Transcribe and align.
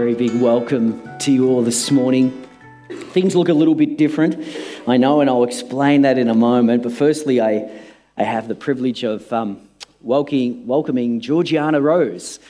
Very 0.00 0.14
big 0.14 0.40
welcome 0.40 1.18
to 1.18 1.30
you 1.30 1.50
all 1.50 1.60
this 1.60 1.90
morning. 1.90 2.48
Things 2.88 3.36
look 3.36 3.50
a 3.50 3.52
little 3.52 3.74
bit 3.74 3.98
different, 3.98 4.42
I 4.88 4.96
know, 4.96 5.20
and 5.20 5.28
I'll 5.28 5.44
explain 5.44 6.00
that 6.02 6.16
in 6.16 6.28
a 6.28 6.34
moment. 6.34 6.82
But 6.82 6.92
firstly, 6.92 7.38
I, 7.38 7.70
I 8.16 8.22
have 8.22 8.48
the 8.48 8.54
privilege 8.54 9.04
of 9.04 9.30
um, 9.30 9.60
welcoming, 10.00 10.66
welcoming 10.66 11.20
Georgiana 11.20 11.82
Rose 11.82 12.40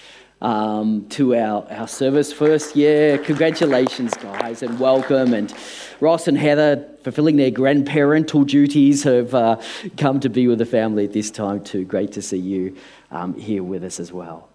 um, 0.41 1.09
to 1.09 1.35
our, 1.35 1.67
our 1.73 1.89
service 1.89 2.33
first. 2.33 2.77
Yeah, 2.77 3.17
congratulations, 3.17 4.15
guys, 4.15 4.63
and 4.63 4.79
welcome. 4.79 5.35
And 5.35 5.53
Ross 5.99 6.29
and 6.29 6.39
Heather, 6.39 6.89
fulfilling 7.03 7.35
their 7.35 7.51
grandparental 7.51 8.47
duties, 8.47 9.03
have 9.03 9.35
uh, 9.35 9.61
come 9.97 10.21
to 10.21 10.29
be 10.29 10.47
with 10.47 10.59
the 10.59 10.67
family 10.67 11.05
at 11.05 11.13
this 11.13 11.33
time, 11.33 11.65
too. 11.65 11.85
Great 11.85 12.13
to 12.13 12.23
see 12.23 12.39
you 12.39 12.77
um, 13.11 13.35
here 13.35 13.65
with 13.65 13.83
us 13.83 13.99
as 13.99 14.13
well. 14.13 14.50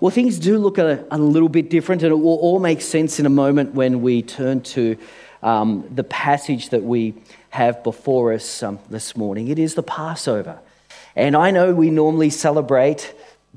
Well, 0.00 0.10
things 0.10 0.38
do 0.38 0.58
look 0.58 0.78
a, 0.78 1.04
a, 1.10 1.18
little 1.18 1.48
bit 1.48 1.70
different, 1.70 2.02
and 2.02 2.12
it 2.12 2.16
will 2.16 2.36
all 2.36 2.60
make 2.60 2.80
sense 2.80 3.18
in 3.20 3.26
a 3.26 3.30
moment 3.30 3.74
when 3.74 4.02
we 4.02 4.22
turn 4.22 4.60
to 4.62 4.96
um, 5.42 5.88
the 5.94 6.04
passage 6.04 6.70
that 6.70 6.82
we 6.82 7.14
have 7.50 7.82
before 7.82 8.32
us 8.32 8.62
um, 8.62 8.78
this 8.90 9.16
morning. 9.16 9.48
It 9.48 9.58
is 9.58 9.74
the 9.74 9.82
Passover. 9.82 10.58
And 11.14 11.34
I 11.36 11.50
know 11.50 11.74
we 11.74 11.90
normally 11.90 12.30
celebrate 12.30 13.14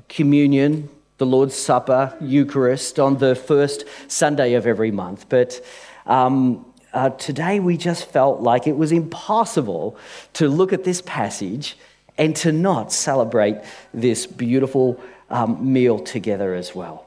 communion, 0.08 0.88
the 1.18 1.26
Lord's 1.26 1.54
Supper, 1.54 2.16
Eucharist 2.20 2.98
on 2.98 3.18
the 3.18 3.34
first 3.34 3.84
Sunday 4.08 4.54
of 4.54 4.66
every 4.66 4.90
month, 4.90 5.28
but 5.28 5.62
um, 6.06 6.64
uh, 6.92 7.10
today 7.10 7.60
we 7.60 7.76
just 7.76 8.06
felt 8.06 8.40
like 8.40 8.66
it 8.66 8.76
was 8.76 8.92
impossible 8.92 9.96
to 10.34 10.48
look 10.48 10.72
at 10.72 10.84
this 10.84 11.02
passage 11.02 11.76
and 12.16 12.34
to 12.36 12.52
not 12.52 12.92
celebrate 12.92 13.56
this 13.94 14.26
beautiful 14.26 15.00
um, 15.30 15.72
meal 15.72 15.98
together 15.98 16.54
as 16.54 16.74
well. 16.74 17.06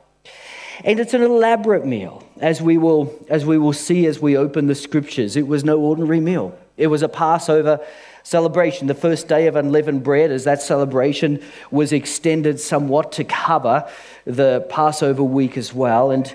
And 0.84 1.00
it's 1.00 1.14
an 1.14 1.22
elaborate 1.22 1.86
meal, 1.86 2.24
as 2.40 2.62
we, 2.62 2.78
will, 2.78 3.14
as 3.30 3.46
we 3.46 3.58
will 3.58 3.74
see 3.74 4.08
as 4.08 4.20
we 4.20 4.36
open 4.36 4.68
the 4.68 4.76
scriptures. 4.76 5.36
It 5.36 5.48
was 5.48 5.64
no 5.64 5.80
ordinary 5.80 6.20
meal, 6.20 6.58
it 6.78 6.88
was 6.88 7.04
a 7.04 7.10
Passover 7.10 7.80
celebration. 8.24 8.88
The 8.88 8.96
first 8.96 9.28
day 9.28 9.48
of 9.48 9.56
unleavened 9.56 10.04
bread, 10.04 10.32
as 10.32 10.46
that 10.46 10.62
celebration 10.62 11.44
was 11.70 11.92
extended 11.92 12.60
somewhat 12.60 13.12
to 13.14 13.24
cover 13.24 13.88
the 14.26 14.66
Passover 14.70 15.24
week 15.24 15.58
as 15.58 15.74
well. 15.74 16.10
And, 16.10 16.34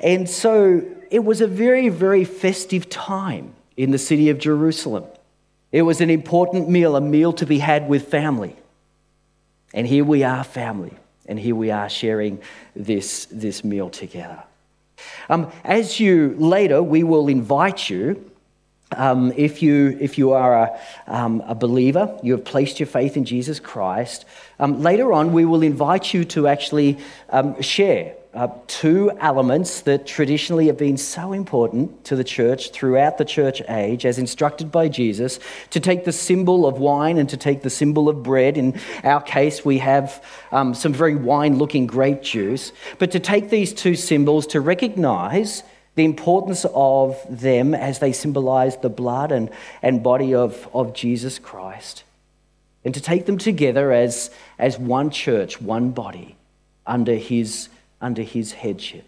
and 0.00 0.28
so 0.28 0.82
it 1.10 1.24
was 1.24 1.40
a 1.40 1.46
very, 1.46 1.88
very 1.90 2.24
festive 2.24 2.88
time 2.88 3.54
in 3.76 3.90
the 3.90 3.98
city 3.98 4.30
of 4.30 4.38
Jerusalem. 4.38 5.04
It 5.70 5.82
was 5.82 6.00
an 6.00 6.10
important 6.10 6.68
meal, 6.68 6.96
a 6.96 7.00
meal 7.00 7.32
to 7.34 7.46
be 7.46 7.58
had 7.58 7.88
with 7.88 8.08
family. 8.08 8.56
And 9.72 9.86
here 9.86 10.04
we 10.04 10.24
are, 10.24 10.42
family. 10.42 10.94
And 11.26 11.38
here 11.38 11.54
we 11.54 11.70
are 11.70 11.88
sharing 11.88 12.40
this, 12.74 13.26
this 13.30 13.62
meal 13.64 13.90
together. 13.90 14.42
Um, 15.28 15.50
as 15.64 16.00
you 16.00 16.34
later, 16.38 16.82
we 16.82 17.04
will 17.04 17.28
invite 17.28 17.88
you. 17.88 18.30
Um, 18.92 19.32
if, 19.36 19.62
you, 19.62 19.96
if 20.00 20.18
you 20.18 20.32
are 20.32 20.64
a, 20.64 20.80
um, 21.06 21.42
a, 21.46 21.54
believer, 21.54 22.18
you 22.24 22.32
have 22.32 22.44
placed 22.44 22.80
your 22.80 22.88
faith 22.88 23.16
in 23.16 23.24
Jesus 23.24 23.60
Christ, 23.60 24.24
um, 24.58 24.82
later 24.82 25.12
on 25.12 25.32
we 25.32 25.44
will 25.44 25.62
invite 25.62 26.12
you 26.12 26.24
to 26.24 26.48
actually 26.48 26.98
um, 27.28 27.60
share 27.62 28.16
uh, 28.32 28.48
two 28.68 29.10
elements 29.18 29.80
that 29.82 30.06
traditionally 30.06 30.68
have 30.68 30.76
been 30.76 30.96
so 30.96 31.32
important 31.32 32.04
to 32.04 32.14
the 32.14 32.22
church 32.22 32.70
throughout 32.70 33.18
the 33.18 33.24
church 33.24 33.60
age, 33.68 34.06
as 34.06 34.18
instructed 34.18 34.70
by 34.70 34.88
Jesus, 34.88 35.40
to 35.70 35.80
take 35.80 36.04
the 36.04 36.12
symbol 36.12 36.64
of 36.66 36.78
wine 36.78 37.18
and 37.18 37.28
to 37.28 37.36
take 37.36 37.62
the 37.62 37.70
symbol 37.70 38.08
of 38.08 38.22
bread. 38.22 38.56
In 38.56 38.78
our 39.02 39.20
case, 39.20 39.64
we 39.64 39.78
have 39.78 40.24
um, 40.52 40.74
some 40.74 40.92
very 40.92 41.16
wine 41.16 41.58
looking 41.58 41.86
grape 41.88 42.22
juice. 42.22 42.72
But 42.98 43.10
to 43.12 43.20
take 43.20 43.50
these 43.50 43.72
two 43.72 43.96
symbols 43.96 44.46
to 44.48 44.60
recognize 44.60 45.64
the 45.96 46.04
importance 46.04 46.64
of 46.72 47.18
them 47.28 47.74
as 47.74 47.98
they 47.98 48.12
symbolize 48.12 48.76
the 48.76 48.88
blood 48.88 49.32
and, 49.32 49.50
and 49.82 50.04
body 50.04 50.34
of, 50.34 50.68
of 50.72 50.94
Jesus 50.94 51.40
Christ, 51.40 52.04
and 52.84 52.94
to 52.94 53.00
take 53.00 53.26
them 53.26 53.38
together 53.38 53.92
as, 53.92 54.30
as 54.56 54.78
one 54.78 55.10
church, 55.10 55.60
one 55.60 55.90
body, 55.90 56.36
under 56.86 57.16
his 57.16 57.68
under 58.00 58.22
his 58.22 58.52
headship. 58.52 59.04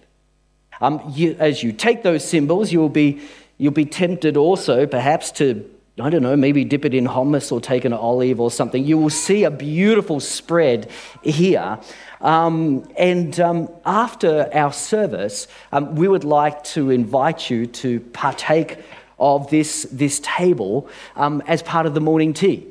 Um, 0.81 1.01
you, 1.15 1.37
as 1.39 1.63
you 1.63 1.73
take 1.73 2.03
those 2.03 2.25
symbols, 2.25 2.73
you'll 2.73 2.89
be, 2.89 3.21
you'll 3.59 3.73
be 3.73 3.85
tempted 3.85 4.37
also, 4.37 4.87
perhaps, 4.87 5.31
to, 5.33 5.69
I 6.01 6.11
don't 6.11 6.23
know, 6.23 6.37
maybe 6.37 6.65
dip 6.65 6.85
it 6.85 6.95
in 6.95 7.07
hummus 7.07 7.53
or 7.53 7.61
take 7.61 7.85
an 7.85 7.93
olive 7.93 8.41
or 8.41 8.51
something. 8.51 8.85
You 8.85 8.99
will 8.99 9.11
see 9.11 9.45
a 9.45 9.51
beautiful 9.51 10.19
spread 10.19 10.91
here. 11.23 11.79
Um, 12.21 12.89
and 12.97 13.39
um, 13.39 13.69
after 13.85 14.51
our 14.53 14.73
service, 14.73 15.47
um, 15.71 15.95
we 15.95 16.09
would 16.09 16.25
like 16.25 16.65
to 16.65 16.91
invite 16.91 17.51
you 17.51 17.67
to 17.67 18.01
partake 18.01 18.79
of 19.19 19.49
this, 19.51 19.87
this 19.93 20.21
table 20.21 20.89
um, 21.15 21.43
as 21.47 21.63
part 21.63 21.87
of 21.87 21.95
the 21.95 22.01
morning 22.01 22.33
tea 22.33 22.67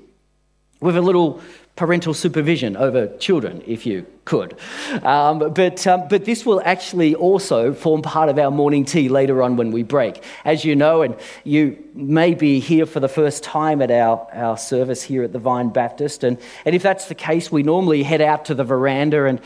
with 0.81 0.97
a 0.97 1.01
little 1.01 1.39
parental 1.77 2.13
supervision 2.13 2.75
over 2.75 3.07
children, 3.17 3.63
if 3.65 3.85
you 3.85 4.05
could. 4.25 4.55
Um, 5.03 5.53
but, 5.53 5.85
um, 5.87 6.07
but 6.07 6.25
this 6.25 6.45
will 6.45 6.61
actually 6.63 7.15
also 7.15 7.73
form 7.73 8.01
part 8.01 8.29
of 8.29 8.37
our 8.37 8.51
morning 8.51 8.85
tea 8.85 9.09
later 9.09 9.41
on 9.41 9.57
when 9.57 9.71
we 9.71 9.83
break. 9.83 10.23
As 10.45 10.63
you 10.63 10.75
know, 10.75 11.01
and 11.01 11.15
you 11.43 11.83
may 11.93 12.33
be 12.33 12.59
here 12.59 12.85
for 12.85 12.99
the 12.99 13.09
first 13.09 13.43
time 13.43 13.81
at 13.81 13.91
our, 13.91 14.27
our 14.33 14.57
service 14.57 15.01
here 15.01 15.23
at 15.23 15.33
the 15.33 15.39
Vine 15.39 15.69
Baptist, 15.69 16.23
and, 16.23 16.37
and 16.65 16.75
if 16.75 16.83
that's 16.83 17.07
the 17.07 17.15
case, 17.15 17.51
we 17.51 17.63
normally 17.63 18.03
head 18.03 18.21
out 18.21 18.45
to 18.45 18.53
the 18.55 18.63
veranda 18.63 19.25
and 19.25 19.41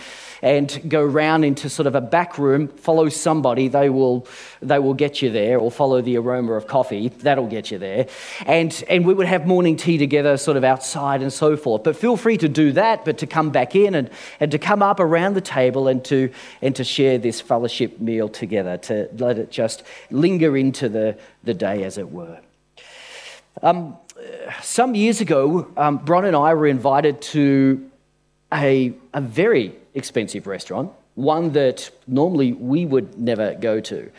and 0.45 0.79
go 0.87 1.03
round 1.03 1.43
into 1.43 1.69
sort 1.69 1.87
of 1.87 1.95
a 1.95 2.01
back 2.01 2.37
room, 2.37 2.67
follow 2.67 3.09
somebody, 3.09 3.67
they 3.67 3.89
will, 3.89 4.27
they 4.61 4.77
will 4.77 4.93
get 4.93 5.19
you 5.19 5.31
there, 5.31 5.57
or 5.57 5.71
follow 5.71 6.01
the 6.01 6.17
aroma 6.17 6.53
of 6.53 6.67
coffee, 6.67 7.09
that'll 7.09 7.47
get 7.47 7.71
you 7.71 7.79
there. 7.79 8.07
And, 8.45 8.83
and 8.87 9.07
we 9.07 9.15
would 9.15 9.25
have 9.25 9.47
morning 9.47 9.75
tea 9.75 9.97
together, 9.97 10.37
sort 10.37 10.55
of 10.55 10.63
outside 10.63 11.23
and 11.23 11.33
so 11.33 11.57
forth. 11.57 11.83
But 11.83 11.95
feel 11.95 12.15
free 12.15 12.37
to 12.37 12.47
do 12.47 12.71
that, 12.73 13.05
but 13.05 13.17
to 13.19 13.27
come 13.27 13.49
back 13.49 13.75
in 13.75 13.95
and, 13.95 14.09
and 14.39 14.51
to 14.51 14.59
come 14.65 14.81
up 14.81 14.99
around 14.99 15.35
the 15.35 15.41
table 15.41 15.87
and 15.87 16.03
to, 16.03 16.31
and 16.59 16.75
to 16.75 16.83
share 16.83 17.19
this 17.19 17.39
fellowship 17.39 17.99
meal 17.99 18.27
together, 18.27 18.77
to 18.77 19.07
let 19.19 19.37
it 19.37 19.51
just 19.51 19.83
linger 20.09 20.57
into 20.57 20.89
the, 20.89 21.15
the 21.43 21.53
day, 21.53 21.83
as 21.83 21.99
it 21.99 22.11
were. 22.11 22.39
Um, 23.61 23.95
some 24.63 24.95
years 24.95 25.21
ago, 25.21 25.71
um, 25.77 25.99
Bron 25.99 26.25
and 26.25 26.35
I 26.35 26.55
were 26.55 26.65
invited 26.65 27.21
to 27.33 27.91
a, 28.51 28.93
a 29.13 29.21
very 29.21 29.75
expensive 29.93 30.47
restaurant, 30.47 30.91
one 31.13 31.51
that 31.51 31.91
normally 32.07 32.53
we 32.53 32.87
would 32.87 33.19
never 33.19 33.53
go 33.53 33.79
to. 33.81 34.09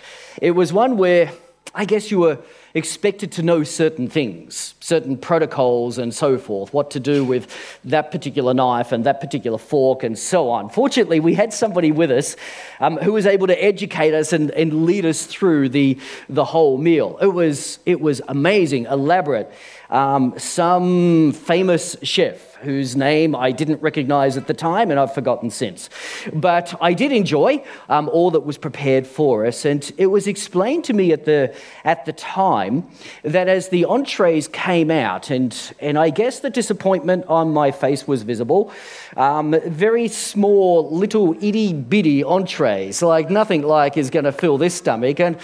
It 0.41 0.53
was 0.53 0.73
one 0.73 0.97
where 0.97 1.33
I 1.75 1.85
guess 1.87 2.13
you 2.13 2.21
were 2.21 2.39
expected 2.77 3.33
to 3.33 3.43
know 3.43 3.65
certain 3.65 4.07
things, 4.07 4.75
certain 4.81 5.17
protocols 5.17 5.97
and 5.97 6.15
so 6.15 6.37
forth, 6.37 6.75
what 6.75 6.91
to 6.91 7.01
do 7.01 7.25
with 7.25 7.51
that 7.85 8.11
particular 8.11 8.53
knife 8.53 8.93
and 8.93 9.05
that 9.05 9.19
particular 9.19 9.57
fork 9.57 10.03
and 10.03 10.19
so 10.19 10.51
on. 10.51 10.69
Fortunately, 10.69 11.19
we 11.19 11.33
had 11.33 11.55
somebody 11.55 11.91
with 11.91 12.11
us 12.11 12.37
um, 12.81 12.99
who 12.99 13.15
was 13.15 13.25
able 13.25 13.47
to 13.47 13.65
educate 13.65 14.13
us 14.13 14.35
and, 14.35 14.51
and 14.51 14.85
lead 14.85 15.07
us 15.07 15.25
through 15.25 15.71
the, 15.71 15.99
the 16.29 16.45
whole 16.45 16.77
meal. 16.77 17.19
It 17.23 17.29
was, 17.29 17.79
it 17.87 18.01
was 18.01 18.21
amazing, 18.29 18.85
elaborate. 18.85 19.51
Um, 19.91 20.39
some 20.39 21.33
famous 21.33 21.97
chef 22.03 22.57
whose 22.57 22.97
name 22.97 23.37
I 23.37 23.53
didn't 23.53 23.83
recognize 23.83 24.37
at 24.37 24.47
the 24.47 24.55
time 24.55 24.91
and 24.91 24.99
I've 24.99 25.15
forgotten 25.15 25.51
since. 25.51 25.89
But 26.33 26.75
I 26.81 26.93
did 26.95 27.13
enjoy 27.13 27.63
um, 27.89 28.09
all 28.09 28.31
that 28.33 28.41
was 28.41 28.59
prepared 28.59 29.07
for 29.07 29.47
us, 29.47 29.65
and 29.65 29.91
it 29.99 30.07
was 30.07 30.27
explained 30.27 30.85
to 30.85 30.93
me 30.93 31.13
at 31.13 31.25
the, 31.25 31.55
at 31.85 32.05
the 32.07 32.13
time 32.13 32.89
that 33.23 33.49
as 33.49 33.69
the 33.69 33.85
entrees 33.85 34.49
came 34.49 34.91
out, 34.91 35.31
and, 35.31 35.57
and 35.81 35.99
I 35.99 36.11
guess 36.11 36.41
the 36.41 36.51
disappointment 36.51 37.27
on 37.27 37.53
my 37.53 37.71
face 37.71 38.09
was 38.09 38.23
visible, 38.23 38.73
um, 39.17 39.55
very 39.67 40.09
small, 40.09 40.91
little 40.91 41.37
itty 41.43 41.73
bitty 41.73 42.25
entrees, 42.25 43.03
like 43.03 43.31
nothing 43.31 43.63
like 43.63 43.97
is 43.97 44.11
going 44.11 44.25
to 44.25 44.33
fill 44.33 44.59
this 44.59 44.75
stomach. 44.75 45.21
And 45.21 45.39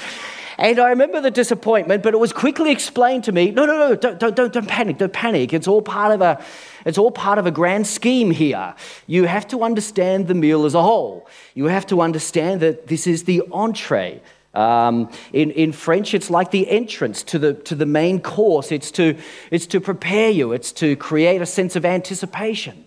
and 0.63 0.79
I 0.79 0.91
remember 0.91 1.21
the 1.21 1.31
disappointment, 1.33 2.05
but 2.05 2.15
it 2.15 2.19
was 2.19 2.33
quickly 2.33 2.71
explained 2.71 3.25
to 3.25 3.33
me 3.33 3.51
no, 3.51 3.67
no, 3.67 3.77
no, 3.77 3.97
don't, 3.97 4.21
don't, 4.21 4.37
don't, 4.37 4.53
don't 4.53 4.69
panic, 4.69 4.99
don't 4.99 5.13
panic. 5.13 5.53
It's 5.53 5.67
all 5.67 5.83
part 5.83 6.13
of 6.13 6.21
a. 6.21 6.43
It's 6.85 6.99
all 6.99 7.11
part 7.11 7.39
of 7.39 7.47
a 7.47 7.51
grand 7.51 7.87
scheme 7.87 8.31
here. 8.31 8.75
You 9.07 9.25
have 9.25 9.47
to 9.49 9.63
understand 9.63 10.29
the 10.29 10.35
meal 10.35 10.65
as 10.65 10.75
a 10.75 10.83
whole. 10.83 11.29
You 11.55 11.67
have 11.67 11.87
to 11.89 12.01
understand 12.01 12.61
that 12.61 12.87
this 12.87 13.07
is 13.07 13.25
the 13.25 13.43
entree. 13.53 14.21
Um, 14.55 15.11
in, 15.33 15.51
in 15.53 15.73
French, 15.73 16.15
it's 16.15 16.29
like 16.29 16.51
the 16.51 16.69
entrance 16.69 17.23
to 17.25 17.39
the, 17.39 17.55
to 17.55 17.75
the 17.75 17.87
main 17.87 18.21
course. 18.21 18.71
It's 18.71 18.91
to, 18.93 19.17
it's 19.51 19.67
to 19.67 19.81
prepare 19.81 20.31
you, 20.31 20.53
it's 20.53 20.73
to 20.73 20.95
create 20.97 21.41
a 21.41 21.47
sense 21.47 21.75
of 21.75 21.85
anticipation. 21.85 22.85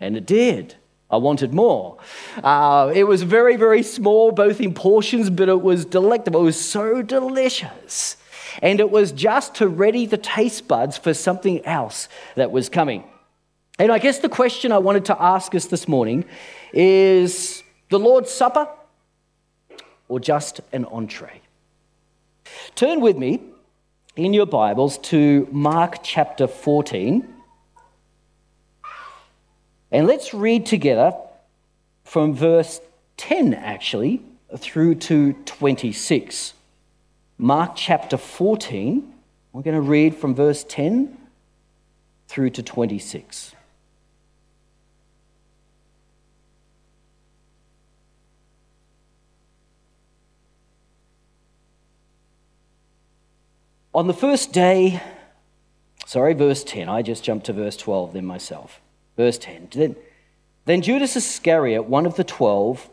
And 0.00 0.16
it 0.16 0.26
did. 0.26 0.76
I 1.14 1.16
wanted 1.16 1.54
more. 1.54 1.98
Uh, 2.42 2.90
it 2.92 3.04
was 3.04 3.22
very, 3.22 3.54
very 3.56 3.84
small, 3.84 4.32
both 4.32 4.60
in 4.60 4.74
portions, 4.74 5.30
but 5.30 5.48
it 5.48 5.62
was 5.62 5.84
delectable. 5.84 6.40
It 6.40 6.44
was 6.44 6.60
so 6.60 7.02
delicious. 7.02 8.16
And 8.60 8.80
it 8.80 8.90
was 8.90 9.12
just 9.12 9.54
to 9.56 9.68
ready 9.68 10.06
the 10.06 10.18
taste 10.18 10.66
buds 10.66 10.98
for 10.98 11.14
something 11.14 11.64
else 11.64 12.08
that 12.34 12.50
was 12.50 12.68
coming. 12.68 13.04
And 13.78 13.92
I 13.92 13.98
guess 13.98 14.18
the 14.18 14.28
question 14.28 14.72
I 14.72 14.78
wanted 14.78 15.04
to 15.06 15.22
ask 15.22 15.54
us 15.54 15.66
this 15.66 15.86
morning 15.86 16.24
is 16.72 17.62
the 17.90 17.98
Lord's 17.98 18.30
Supper, 18.30 18.68
or 20.08 20.18
just 20.18 20.60
an 20.72 20.84
entree. 20.86 21.40
Turn 22.74 23.00
with 23.00 23.16
me 23.16 23.40
in 24.16 24.32
your 24.32 24.46
Bibles 24.46 24.98
to 24.98 25.48
Mark 25.52 26.02
chapter 26.02 26.46
14. 26.46 27.33
And 29.94 30.08
let's 30.08 30.34
read 30.34 30.66
together 30.66 31.12
from 32.02 32.34
verse 32.34 32.80
10, 33.16 33.54
actually, 33.54 34.22
through 34.58 34.96
to 34.96 35.34
26. 35.34 36.52
Mark 37.38 37.76
chapter 37.76 38.16
14, 38.16 39.14
we're 39.52 39.62
going 39.62 39.76
to 39.76 39.80
read 39.80 40.16
from 40.16 40.34
verse 40.34 40.64
10 40.64 41.16
through 42.26 42.50
to 42.50 42.62
26. 42.64 43.54
On 53.94 54.08
the 54.08 54.12
first 54.12 54.52
day, 54.52 55.00
sorry, 56.04 56.34
verse 56.34 56.64
10, 56.64 56.88
I 56.88 57.02
just 57.02 57.22
jumped 57.22 57.46
to 57.46 57.52
verse 57.52 57.76
12 57.76 58.14
then 58.14 58.26
myself. 58.26 58.80
Verse 59.16 59.38
10. 59.38 59.68
Then, 59.72 59.96
then 60.64 60.82
Judas 60.82 61.16
Iscariot, 61.16 61.84
one 61.84 62.06
of 62.06 62.16
the 62.16 62.24
twelve, 62.24 62.88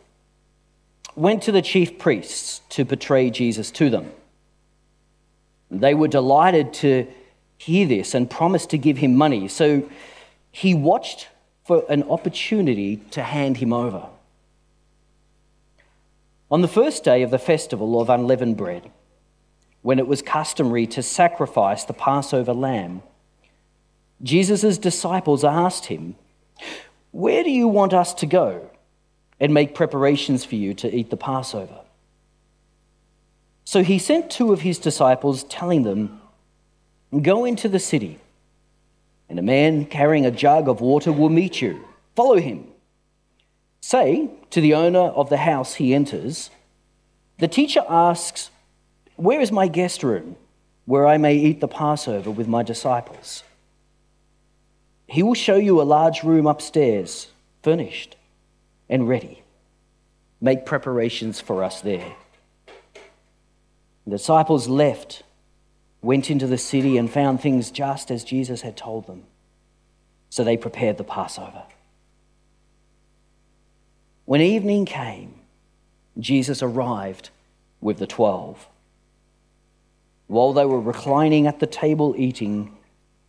went 1.14 1.42
to 1.42 1.52
the 1.52 1.62
chief 1.62 1.98
priests 1.98 2.60
to 2.70 2.84
betray 2.84 3.30
Jesus 3.30 3.70
to 3.72 3.90
them. 3.90 4.12
They 5.70 5.94
were 5.94 6.08
delighted 6.08 6.72
to 6.74 7.06
hear 7.58 7.86
this 7.86 8.14
and 8.14 8.28
promised 8.28 8.70
to 8.70 8.78
give 8.78 8.98
him 8.98 9.16
money. 9.16 9.48
So 9.48 9.88
he 10.50 10.74
watched 10.74 11.28
for 11.64 11.84
an 11.88 12.02
opportunity 12.04 12.96
to 13.12 13.22
hand 13.22 13.58
him 13.58 13.72
over. 13.72 14.06
On 16.50 16.60
the 16.60 16.68
first 16.68 17.04
day 17.04 17.22
of 17.22 17.30
the 17.30 17.38
festival 17.38 18.00
of 18.00 18.10
unleavened 18.10 18.56
bread, 18.56 18.90
when 19.80 19.98
it 19.98 20.06
was 20.06 20.20
customary 20.22 20.86
to 20.88 21.02
sacrifice 21.02 21.84
the 21.84 21.94
Passover 21.94 22.52
lamb, 22.52 23.02
Jesus' 24.22 24.78
disciples 24.78 25.44
asked 25.44 25.86
him, 25.86 26.16
Where 27.10 27.42
do 27.42 27.50
you 27.50 27.68
want 27.68 27.92
us 27.92 28.14
to 28.14 28.26
go 28.26 28.70
and 29.40 29.52
make 29.52 29.74
preparations 29.74 30.44
for 30.44 30.54
you 30.54 30.74
to 30.74 30.94
eat 30.94 31.10
the 31.10 31.16
Passover? 31.16 31.80
So 33.64 33.82
he 33.82 33.98
sent 33.98 34.30
two 34.30 34.52
of 34.52 34.60
his 34.60 34.78
disciples, 34.78 35.44
telling 35.44 35.82
them, 35.82 36.20
Go 37.20 37.44
into 37.44 37.68
the 37.68 37.78
city, 37.78 38.18
and 39.28 39.38
a 39.38 39.42
man 39.42 39.86
carrying 39.86 40.26
a 40.26 40.30
jug 40.30 40.68
of 40.68 40.80
water 40.80 41.12
will 41.12 41.28
meet 41.28 41.60
you. 41.60 41.84
Follow 42.16 42.38
him. 42.38 42.66
Say 43.80 44.30
to 44.50 44.60
the 44.60 44.74
owner 44.74 45.00
of 45.00 45.28
the 45.28 45.38
house 45.38 45.74
he 45.74 45.94
enters, 45.94 46.50
The 47.38 47.48
teacher 47.48 47.82
asks, 47.88 48.50
where 49.16 49.40
is 49.40 49.52
my 49.52 49.68
guest 49.68 50.02
room 50.02 50.36
where 50.86 51.06
I 51.06 51.16
may 51.16 51.36
eat 51.36 51.60
the 51.60 51.68
Passover 51.68 52.30
with 52.30 52.48
my 52.48 52.62
disciples? 52.62 53.44
He 55.12 55.22
will 55.22 55.34
show 55.34 55.56
you 55.56 55.78
a 55.78 55.84
large 55.84 56.22
room 56.22 56.46
upstairs, 56.46 57.28
furnished 57.62 58.16
and 58.88 59.06
ready. 59.06 59.42
Make 60.40 60.64
preparations 60.64 61.38
for 61.38 61.62
us 61.62 61.82
there. 61.82 62.14
The 64.06 64.12
disciples 64.12 64.68
left, 64.68 65.22
went 66.00 66.30
into 66.30 66.46
the 66.46 66.56
city, 66.56 66.96
and 66.96 67.10
found 67.10 67.42
things 67.42 67.70
just 67.70 68.10
as 68.10 68.24
Jesus 68.24 68.62
had 68.62 68.74
told 68.74 69.06
them. 69.06 69.24
So 70.30 70.44
they 70.44 70.56
prepared 70.56 70.96
the 70.96 71.04
Passover. 71.04 71.64
When 74.24 74.40
evening 74.40 74.86
came, 74.86 75.34
Jesus 76.18 76.62
arrived 76.62 77.28
with 77.82 77.98
the 77.98 78.06
twelve. 78.06 78.66
While 80.26 80.54
they 80.54 80.64
were 80.64 80.80
reclining 80.80 81.46
at 81.46 81.60
the 81.60 81.66
table 81.66 82.14
eating, 82.16 82.74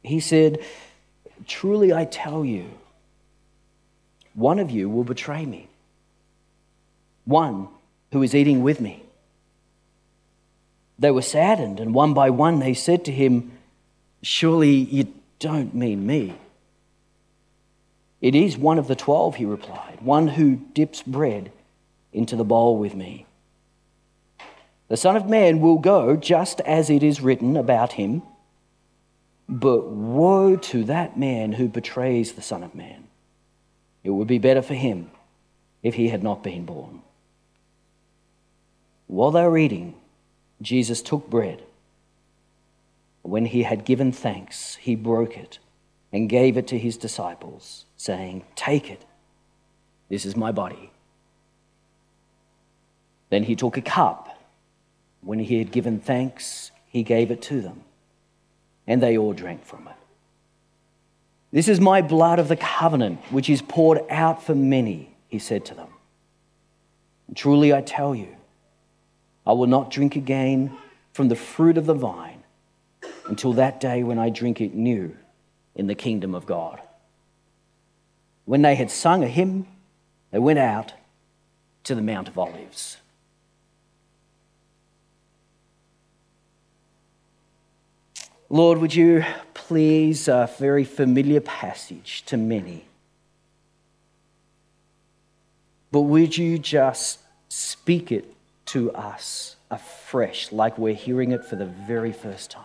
he 0.01 0.21
said, 0.21 0.59
Truly 1.47 1.93
I 1.93 2.05
tell 2.05 2.45
you, 2.45 2.69
one 4.33 4.59
of 4.59 4.71
you 4.71 4.89
will 4.89 5.03
betray 5.03 5.45
me, 5.45 5.67
one 7.25 7.67
who 8.11 8.23
is 8.23 8.33
eating 8.33 8.63
with 8.63 8.79
me. 8.79 9.03
They 10.99 11.11
were 11.11 11.21
saddened, 11.21 11.79
and 11.79 11.93
one 11.93 12.13
by 12.13 12.29
one 12.29 12.59
they 12.59 12.73
said 12.73 13.05
to 13.05 13.11
him, 13.11 13.51
Surely 14.21 14.75
you 14.75 15.13
don't 15.39 15.75
mean 15.75 16.05
me. 16.05 16.35
It 18.21 18.35
is 18.35 18.57
one 18.57 18.79
of 18.79 18.87
the 18.87 18.95
twelve, 18.95 19.35
he 19.35 19.45
replied, 19.45 19.99
one 20.01 20.29
who 20.29 20.55
dips 20.55 21.01
bread 21.01 21.51
into 22.13 22.35
the 22.35 22.45
bowl 22.45 22.77
with 22.77 22.95
me. 22.95 23.25
The 24.87 24.97
Son 24.97 25.15
of 25.17 25.27
Man 25.27 25.59
will 25.59 25.77
go 25.77 26.15
just 26.15 26.61
as 26.61 26.89
it 26.89 27.03
is 27.03 27.19
written 27.19 27.57
about 27.57 27.93
him. 27.93 28.21
But 29.47 29.85
woe 29.87 30.55
to 30.55 30.83
that 30.85 31.17
man 31.17 31.53
who 31.53 31.67
betrays 31.67 32.33
the 32.33 32.41
Son 32.41 32.63
of 32.63 32.75
Man. 32.75 33.07
It 34.03 34.11
would 34.11 34.27
be 34.27 34.37
better 34.37 34.61
for 34.61 34.73
him 34.73 35.11
if 35.81 35.95
he 35.95 36.09
had 36.09 36.23
not 36.23 36.43
been 36.43 36.65
born. 36.65 37.01
While 39.07 39.31
they 39.31 39.43
were 39.43 39.57
eating, 39.57 39.95
Jesus 40.61 41.01
took 41.01 41.29
bread. 41.29 41.63
When 43.21 43.45
he 43.45 43.63
had 43.63 43.85
given 43.85 44.11
thanks, 44.11 44.75
he 44.75 44.95
broke 44.95 45.37
it 45.37 45.59
and 46.11 46.29
gave 46.29 46.57
it 46.57 46.67
to 46.67 46.77
his 46.77 46.97
disciples, 46.97 47.85
saying, 47.97 48.43
Take 48.55 48.89
it, 48.89 49.05
this 50.09 50.25
is 50.25 50.35
my 50.35 50.51
body. 50.51 50.91
Then 53.29 53.43
he 53.43 53.55
took 53.55 53.77
a 53.77 53.81
cup 53.81 54.37
when 55.23 55.39
he 55.39 55.57
had 55.57 55.71
given 55.71 55.99
thanks, 55.99 56.71
he 56.85 57.01
gave 57.01 57.31
it 57.31 57.41
to 57.43 57.61
them, 57.61 57.83
and 58.87 59.01
they 59.01 59.17
all 59.17 59.33
drank 59.33 59.65
from 59.65 59.87
it. 59.87 59.95
This 61.51 61.67
is 61.67 61.79
my 61.79 62.01
blood 62.01 62.39
of 62.39 62.47
the 62.47 62.55
covenant, 62.55 63.19
which 63.29 63.49
is 63.49 63.61
poured 63.61 64.01
out 64.09 64.43
for 64.43 64.55
many, 64.55 65.15
he 65.27 65.39
said 65.39 65.65
to 65.65 65.75
them. 65.75 65.89
Truly 67.35 67.73
I 67.73 67.81
tell 67.81 68.15
you, 68.15 68.35
I 69.45 69.53
will 69.53 69.67
not 69.67 69.91
drink 69.91 70.15
again 70.15 70.75
from 71.11 71.27
the 71.27 71.35
fruit 71.35 71.77
of 71.77 71.85
the 71.85 71.93
vine 71.93 72.43
until 73.27 73.53
that 73.53 73.79
day 73.79 74.03
when 74.03 74.17
I 74.17 74.29
drink 74.29 74.61
it 74.61 74.73
new 74.73 75.15
in 75.75 75.87
the 75.87 75.95
kingdom 75.95 76.33
of 76.35 76.45
God. 76.45 76.81
When 78.45 78.61
they 78.61 78.75
had 78.75 78.91
sung 78.91 79.23
a 79.23 79.27
hymn, 79.27 79.67
they 80.31 80.39
went 80.39 80.59
out 80.59 80.93
to 81.85 81.95
the 81.95 82.01
Mount 82.01 82.27
of 82.27 82.37
Olives. 82.37 82.97
Lord, 88.53 88.77
would 88.77 88.93
you 88.93 89.25
please, 89.55 90.27
a 90.27 90.47
very 90.59 90.83
familiar 90.83 91.41
passage 91.41 92.21
to 92.27 92.37
many, 92.37 92.85
but 95.91 96.01
would 96.01 96.37
you 96.37 96.59
just 96.59 97.17
speak 97.49 98.11
it 98.11 98.31
to 98.67 98.91
us 98.91 99.55
afresh, 99.71 100.51
like 100.51 100.77
we're 100.77 100.93
hearing 100.93 101.31
it 101.31 101.43
for 101.43 101.55
the 101.55 101.65
very 101.65 102.13
first 102.13 102.51
time? 102.51 102.63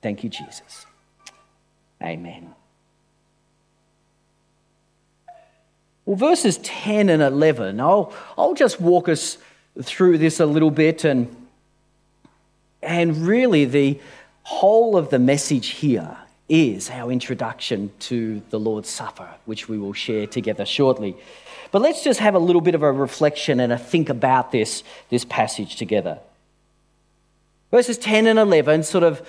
Thank 0.00 0.22
you, 0.22 0.30
Jesus. 0.30 0.86
Amen. 2.00 2.54
Well, 6.06 6.14
verses 6.14 6.58
10 6.58 7.08
and 7.08 7.22
11, 7.22 7.80
I'll, 7.80 8.12
I'll 8.36 8.54
just 8.54 8.80
walk 8.80 9.08
us 9.08 9.38
through 9.82 10.18
this 10.18 10.38
a 10.38 10.46
little 10.46 10.70
bit 10.70 11.02
and 11.02 11.34
and 12.82 13.26
really, 13.26 13.64
the 13.64 14.00
whole 14.42 14.96
of 14.96 15.10
the 15.10 15.18
message 15.18 15.68
here 15.68 16.16
is 16.48 16.88
our 16.90 17.12
introduction 17.12 17.90
to 17.98 18.40
the 18.50 18.58
Lord's 18.58 18.88
Supper, 18.88 19.28
which 19.44 19.68
we 19.68 19.78
will 19.78 19.92
share 19.92 20.26
together 20.26 20.64
shortly. 20.64 21.16
But 21.70 21.82
let's 21.82 22.02
just 22.02 22.20
have 22.20 22.34
a 22.34 22.38
little 22.38 22.62
bit 22.62 22.74
of 22.74 22.82
a 22.82 22.90
reflection 22.90 23.60
and 23.60 23.72
a 23.72 23.78
think 23.78 24.08
about 24.08 24.52
this, 24.52 24.82
this 25.10 25.24
passage 25.24 25.76
together. 25.76 26.18
Verses 27.70 27.98
10 27.98 28.26
and 28.26 28.38
11 28.38 28.84
sort 28.84 29.04
of 29.04 29.26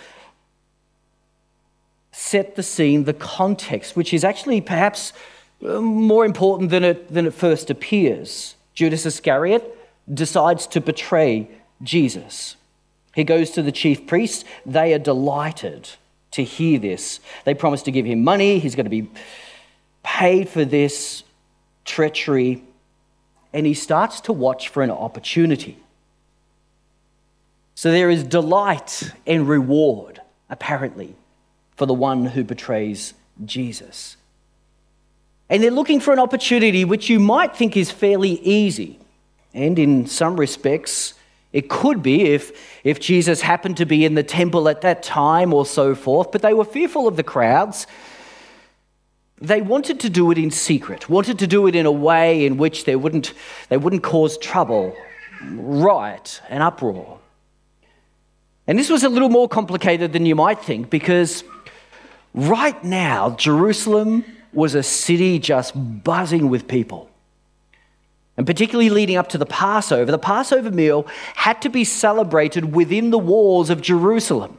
set 2.11 2.55
the 2.55 2.63
scene, 2.63 3.03
the 3.03 3.13
context, 3.13 3.95
which 3.95 4.13
is 4.13 4.23
actually 4.23 4.61
perhaps 4.61 5.11
uh, 5.65 5.81
more 5.81 6.25
important 6.25 6.69
than 6.69 6.83
it, 6.83 7.13
than 7.13 7.25
it 7.25 7.33
first 7.33 7.69
appears. 7.69 8.55
Judas 8.73 9.05
Iscariot 9.05 9.77
decides 10.13 10.65
to 10.67 10.79
betray 10.79 11.49
Jesus. 11.83 12.55
He 13.13 13.23
goes 13.23 13.51
to 13.51 13.61
the 13.61 13.71
chief 13.71 14.07
priests. 14.07 14.45
They 14.65 14.93
are 14.93 14.99
delighted 14.99 15.89
to 16.31 16.43
hear 16.43 16.79
this. 16.79 17.19
They 17.43 17.53
promise 17.53 17.81
to 17.83 17.91
give 17.91 18.05
him 18.05 18.23
money. 18.23 18.59
He's 18.59 18.75
going 18.75 18.85
to 18.85 18.89
be 18.89 19.09
paid 20.03 20.49
for 20.49 20.63
this 20.63 21.23
treachery. 21.85 22.63
And 23.51 23.65
he 23.65 23.73
starts 23.73 24.21
to 24.21 24.33
watch 24.33 24.69
for 24.69 24.83
an 24.83 24.91
opportunity. 24.91 25.77
So 27.75 27.91
there 27.91 28.09
is 28.09 28.23
delight 28.23 29.11
and 29.25 29.47
reward, 29.47 30.21
apparently, 30.49 31.15
for 31.77 31.85
the 31.85 31.93
one 31.93 32.25
who 32.25 32.43
betrays 32.43 33.13
Jesus. 33.45 34.17
And 35.49 35.63
they're 35.63 35.71
looking 35.71 35.99
for 35.99 36.13
an 36.13 36.19
opportunity 36.19 36.85
which 36.85 37.09
you 37.09 37.19
might 37.19 37.55
think 37.55 37.75
is 37.75 37.89
fairly 37.89 38.39
easy. 38.41 38.99
And 39.53 39.79
in 39.79 40.05
some 40.05 40.39
respects, 40.39 41.15
it 41.51 41.69
could 41.69 42.03
be 42.03 42.25
if, 42.25 42.51
if 42.83 42.99
Jesus 42.99 43.41
happened 43.41 43.77
to 43.77 43.85
be 43.85 44.05
in 44.05 44.13
the 44.13 44.23
temple 44.23 44.69
at 44.69 44.81
that 44.81 45.01
time 45.01 45.53
or 45.53 45.65
so 45.65 45.95
forth, 45.95 46.31
but 46.31 46.41
they 46.41 46.53
were 46.53 46.65
fearful 46.65 47.07
of 47.07 47.15
the 47.15 47.23
crowds. 47.23 47.87
They 49.41 49.61
wanted 49.61 49.99
to 50.01 50.09
do 50.09 50.29
it 50.31 50.37
in 50.37 50.51
secret, 50.51 51.09
wanted 51.09 51.39
to 51.39 51.47
do 51.47 51.65
it 51.65 51.75
in 51.75 51.85
a 51.85 51.91
way 51.91 52.45
in 52.45 52.57
which 52.57 52.85
they 52.85 52.95
wouldn't, 52.95 53.33
they 53.69 53.77
wouldn't 53.77 54.03
cause 54.03 54.37
trouble, 54.37 54.95
riot, 55.41 56.41
and 56.49 56.61
uproar. 56.61 57.19
And 58.67 58.77
this 58.77 58.89
was 58.89 59.03
a 59.03 59.09
little 59.09 59.29
more 59.29 59.49
complicated 59.49 60.13
than 60.13 60.27
you 60.27 60.35
might 60.35 60.59
think 60.59 60.91
because 60.91 61.43
right 62.35 62.83
now, 62.83 63.31
Jerusalem 63.31 64.23
was 64.53 64.75
a 64.75 64.83
city 64.83 65.39
just 65.39 65.73
buzzing 66.03 66.49
with 66.49 66.67
people. 66.67 67.08
And 68.39 68.47
particularly 68.47 68.89
leading 68.89 69.17
up 69.17 69.27
to 69.29 69.37
the 69.37 69.45
Passover, 69.45 70.09
the 70.09 70.17
Passover 70.17 70.71
meal 70.71 71.05
had 71.35 71.61
to 71.61 71.67
be 71.67 71.83
celebrated 71.83 72.73
within 72.73 73.09
the 73.09 73.19
walls 73.19 73.69
of 73.69 73.81
Jerusalem. 73.81 74.57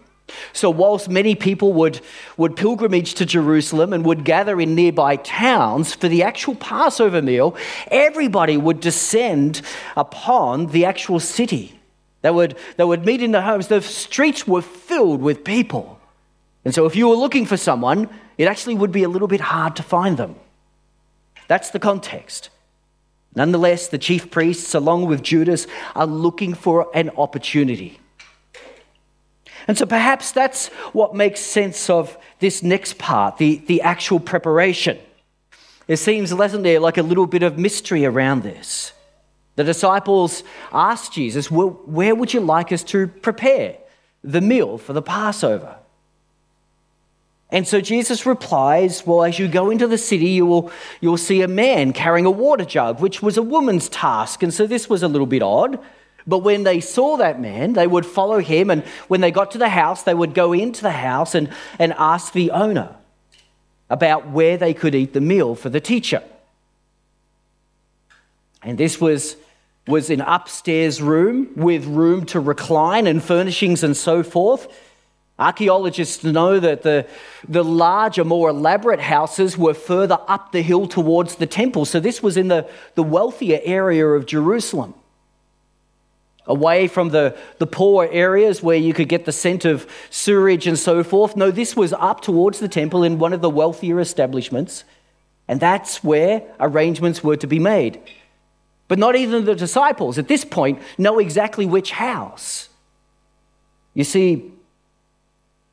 So, 0.52 0.68
whilst 0.68 1.08
many 1.08 1.34
people 1.34 1.72
would, 1.72 2.02
would 2.36 2.56
pilgrimage 2.56 3.14
to 3.14 3.24
Jerusalem 3.24 3.94
and 3.94 4.04
would 4.04 4.22
gather 4.22 4.60
in 4.60 4.74
nearby 4.74 5.16
towns 5.16 5.94
for 5.94 6.08
the 6.08 6.22
actual 6.22 6.56
Passover 6.56 7.22
meal, 7.22 7.56
everybody 7.90 8.58
would 8.58 8.80
descend 8.80 9.62
upon 9.96 10.66
the 10.66 10.84
actual 10.84 11.18
city. 11.18 11.80
They 12.20 12.30
would, 12.30 12.58
they 12.76 12.84
would 12.84 13.06
meet 13.06 13.22
in 13.22 13.32
the 13.32 13.40
homes. 13.40 13.68
The 13.68 13.80
streets 13.80 14.46
were 14.46 14.60
filled 14.60 15.22
with 15.22 15.42
people. 15.42 15.98
And 16.66 16.74
so, 16.74 16.84
if 16.84 16.94
you 16.94 17.08
were 17.08 17.16
looking 17.16 17.46
for 17.46 17.56
someone, 17.56 18.10
it 18.36 18.46
actually 18.46 18.74
would 18.74 18.92
be 18.92 19.04
a 19.04 19.08
little 19.08 19.26
bit 19.26 19.40
hard 19.40 19.74
to 19.76 19.82
find 19.82 20.18
them. 20.18 20.34
That's 21.48 21.70
the 21.70 21.78
context. 21.78 22.50
Nonetheless, 23.34 23.88
the 23.88 23.98
chief 23.98 24.30
priests, 24.30 24.74
along 24.74 25.06
with 25.06 25.22
Judas, 25.22 25.66
are 25.94 26.06
looking 26.06 26.54
for 26.54 26.88
an 26.94 27.10
opportunity. 27.10 28.00
And 29.68 29.78
so 29.78 29.86
perhaps 29.86 30.32
that's 30.32 30.68
what 30.92 31.14
makes 31.14 31.40
sense 31.40 31.88
of 31.88 32.18
this 32.40 32.62
next 32.62 32.98
part, 32.98 33.38
the, 33.38 33.58
the 33.66 33.82
actual 33.82 34.18
preparation. 34.18 34.98
It 35.86 35.98
seems, 35.98 36.30
doesn't 36.30 36.62
there, 36.62 36.80
like 36.80 36.98
a 36.98 37.02
little 37.02 37.26
bit 37.26 37.42
of 37.42 37.58
mystery 37.58 38.04
around 38.04 38.42
this. 38.42 38.92
The 39.56 39.64
disciples 39.64 40.42
asked 40.72 41.12
Jesus, 41.12 41.50
well, 41.50 41.70
Where 41.84 42.14
would 42.14 42.32
you 42.32 42.40
like 42.40 42.72
us 42.72 42.82
to 42.84 43.08
prepare 43.08 43.76
the 44.24 44.40
meal 44.40 44.78
for 44.78 44.92
the 44.92 45.02
Passover? 45.02 45.79
And 47.52 47.66
so 47.66 47.80
Jesus 47.80 48.26
replies, 48.26 49.04
Well, 49.06 49.24
as 49.24 49.38
you 49.38 49.48
go 49.48 49.70
into 49.70 49.86
the 49.86 49.98
city, 49.98 50.28
you 50.28 50.46
will, 50.46 50.70
you 51.00 51.10
will 51.10 51.16
see 51.16 51.42
a 51.42 51.48
man 51.48 51.92
carrying 51.92 52.26
a 52.26 52.30
water 52.30 52.64
jug, 52.64 53.00
which 53.00 53.22
was 53.22 53.36
a 53.36 53.42
woman's 53.42 53.88
task. 53.88 54.42
And 54.42 54.54
so 54.54 54.66
this 54.66 54.88
was 54.88 55.02
a 55.02 55.08
little 55.08 55.26
bit 55.26 55.42
odd. 55.42 55.78
But 56.26 56.38
when 56.38 56.62
they 56.62 56.80
saw 56.80 57.16
that 57.16 57.40
man, 57.40 57.72
they 57.72 57.86
would 57.86 58.06
follow 58.06 58.38
him. 58.38 58.70
And 58.70 58.84
when 59.08 59.20
they 59.20 59.30
got 59.30 59.50
to 59.52 59.58
the 59.58 59.68
house, 59.68 60.04
they 60.04 60.14
would 60.14 60.34
go 60.34 60.52
into 60.52 60.82
the 60.82 60.92
house 60.92 61.34
and, 61.34 61.52
and 61.78 61.92
ask 61.94 62.32
the 62.32 62.52
owner 62.52 62.94
about 63.88 64.28
where 64.30 64.56
they 64.56 64.72
could 64.72 64.94
eat 64.94 65.12
the 65.12 65.20
meal 65.20 65.54
for 65.56 65.68
the 65.68 65.80
teacher. 65.80 66.22
And 68.62 68.78
this 68.78 69.00
was, 69.00 69.36
was 69.88 70.10
an 70.10 70.20
upstairs 70.20 71.02
room 71.02 71.48
with 71.56 71.86
room 71.86 72.26
to 72.26 72.38
recline 72.38 73.06
and 73.06 73.22
furnishings 73.22 73.82
and 73.82 73.96
so 73.96 74.22
forth. 74.22 74.68
Archaeologists 75.40 76.22
know 76.22 76.60
that 76.60 76.82
the, 76.82 77.06
the 77.48 77.64
larger, 77.64 78.24
more 78.24 78.50
elaborate 78.50 79.00
houses 79.00 79.56
were 79.56 79.72
further 79.72 80.18
up 80.28 80.52
the 80.52 80.60
hill 80.60 80.86
towards 80.86 81.36
the 81.36 81.46
temple. 81.46 81.86
So 81.86 81.98
this 81.98 82.22
was 82.22 82.36
in 82.36 82.48
the, 82.48 82.68
the 82.94 83.02
wealthier 83.02 83.58
area 83.64 84.06
of 84.06 84.26
Jerusalem. 84.26 84.92
Away 86.46 86.88
from 86.88 87.08
the, 87.08 87.38
the 87.58 87.66
poor 87.66 88.06
areas 88.12 88.62
where 88.62 88.76
you 88.76 88.92
could 88.92 89.08
get 89.08 89.24
the 89.24 89.32
scent 89.32 89.64
of 89.64 89.90
sewage 90.10 90.66
and 90.66 90.78
so 90.78 91.02
forth. 91.02 91.36
No, 91.36 91.50
this 91.50 91.74
was 91.74 91.94
up 91.94 92.20
towards 92.20 92.60
the 92.60 92.68
temple 92.68 93.02
in 93.02 93.18
one 93.18 93.32
of 93.32 93.40
the 93.40 93.50
wealthier 93.50 93.98
establishments. 93.98 94.84
And 95.48 95.58
that's 95.58 96.04
where 96.04 96.42
arrangements 96.60 97.24
were 97.24 97.36
to 97.36 97.46
be 97.46 97.58
made. 97.58 97.98
But 98.88 98.98
not 98.98 99.16
even 99.16 99.46
the 99.46 99.54
disciples 99.54 100.18
at 100.18 100.28
this 100.28 100.44
point 100.44 100.82
know 100.98 101.18
exactly 101.18 101.64
which 101.64 101.92
house. 101.92 102.68
You 103.94 104.04
see, 104.04 104.49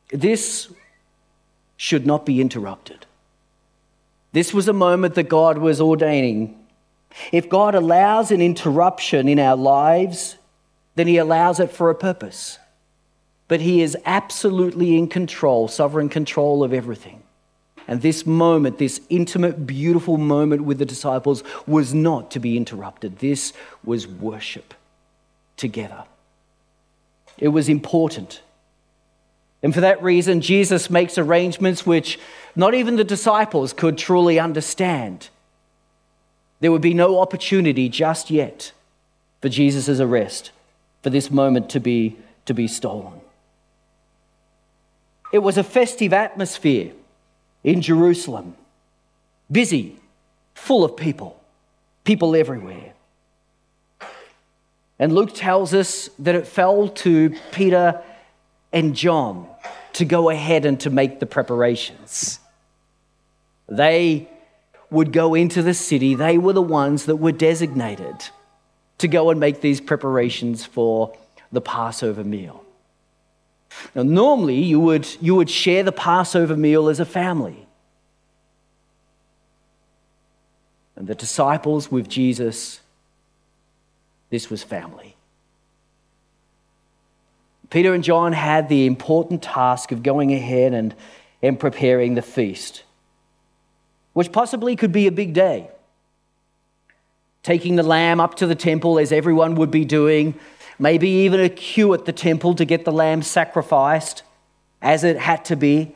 this 0.10 0.72
should 1.76 2.06
not 2.06 2.26
be 2.26 2.42
interrupted. 2.42 3.06
This 4.34 4.54
was 4.54 4.68
a 4.68 4.74
moment 4.74 5.16
that 5.16 5.30
God 5.30 5.58
was 5.58 5.80
ordaining. 5.82 6.58
If 7.32 7.50
God 7.50 7.76
allows 7.76 8.32
an 8.32 8.42
interruption 8.42 9.28
in 9.28 9.40
our 9.40 9.56
lives, 9.56 10.38
then 10.96 11.08
He 11.08 11.18
allows 11.18 11.60
it 11.60 11.72
for 11.72 11.90
a 11.90 11.96
purpose. 11.96 12.60
But 13.48 13.62
He 13.62 13.82
is 13.82 13.98
absolutely 14.06 14.98
in 14.98 15.08
control, 15.08 15.68
sovereign 15.68 16.10
control 16.10 16.64
of 16.64 16.74
everything. 16.74 17.24
And 17.88 18.02
this 18.02 18.26
moment, 18.26 18.80
this 18.80 19.00
intimate, 19.10 19.66
beautiful 19.66 20.18
moment 20.18 20.64
with 20.64 20.78
the 20.78 20.86
disciples, 20.86 21.44
was 21.66 21.94
not 21.94 22.32
to 22.32 22.40
be 22.40 22.58
interrupted. 22.58 23.20
This 23.20 23.54
was 23.84 24.06
worship 24.06 24.74
together. 25.56 26.04
It 27.38 27.50
was 27.50 27.70
important. 27.70 28.42
And 29.64 29.74
for 29.74 29.82
that 29.82 30.02
reason, 30.04 30.42
Jesus 30.42 30.90
makes 30.90 31.18
arrangements 31.18 31.86
which 31.86 32.20
not 32.56 32.74
even 32.74 32.96
the 32.96 33.04
disciples 33.04 33.74
could 33.74 33.98
truly 33.98 34.40
understand. 34.40 35.30
There 36.60 36.72
would 36.72 36.82
be 36.82 36.94
no 36.94 37.20
opportunity 37.20 37.90
just 37.90 38.30
yet 38.30 38.72
for 39.42 39.50
Jesus' 39.50 40.00
arrest, 40.00 40.52
for 41.02 41.10
this 41.10 41.30
moment 41.30 41.70
to 41.72 41.80
be, 41.80 42.18
to 42.46 42.54
be 42.54 42.68
stolen. 42.68 43.22
It 45.32 45.40
was 45.40 45.58
a 45.58 45.64
festive 45.64 46.14
atmosphere 46.14 46.92
in 47.64 47.82
Jerusalem, 47.82 48.56
busy, 49.52 49.98
full 50.54 50.84
of 50.84 50.96
people, 50.96 51.40
people 52.04 52.36
everywhere. 52.36 52.94
And 55.00 55.14
Luke 55.14 55.32
tells 55.34 55.74
us 55.74 56.10
that 56.18 56.34
it 56.34 56.48
fell 56.48 56.88
to 56.88 57.36
Peter 57.52 58.02
and 58.78 58.96
John 58.96 59.48
to 59.94 60.06
go 60.06 60.30
ahead 60.30 60.66
and 60.66 60.80
to 60.82 60.92
make 60.92 61.20
the 61.20 61.26
preparations. 61.26 62.40
They 63.68 64.30
would 64.92 65.12
go 65.12 65.34
into 65.34 65.64
the 65.64 65.74
city, 65.74 66.16
they 66.16 66.38
were 66.38 66.54
the 66.54 66.62
ones 66.62 67.06
that 67.06 67.18
were 67.18 67.32
designated 67.32 68.16
to 69.00 69.08
go 69.08 69.32
and 69.32 69.40
make 69.40 69.62
these 69.62 69.82
preparations 69.82 70.64
for 70.64 71.18
the 71.52 71.60
Passover 71.60 72.24
meal. 72.24 72.64
Now, 73.94 74.04
normally 74.04 74.62
you 74.62 74.80
would, 74.80 75.08
you 75.20 75.36
would 75.36 75.50
share 75.50 75.84
the 75.84 75.92
Passover 75.92 76.56
meal 76.56 76.88
as 76.88 77.00
a 77.00 77.06
family. 77.06 77.68
And 80.96 81.08
the 81.08 81.16
disciples 81.16 81.92
with 81.92 82.08
Jesus, 82.08 82.80
this 84.30 84.50
was 84.50 84.64
family. 84.64 85.17
Peter 87.70 87.94
and 87.94 88.04
John 88.04 88.34
had 88.34 88.70
the 88.70 88.86
important 88.86 89.44
task 89.44 89.92
of 89.92 90.04
going 90.04 90.34
ahead 90.34 90.74
and, 90.74 90.96
and 91.42 91.60
preparing 91.60 92.16
the 92.16 92.22
feast, 92.22 92.84
which 94.14 94.32
possibly 94.32 94.76
could 94.76 94.92
be 94.92 95.08
a 95.08 95.12
big 95.12 95.34
day. 95.34 95.70
Taking 97.44 97.76
the 97.76 97.84
lamb 97.84 98.20
up 98.20 98.36
to 98.36 98.48
the 98.48 98.56
temple, 98.56 99.00
as 99.00 99.12
everyone 99.12 99.56
would 99.56 99.72
be 99.72 99.86
doing, 99.86 100.38
maybe 100.80 101.10
even 101.10 101.40
a 101.40 101.50
queue 101.50 101.94
at 101.94 102.06
the 102.06 102.14
temple 102.14 102.56
to 102.56 102.66
get 102.66 102.86
the 102.86 102.92
lamb 102.92 103.22
sacrificed 103.22 104.24
as 104.82 105.04
it 105.04 105.18
had 105.18 105.44
to 105.46 105.56
be. 105.56 105.96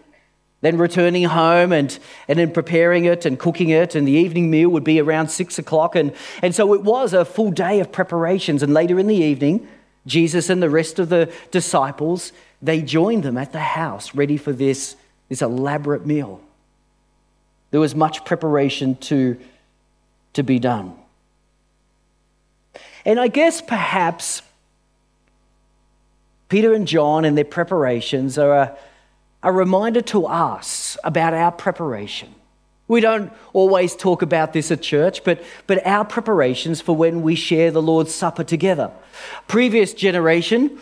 Then 0.61 0.77
returning 0.77 1.23
home 1.23 1.71
and, 1.71 1.97
and 2.27 2.37
then 2.37 2.51
preparing 2.51 3.05
it 3.05 3.25
and 3.25 3.39
cooking 3.39 3.69
it, 3.69 3.95
and 3.95 4.07
the 4.07 4.11
evening 4.11 4.51
meal 4.51 4.69
would 4.69 4.83
be 4.83 4.99
around 4.99 5.29
six 5.29 5.57
o'clock. 5.57 5.95
And, 5.95 6.13
and 6.43 6.53
so 6.53 6.73
it 6.75 6.83
was 6.83 7.13
a 7.13 7.25
full 7.25 7.51
day 7.51 7.79
of 7.79 7.91
preparations. 7.91 8.61
And 8.61 8.73
later 8.73 8.99
in 8.99 9.07
the 9.07 9.15
evening, 9.15 9.67
Jesus 10.05 10.49
and 10.49 10.61
the 10.61 10.69
rest 10.69 10.99
of 10.99 11.09
the 11.09 11.31
disciples, 11.51 12.31
they 12.61 12.81
joined 12.81 13.23
them 13.23 13.37
at 13.37 13.51
the 13.51 13.59
house, 13.59 14.15
ready 14.15 14.37
for 14.37 14.51
this, 14.51 14.95
this 15.29 15.41
elaborate 15.41 16.05
meal. 16.05 16.41
There 17.71 17.79
was 17.79 17.95
much 17.95 18.25
preparation 18.25 18.95
to, 18.95 19.39
to 20.33 20.43
be 20.43 20.59
done. 20.59 20.95
And 23.05 23.19
I 23.19 23.27
guess 23.27 23.61
perhaps 23.61 24.41
Peter 26.49 26.73
and 26.73 26.87
John 26.87 27.25
and 27.25 27.37
their 27.37 27.45
preparations 27.45 28.37
are 28.37 28.53
a, 28.53 28.77
a 29.41 29.51
reminder 29.51 30.01
to 30.01 30.25
us 30.25 30.97
about 31.03 31.33
our 31.33 31.51
preparation. 31.51 32.35
We 32.87 32.99
don't 32.99 33.31
always 33.53 33.95
talk 33.95 34.21
about 34.21 34.53
this 34.53 34.71
at 34.71 34.81
church, 34.81 35.23
but, 35.23 35.41
but 35.65 35.85
our 35.85 36.03
preparations 36.03 36.81
for 36.81 36.95
when 36.95 37.21
we 37.21 37.35
share 37.35 37.71
the 37.71 37.81
Lord's 37.81 38.13
Supper 38.13 38.43
together. 38.43 38.91
Previous 39.47 39.93
generation, 39.93 40.77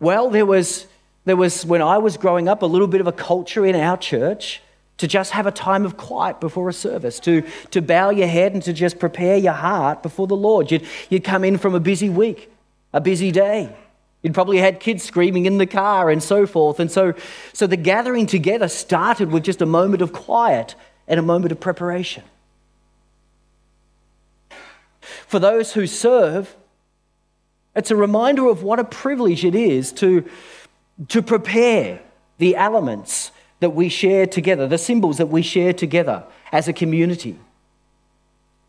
well, 0.00 0.30
there 0.30 0.46
was, 0.46 0.86
there 1.24 1.36
was, 1.36 1.66
when 1.66 1.82
I 1.82 1.98
was 1.98 2.16
growing 2.16 2.48
up, 2.48 2.62
a 2.62 2.66
little 2.66 2.86
bit 2.86 3.00
of 3.00 3.06
a 3.06 3.12
culture 3.12 3.66
in 3.66 3.76
our 3.76 3.96
church 3.96 4.62
to 4.96 5.08
just 5.08 5.32
have 5.32 5.46
a 5.46 5.50
time 5.50 5.84
of 5.84 5.96
quiet 5.96 6.40
before 6.40 6.68
a 6.68 6.72
service, 6.72 7.18
to, 7.20 7.42
to 7.72 7.82
bow 7.82 8.10
your 8.10 8.28
head 8.28 8.54
and 8.54 8.62
to 8.62 8.72
just 8.72 8.98
prepare 8.98 9.36
your 9.36 9.52
heart 9.52 10.02
before 10.02 10.26
the 10.26 10.36
Lord. 10.36 10.70
You'd, 10.70 10.86
you'd 11.10 11.24
come 11.24 11.44
in 11.44 11.58
from 11.58 11.74
a 11.74 11.80
busy 11.80 12.08
week, 12.08 12.50
a 12.92 13.00
busy 13.00 13.32
day. 13.32 13.74
You'd 14.22 14.34
probably 14.34 14.58
had 14.58 14.80
kids 14.80 15.02
screaming 15.02 15.46
in 15.46 15.58
the 15.58 15.66
car 15.66 16.10
and 16.10 16.22
so 16.22 16.46
forth. 16.46 16.80
And 16.80 16.90
so, 16.90 17.12
so 17.52 17.66
the 17.66 17.76
gathering 17.76 18.26
together 18.26 18.68
started 18.68 19.30
with 19.30 19.42
just 19.42 19.60
a 19.60 19.66
moment 19.66 20.00
of 20.00 20.12
quiet 20.12 20.74
and 21.06 21.18
a 21.18 21.22
moment 21.22 21.52
of 21.52 21.60
preparation. 21.60 22.24
For 25.26 25.38
those 25.38 25.72
who 25.72 25.86
serve, 25.86 26.56
it's 27.76 27.90
a 27.90 27.96
reminder 27.96 28.46
of 28.46 28.62
what 28.62 28.78
a 28.78 28.84
privilege 28.84 29.44
it 29.44 29.54
is 29.54 29.92
to, 29.92 30.28
to 31.08 31.22
prepare 31.22 32.00
the 32.38 32.56
elements 32.56 33.32
that 33.60 33.70
we 33.70 33.88
share 33.88 34.26
together, 34.26 34.66
the 34.66 34.78
symbols 34.78 35.18
that 35.18 35.26
we 35.26 35.42
share 35.42 35.72
together 35.72 36.24
as 36.52 36.68
a 36.68 36.72
community. 36.72 37.38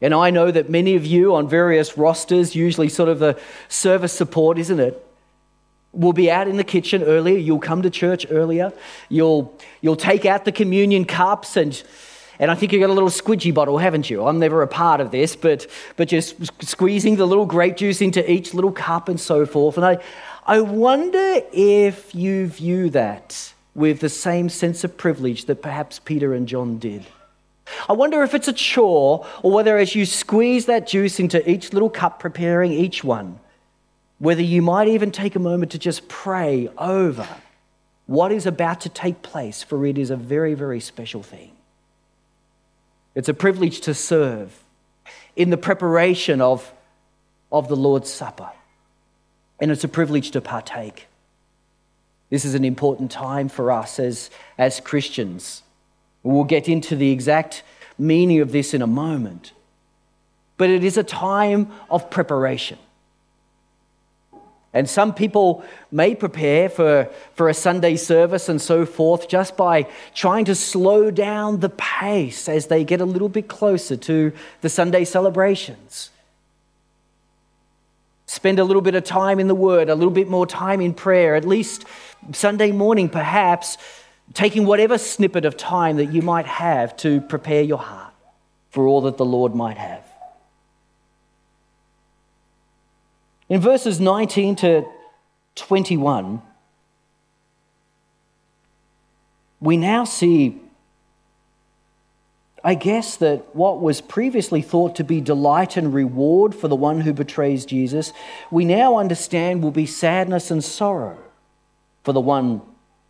And 0.02 0.14
I 0.14 0.30
know 0.30 0.52
that 0.52 0.70
many 0.70 0.96
of 0.96 1.06
you 1.06 1.36
on 1.36 1.48
various 1.48 1.98
rosters, 1.98 2.56
usually 2.56 2.90
sort 2.90 3.10
of 3.10 3.20
the 3.20 3.40
service 3.68 4.14
support, 4.14 4.58
isn't 4.58 4.80
it? 4.80 5.02
Will 5.94 6.14
be 6.14 6.30
out 6.30 6.48
in 6.48 6.58
the 6.58 6.64
kitchen 6.64 7.04
earlier. 7.04 7.38
You'll 7.38 7.60
come 7.60 7.82
to 7.82 7.90
church 7.90 8.26
earlier. 8.30 8.74
You'll, 9.08 9.58
you'll 9.82 9.96
take 9.96 10.26
out 10.26 10.46
the 10.46 10.52
communion 10.52 11.06
cups 11.06 11.56
and 11.56 11.82
and 12.40 12.52
I 12.52 12.56
think 12.56 12.74
you've 12.74 12.82
got 12.82 12.90
a 12.90 12.94
little 12.94 13.10
squidgy 13.10 13.54
bottle, 13.54 13.78
haven't 13.78 14.10
you? 14.10 14.26
I'm 14.26 14.40
never 14.40 14.62
a 14.62 14.68
part 14.68 15.02
of 15.02 15.12
this, 15.12 15.36
but, 15.36 15.68
but 15.96 16.08
just 16.08 16.36
squeezing 16.64 17.16
the 17.16 17.26
little 17.26 17.46
grape 17.46 17.78
juice 17.78 18.02
into 18.02 18.30
each 18.30 18.54
little 18.54 18.72
cup 18.72 19.10
and 19.10 19.20
so 19.20 19.46
forth. 19.46 19.78
And 19.78 19.86
I, 19.86 20.00
I 20.46 20.62
wonder 20.62 21.42
if 21.54 22.14
you 22.14 22.48
view 22.48 22.90
that 22.92 23.54
with 23.74 24.00
the 24.00 24.10
same 24.10 24.50
sense 24.50 24.84
of 24.84 24.98
privilege 24.98 25.46
that 25.46 25.62
perhaps 25.62 26.00
Peter 26.00 26.34
and 26.34 26.48
John 26.48 26.78
did. 26.78 27.06
I 27.90 27.94
wonder 27.94 28.22
if 28.24 28.34
it's 28.34 28.48
a 28.48 28.54
chore 28.54 29.26
or 29.42 29.52
whether 29.52 29.78
as 29.78 29.96
you 29.96 30.06
squeeze 30.06 30.68
that 30.68 30.88
juice 30.88 31.20
into 31.20 31.50
each 31.50 31.74
little 31.74 31.90
cup, 31.90 32.20
preparing 32.20 32.72
each 32.72 33.04
one, 33.04 33.40
whether 34.20 34.42
you 34.42 34.62
might 34.62 34.88
even 34.88 35.12
take 35.12 35.36
a 35.36 35.40
moment 35.40 35.72
to 35.72 35.80
just 35.80 36.08
pray 36.08 36.70
over 36.78 37.28
what 38.06 38.32
is 38.32 38.46
about 38.46 38.82
to 38.82 38.90
take 38.90 39.22
place, 39.24 39.64
for 39.64 39.86
it 39.86 39.98
is 39.98 40.12
a 40.12 40.16
very, 40.16 40.54
very 40.54 40.80
special 40.80 41.24
thing. 41.24 41.55
It's 43.16 43.30
a 43.30 43.34
privilege 43.34 43.82
to 43.82 43.94
serve 43.94 44.64
in 45.36 45.50
the 45.50 45.58
preparation 45.58 46.42
of, 46.42 46.72
of 47.52 47.70
the 47.70 47.76
Lord's 47.76 48.12
Supper, 48.12 48.52
and 49.60 49.72
it's 49.72 49.84
a 49.84 49.88
privilege 49.90 50.32
to 50.32 50.42
partake. 50.42 51.08
This 52.30 52.44
is 52.44 52.56
an 52.56 52.66
important 52.66 53.12
time 53.12 53.50
for 53.50 53.72
us 53.72 54.00
as, 54.00 54.30
as 54.58 54.80
Christians. 54.80 55.64
We'll 56.24 56.44
get 56.44 56.68
into 56.68 56.96
the 56.96 57.12
exact 57.12 57.64
meaning 57.98 58.42
of 58.42 58.52
this 58.52 58.74
in 58.74 58.82
a 58.82 58.88
moment. 58.88 59.54
But 60.58 60.70
it 60.70 60.84
is 60.84 60.98
a 60.98 61.04
time 61.04 61.72
of 61.90 62.10
preparation. 62.10 62.78
And 64.76 64.90
some 64.90 65.14
people 65.14 65.64
may 65.90 66.14
prepare 66.16 66.68
for, 66.68 67.10
for 67.34 67.48
a 67.48 67.54
Sunday 67.54 67.96
service 67.96 68.50
and 68.50 68.62
so 68.62 68.86
forth 68.86 69.30
just 69.30 69.56
by 69.56 69.88
trying 70.14 70.44
to 70.46 70.54
slow 70.54 71.10
down 71.10 71.62
the 71.62 71.70
pace 71.70 72.50
as 72.50 72.68
they 72.68 72.84
get 72.84 73.00
a 73.00 73.06
little 73.06 73.30
bit 73.30 73.48
closer 73.48 73.96
to 73.96 74.34
the 74.60 74.68
Sunday 74.68 75.06
celebrations. 75.06 76.10
Spend 78.26 78.60
a 78.60 78.66
little 78.66 78.82
bit 78.82 78.96
of 78.96 79.06
time 79.06 79.40
in 79.40 79.48
the 79.48 79.56
Word, 79.56 79.88
a 79.90 79.96
little 79.96 80.14
bit 80.14 80.28
more 80.28 80.46
time 80.46 80.82
in 80.82 80.94
prayer, 80.94 81.36
at 81.36 81.46
least 81.46 81.86
Sunday 82.34 82.74
morning, 82.74 83.08
perhaps, 83.08 83.78
taking 84.34 84.66
whatever 84.66 84.98
snippet 84.98 85.46
of 85.46 85.56
time 85.56 85.96
that 85.98 86.12
you 86.12 86.22
might 86.22 86.48
have 86.48 86.98
to 86.98 87.22
prepare 87.22 87.62
your 87.62 87.78
heart 87.78 88.14
for 88.72 88.88
all 88.88 89.00
that 89.02 89.16
the 89.16 89.24
Lord 89.24 89.56
might 89.56 89.78
have. 89.78 90.04
In 93.56 93.62
verses 93.62 94.02
19 94.02 94.58
to 94.58 94.86
21, 95.56 96.42
we 99.62 99.78
now 99.78 100.04
see, 100.04 100.60
I 102.66 102.76
guess, 102.76 103.16
that 103.16 103.56
what 103.56 103.80
was 103.80 104.02
previously 104.02 104.62
thought 104.62 104.98
to 104.98 105.06
be 105.06 105.22
delight 105.22 105.78
and 105.78 105.94
reward 105.94 106.54
for 106.54 106.68
the 106.68 106.76
one 106.76 107.00
who 107.00 107.14
betrays 107.14 107.66
Jesus, 107.66 108.12
we 108.52 108.66
now 108.66 108.98
understand 108.98 109.64
will 109.64 109.72
be 109.72 109.86
sadness 109.86 110.52
and 110.52 110.62
sorrow 110.62 111.18
for 112.04 112.12
the 112.12 112.20
one 112.20 112.62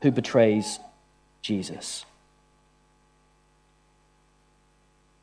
who 0.04 0.12
betrays 0.12 0.78
Jesus. 1.42 2.06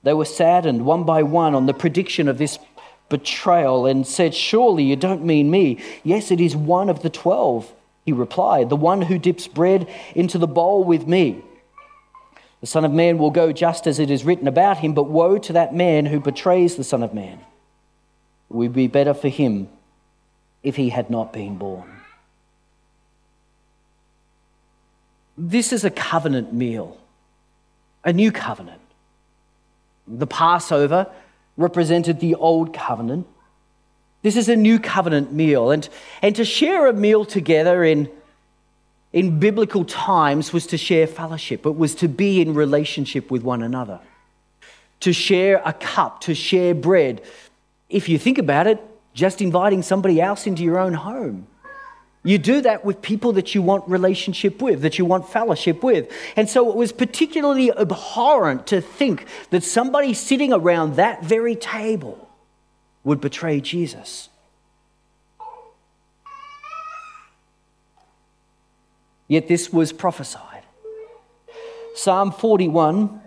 They 0.03 0.15
were 0.15 0.25
saddened 0.25 0.85
one 0.85 1.05
by 1.05 1.23
one 1.23 1.55
on 1.55 1.67
the 1.67 1.75
prediction 1.75 2.27
of 2.27 2.39
this 2.39 2.59
betrayal 3.13 3.87
and 3.87 4.07
said, 4.07 4.35
Surely 4.35 4.85
you 4.85 4.97
don't 4.97 5.25
mean 5.25 5.51
me. 5.51 5.79
Yes, 6.03 6.31
it 6.31 6.41
is 6.41 6.57
one 6.57 6.89
of 6.89 7.03
the 7.03 7.11
twelve, 7.11 7.71
he 8.05 8.13
replied, 8.13 8.71
the 8.71 8.77
one 8.77 9.03
who 9.03 9.19
dips 9.19 9.47
bread 9.47 9.89
into 10.15 10.39
the 10.39 10.49
bowl 10.49 10.83
with 10.83 11.07
me. 11.07 11.45
The 12.63 12.67
Son 12.67 12.85
of 12.85 12.93
Man 12.93 13.19
will 13.19 13.31
go 13.31 13.53
just 13.53 13.87
as 13.87 13.99
it 13.99 14.11
is 14.11 14.25
written 14.25 14.49
about 14.49 14.79
him, 14.79 14.95
but 14.95 15.05
woe 15.05 15.37
to 15.39 15.53
that 15.53 15.75
man 15.75 16.07
who 16.07 16.21
betrays 16.21 16.77
the 16.77 16.85
Son 16.85 17.03
of 17.03 17.13
Man. 17.13 17.39
It 18.51 18.57
would 18.57 18.73
be 18.73 18.87
better 18.87 19.15
for 19.15 19.29
him 19.29 19.69
if 20.63 20.77
he 20.77 20.89
had 20.89 21.11
not 21.11 21.33
been 21.33 21.59
born. 21.59 22.01
This 25.37 25.73
is 25.73 25.85
a 25.85 25.91
covenant 25.91 26.55
meal, 26.55 26.97
a 28.05 28.13
new 28.13 28.33
covenant. 28.33 28.81
The 30.07 30.27
Passover 30.27 31.11
represented 31.57 32.21
the 32.21 32.35
old 32.35 32.73
covenant. 32.75 33.27
This 34.23 34.37
is 34.37 34.49
a 34.49 34.57
new 34.57 34.79
covenant 34.79 35.33
meal. 35.33 35.71
And, 35.71 35.89
and 36.23 36.35
to 36.37 36.45
share 36.45 36.87
a 36.87 36.93
meal 36.93 37.25
together 37.25 37.85
in, 37.85 38.09
in 39.13 39.39
biblical 39.39 39.85
times 39.85 40.53
was 40.53 40.67
to 40.69 40.79
share 40.79 41.07
fellowship, 41.07 41.67
it 41.67 41.77
was 41.77 41.95
to 41.97 42.09
be 42.09 42.41
in 42.41 42.55
relationship 42.55 43.31
with 43.31 43.43
one 43.43 43.63
another, 43.63 44.01
to 45.01 45.13
share 45.13 45.61
a 45.65 45.73
cup, 45.73 46.21
to 46.23 46.35
share 46.35 46.75
bread. 46.75 47.23
If 47.89 48.09
you 48.09 48.19
think 48.19 48.39
about 48.39 48.67
it, 48.67 48.81
just 49.13 49.43
inviting 49.43 49.83
somebody 49.83 50.21
else 50.21 50.47
into 50.47 50.63
your 50.63 50.79
own 50.79 50.95
home. 50.95 51.47
You 52.25 52.39
do 52.39 52.61
that 52.61 52.85
with 52.85 53.03
people 53.03 53.33
that 53.33 53.55
you 53.55 53.63
want 53.63 53.89
relationship 53.89 54.63
with, 54.63 54.83
that 54.83 54.97
you 54.97 55.05
want 55.05 55.29
fellowship 55.29 55.83
with. 55.83 56.11
And 56.37 56.49
so 56.49 56.71
it 56.71 56.77
was 56.77 56.93
particularly 56.93 57.73
abhorrent 57.73 58.69
to 58.69 58.81
think 58.81 59.27
that 59.51 59.65
somebody 59.65 60.15
sitting 60.15 60.53
around 60.53 60.97
that 60.97 61.25
very 61.25 61.57
table 61.57 62.29
would 63.03 63.21
betray 63.21 63.61
Jesus. 63.61 64.29
Yet 69.27 69.49
this 69.49 69.73
was 69.73 69.93
prophesied. 69.93 70.63
Psalm 71.97 72.31
41 72.31 73.21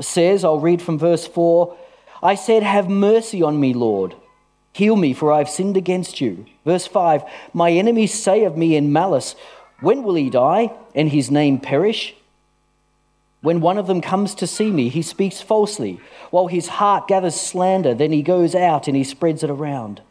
says, 0.00 0.44
I'll 0.44 0.60
read 0.60 0.80
from 0.80 0.98
verse 0.98 1.26
4 1.26 1.76
I 2.22 2.36
said, 2.36 2.62
Have 2.62 2.88
mercy 2.88 3.42
on 3.42 3.58
me, 3.60 3.74
Lord 3.74 4.14
Heal 4.74 4.96
me, 4.96 5.12
for 5.12 5.32
I 5.32 5.38
have 5.38 5.48
sinned 5.48 5.76
against 5.76 6.20
you. 6.20 6.46
Verse 6.64 6.86
5 6.86 7.22
My 7.52 7.70
enemies 7.70 8.12
say 8.12 8.44
of 8.44 8.56
me 8.56 8.76
in 8.76 8.92
malice, 8.92 9.36
When 9.80 10.02
will 10.02 10.16
he 10.16 10.28
die 10.28 10.72
and 10.94 11.08
his 11.08 11.30
name 11.30 11.60
perish? 11.60 12.14
When 13.40 13.60
one 13.60 13.78
of 13.78 13.86
them 13.86 14.00
comes 14.00 14.34
to 14.36 14.48
see 14.48 14.70
me, 14.72 14.88
he 14.88 15.02
speaks 15.02 15.40
falsely. 15.40 16.00
While 16.30 16.48
his 16.48 16.66
heart 16.66 17.06
gathers 17.06 17.40
slander, 17.40 17.94
then 17.94 18.10
he 18.10 18.22
goes 18.22 18.54
out 18.54 18.88
and 18.88 18.96
he 18.96 19.04
spreads 19.04 19.44
it 19.44 19.50
around. 19.50 20.02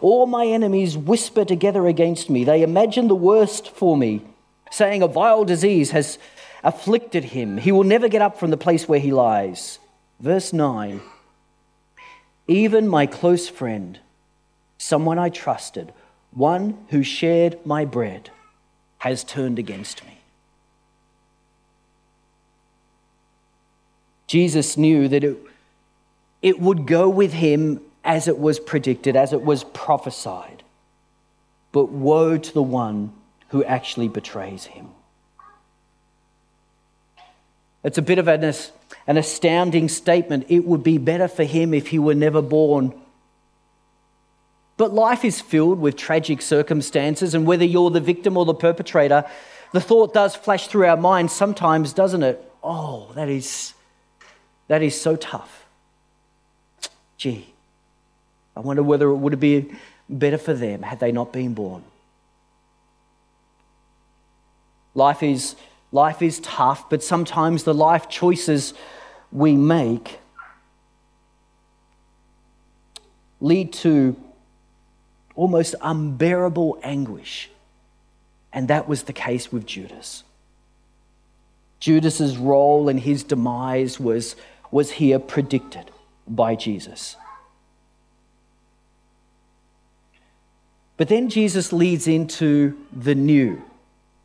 All 0.00 0.26
my 0.26 0.46
enemies 0.46 0.96
whisper 0.96 1.44
together 1.44 1.88
against 1.88 2.30
me. 2.30 2.44
They 2.44 2.62
imagine 2.62 3.08
the 3.08 3.14
worst 3.16 3.70
for 3.70 3.96
me, 3.96 4.22
saying, 4.70 5.02
A 5.02 5.08
vile 5.08 5.44
disease 5.44 5.90
has 5.90 6.18
afflicted 6.62 7.24
him. 7.24 7.56
He 7.56 7.72
will 7.72 7.84
never 7.84 8.08
get 8.08 8.22
up 8.22 8.38
from 8.38 8.50
the 8.50 8.56
place 8.56 8.88
where 8.88 9.00
he 9.00 9.10
lies. 9.10 9.80
Verse 10.20 10.52
9 10.52 11.00
even 12.48 12.88
my 12.88 13.06
close 13.06 13.48
friend, 13.48 13.98
someone 14.78 15.18
I 15.18 15.28
trusted, 15.28 15.92
one 16.32 16.78
who 16.90 17.02
shared 17.02 17.64
my 17.64 17.84
bread, 17.84 18.30
has 18.98 19.24
turned 19.24 19.58
against 19.58 20.04
me. 20.04 20.18
Jesus 24.26 24.76
knew 24.76 25.08
that 25.08 25.22
it, 25.22 25.36
it 26.42 26.60
would 26.60 26.86
go 26.86 27.08
with 27.08 27.32
him 27.32 27.80
as 28.04 28.28
it 28.28 28.38
was 28.38 28.58
predicted, 28.58 29.16
as 29.16 29.32
it 29.32 29.42
was 29.42 29.64
prophesied. 29.64 30.62
But 31.72 31.90
woe 31.90 32.38
to 32.38 32.54
the 32.54 32.62
one 32.62 33.12
who 33.48 33.64
actually 33.64 34.08
betrays 34.08 34.64
him. 34.64 34.88
It's 37.84 37.98
a 37.98 38.02
bit 38.02 38.18
of 38.18 38.26
an 38.26 38.42
an 39.06 39.16
astounding 39.16 39.88
statement. 39.88 40.46
It 40.48 40.64
would 40.64 40.82
be 40.82 40.98
better 40.98 41.28
for 41.28 41.44
him 41.44 41.72
if 41.72 41.88
he 41.88 41.98
were 41.98 42.14
never 42.14 42.42
born. 42.42 42.94
But 44.76 44.92
life 44.92 45.24
is 45.24 45.40
filled 45.40 45.80
with 45.80 45.96
tragic 45.96 46.42
circumstances, 46.42 47.34
and 47.34 47.46
whether 47.46 47.64
you're 47.64 47.90
the 47.90 48.00
victim 48.00 48.36
or 48.36 48.44
the 48.44 48.54
perpetrator, 48.54 49.24
the 49.72 49.80
thought 49.80 50.12
does 50.12 50.36
flash 50.36 50.68
through 50.68 50.86
our 50.86 50.96
minds 50.96 51.32
sometimes, 51.32 51.92
doesn't 51.92 52.22
it? 52.22 52.42
Oh, 52.62 53.10
that 53.14 53.28
is, 53.28 53.74
that 54.68 54.82
is 54.82 55.00
so 55.00 55.16
tough. 55.16 55.64
Gee, 57.16 57.46
I 58.54 58.60
wonder 58.60 58.82
whether 58.82 59.08
it 59.08 59.16
would 59.16 59.32
have 59.32 59.40
been 59.40 59.76
better 60.08 60.38
for 60.38 60.52
them 60.52 60.82
had 60.82 61.00
they 61.00 61.12
not 61.12 61.32
been 61.32 61.54
born. 61.54 61.82
Life 64.94 65.22
is, 65.22 65.56
life 65.96 66.20
is 66.20 66.40
tough, 66.40 66.88
but 66.90 67.02
sometimes 67.02 67.64
the 67.64 67.74
life 67.74 68.08
choices 68.08 68.74
we 69.32 69.56
make 69.56 70.20
lead 73.40 73.72
to 73.72 74.14
almost 75.34 75.74
unbearable 75.80 76.78
anguish. 76.82 77.50
And 78.52 78.68
that 78.68 78.86
was 78.88 79.04
the 79.04 79.12
case 79.12 79.50
with 79.50 79.66
Judas. 79.66 80.22
Judas's 81.80 82.36
role 82.36 82.88
and 82.88 83.00
his 83.00 83.22
demise 83.22 83.98
was, 84.00 84.36
was 84.70 84.92
here 84.92 85.18
predicted 85.18 85.90
by 86.26 86.54
Jesus. 86.54 87.16
But 90.96 91.08
then 91.08 91.28
Jesus 91.28 91.72
leads 91.72 92.06
into 92.08 92.76
the 92.90 93.14
new 93.14 93.62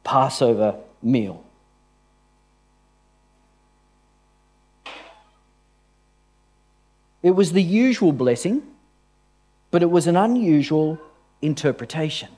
Passover 0.03 0.75
meal. 1.01 1.43
It 7.23 7.31
was 7.31 7.53
the 7.53 7.61
usual 7.61 8.11
blessing, 8.11 8.63
but 9.69 9.81
it 9.81 9.91
was 9.91 10.07
an 10.07 10.17
unusual 10.17 10.99
interpretation. 11.41 12.29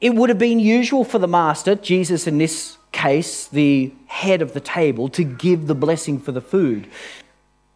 It 0.00 0.14
would 0.14 0.28
have 0.28 0.38
been 0.38 0.60
usual 0.60 1.04
for 1.04 1.18
the 1.18 1.26
master, 1.26 1.74
Jesus 1.74 2.26
in 2.26 2.38
this 2.38 2.78
case, 2.92 3.48
the 3.48 3.92
head 4.06 4.42
of 4.42 4.54
the 4.54 4.60
table, 4.60 5.08
to 5.10 5.24
give 5.24 5.66
the 5.66 5.74
blessing 5.74 6.20
for 6.20 6.32
the 6.32 6.40
food. 6.40 6.88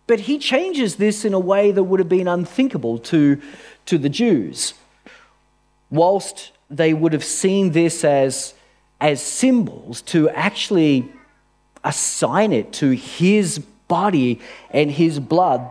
But 0.06 0.20
he 0.20 0.38
changes 0.38 0.96
this 0.96 1.24
in 1.24 1.34
a 1.34 1.38
way 1.38 1.72
that 1.72 1.82
would 1.82 2.00
have 2.00 2.08
been 2.08 2.28
unthinkable 2.28 2.98
to, 2.98 3.40
to 3.86 3.98
the 3.98 4.08
Jews. 4.08 4.74
Whilst 5.90 6.52
they 6.70 6.94
would 6.94 7.12
have 7.12 7.24
seen 7.24 7.72
this 7.72 8.04
as, 8.04 8.54
as 9.00 9.20
symbols, 9.20 10.00
to 10.02 10.28
actually 10.30 11.08
assign 11.84 12.52
it 12.52 12.72
to 12.74 12.90
his 12.90 13.64
body 13.92 14.40
and 14.70 14.90
his 14.90 15.20
blood, 15.20 15.70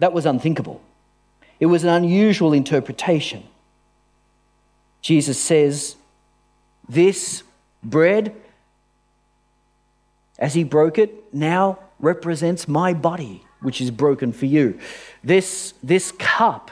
that 0.00 0.12
was 0.12 0.26
unthinkable. 0.26 0.82
It 1.58 1.66
was 1.66 1.82
an 1.82 1.88
unusual 1.88 2.52
interpretation. 2.52 3.42
Jesus 5.00 5.38
says, 5.38 5.96
This 6.90 7.42
bread, 7.82 8.34
as 10.38 10.52
he 10.52 10.62
broke 10.62 10.98
it, 10.98 11.32
now 11.32 11.78
represents 11.98 12.68
my 12.68 12.92
body, 12.92 13.42
which 13.62 13.80
is 13.80 13.90
broken 13.90 14.32
for 14.34 14.44
you. 14.44 14.78
This, 15.24 15.72
this 15.82 16.12
cup, 16.12 16.70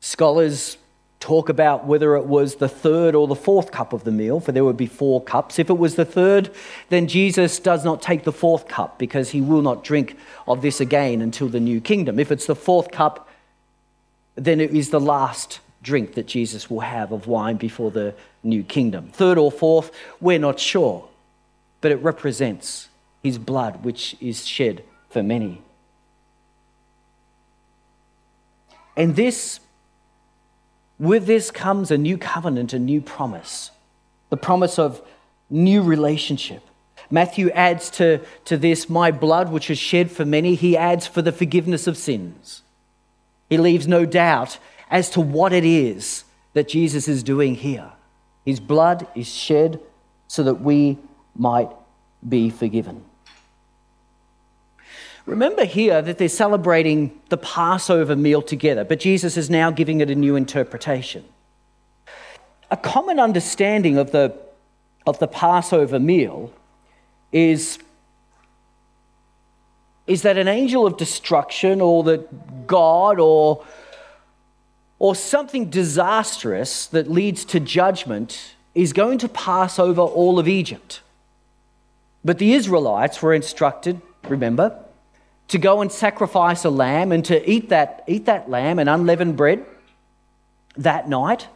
scholars 0.00 0.78
talk 1.20 1.50
about 1.50 1.86
whether 1.86 2.16
it 2.16 2.24
was 2.24 2.56
the 2.56 2.68
third 2.68 3.14
or 3.14 3.28
the 3.28 3.36
fourth 3.36 3.70
cup 3.70 3.92
of 3.92 4.04
the 4.04 4.10
meal, 4.10 4.40
for 4.40 4.52
there 4.52 4.64
would 4.64 4.78
be 4.78 4.86
four 4.86 5.22
cups. 5.22 5.58
If 5.58 5.68
it 5.68 5.78
was 5.78 5.94
the 5.94 6.04
third, 6.06 6.50
then 6.88 7.06
Jesus 7.06 7.58
does 7.58 7.84
not 7.84 8.00
take 8.00 8.24
the 8.24 8.32
fourth 8.32 8.66
cup 8.66 8.98
because 8.98 9.30
he 9.30 9.42
will 9.42 9.60
not 9.60 9.84
drink 9.84 10.16
of 10.48 10.62
this 10.62 10.80
again 10.80 11.20
until 11.20 11.48
the 11.48 11.60
new 11.60 11.80
kingdom. 11.80 12.18
If 12.18 12.32
it's 12.32 12.46
the 12.46 12.56
fourth 12.56 12.90
cup, 12.90 13.28
then 14.34 14.60
it 14.60 14.70
is 14.70 14.88
the 14.88 15.00
last 15.00 15.60
drink 15.82 16.14
that 16.14 16.26
Jesus 16.26 16.70
will 16.70 16.80
have 16.80 17.12
of 17.12 17.26
wine 17.26 17.56
before 17.56 17.90
the 17.90 18.14
new 18.42 18.62
kingdom. 18.62 19.08
Third 19.08 19.36
or 19.36 19.52
fourth, 19.52 19.92
we're 20.20 20.38
not 20.38 20.58
sure, 20.58 21.06
but 21.82 21.92
it 21.92 21.96
represents 21.96 22.88
his 23.22 23.36
blood, 23.36 23.84
which 23.84 24.16
is 24.20 24.46
shed 24.46 24.82
for 25.10 25.22
many. 25.22 25.60
And 28.96 29.16
this, 29.16 29.60
with 31.00 31.24
this 31.24 31.50
comes 31.50 31.90
a 31.90 31.96
new 31.96 32.18
covenant, 32.18 32.74
a 32.74 32.78
new 32.78 33.00
promise, 33.00 33.70
the 34.28 34.36
promise 34.36 34.78
of 34.78 35.00
new 35.48 35.82
relationship. 35.82 36.62
Matthew 37.10 37.50
adds 37.50 37.88
to, 37.92 38.20
to 38.44 38.58
this, 38.58 38.90
my 38.90 39.10
blood, 39.10 39.50
which 39.50 39.70
is 39.70 39.78
shed 39.78 40.10
for 40.10 40.26
many, 40.26 40.54
he 40.54 40.76
adds 40.76 41.06
for 41.06 41.22
the 41.22 41.32
forgiveness 41.32 41.86
of 41.86 41.96
sins. 41.96 42.62
He 43.48 43.56
leaves 43.56 43.88
no 43.88 44.04
doubt 44.04 44.58
as 44.90 45.08
to 45.10 45.22
what 45.22 45.54
it 45.54 45.64
is 45.64 46.24
that 46.52 46.68
Jesus 46.68 47.08
is 47.08 47.22
doing 47.22 47.54
here. 47.54 47.90
His 48.44 48.60
blood 48.60 49.06
is 49.14 49.26
shed 49.26 49.80
so 50.28 50.42
that 50.42 50.60
we 50.60 50.98
might 51.34 51.70
be 52.28 52.50
forgiven. 52.50 53.04
Remember 55.26 55.64
here 55.64 56.02
that 56.02 56.18
they're 56.18 56.28
celebrating 56.28 57.20
the 57.28 57.36
Passover 57.36 58.16
meal 58.16 58.42
together, 58.42 58.84
but 58.84 59.00
Jesus 59.00 59.36
is 59.36 59.50
now 59.50 59.70
giving 59.70 60.00
it 60.00 60.10
a 60.10 60.14
new 60.14 60.36
interpretation. 60.36 61.24
A 62.70 62.76
common 62.76 63.20
understanding 63.20 63.98
of 63.98 64.12
the, 64.12 64.34
of 65.06 65.18
the 65.18 65.28
Passover 65.28 65.98
meal 65.98 66.52
is, 67.32 67.78
is 70.06 70.22
that 70.22 70.38
an 70.38 70.48
angel 70.48 70.86
of 70.86 70.96
destruction 70.96 71.80
or 71.80 72.02
that 72.04 72.66
God 72.66 73.20
or 73.20 73.64
or 75.00 75.14
something 75.14 75.70
disastrous 75.70 76.86
that 76.86 77.10
leads 77.10 77.44
to 77.46 77.58
judgment 77.58 78.54
is 78.74 78.92
going 78.92 79.18
to 79.18 79.28
pass 79.28 79.78
over 79.78 80.02
all 80.02 80.38
of 80.38 80.46
Egypt. 80.46 81.00
But 82.22 82.38
the 82.38 82.52
Israelites 82.52 83.20
were 83.22 83.32
instructed, 83.32 84.00
remember, 84.28 84.78
to 85.50 85.58
go 85.58 85.80
and 85.80 85.90
sacrifice 85.90 86.64
a 86.64 86.70
lamb 86.70 87.12
and 87.12 87.24
to 87.24 87.50
eat 87.50 87.68
that, 87.68 88.04
eat 88.06 88.26
that 88.26 88.48
lamb 88.48 88.78
and 88.78 88.88
unleavened 88.88 89.36
bread 89.36 89.64
that 90.76 91.08
night. 91.08 91.48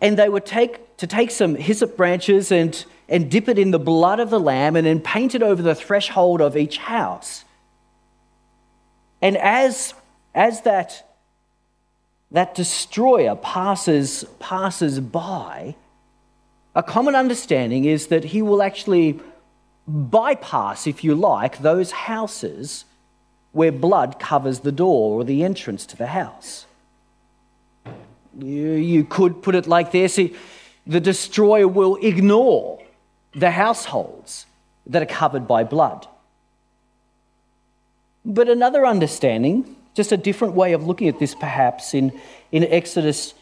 And 0.00 0.16
they 0.16 0.28
would 0.28 0.46
take 0.46 0.96
to 0.98 1.06
take 1.06 1.30
some 1.30 1.56
hyssop 1.56 1.96
branches 1.96 2.50
and, 2.50 2.84
and 3.08 3.30
dip 3.30 3.48
it 3.48 3.58
in 3.58 3.70
the 3.70 3.78
blood 3.78 4.20
of 4.20 4.30
the 4.30 4.40
lamb 4.40 4.76
and 4.76 4.86
then 4.86 5.00
paint 5.00 5.34
it 5.34 5.42
over 5.42 5.62
the 5.62 5.74
threshold 5.74 6.40
of 6.40 6.56
each 6.56 6.78
house. 6.78 7.44
And 9.20 9.36
as, 9.36 9.92
as 10.34 10.62
that 10.62 11.02
that 12.30 12.54
destroyer 12.54 13.36
passes, 13.36 14.24
passes 14.38 15.00
by, 15.00 15.74
a 16.74 16.82
common 16.82 17.14
understanding 17.14 17.84
is 17.84 18.08
that 18.08 18.24
he 18.24 18.42
will 18.42 18.62
actually 18.62 19.20
bypass, 19.86 20.86
if 20.86 21.04
you 21.04 21.14
like, 21.14 21.58
those 21.58 21.90
houses 21.92 22.84
where 23.52 23.72
blood 23.72 24.18
covers 24.18 24.60
the 24.60 24.72
door 24.72 25.20
or 25.20 25.24
the 25.24 25.42
entrance 25.42 25.86
to 25.86 25.96
the 25.96 26.08
house. 26.08 26.66
You, 28.38 28.72
you 28.72 29.04
could 29.04 29.42
put 29.42 29.54
it 29.54 29.66
like 29.66 29.92
this 29.92 30.18
the 30.86 31.00
destroyer 31.00 31.66
will 31.66 31.96
ignore 31.96 32.80
the 33.32 33.50
households 33.50 34.46
that 34.86 35.02
are 35.02 35.06
covered 35.06 35.48
by 35.48 35.64
blood. 35.64 36.06
But 38.24 38.48
another 38.48 38.86
understanding 38.86 39.76
just 39.96 40.12
a 40.12 40.16
different 40.16 40.54
way 40.54 40.74
of 40.74 40.86
looking 40.86 41.08
at 41.08 41.18
this, 41.18 41.34
perhaps, 41.34 41.94
in, 41.94 42.12
in 42.52 42.64
Exodus 42.64 43.32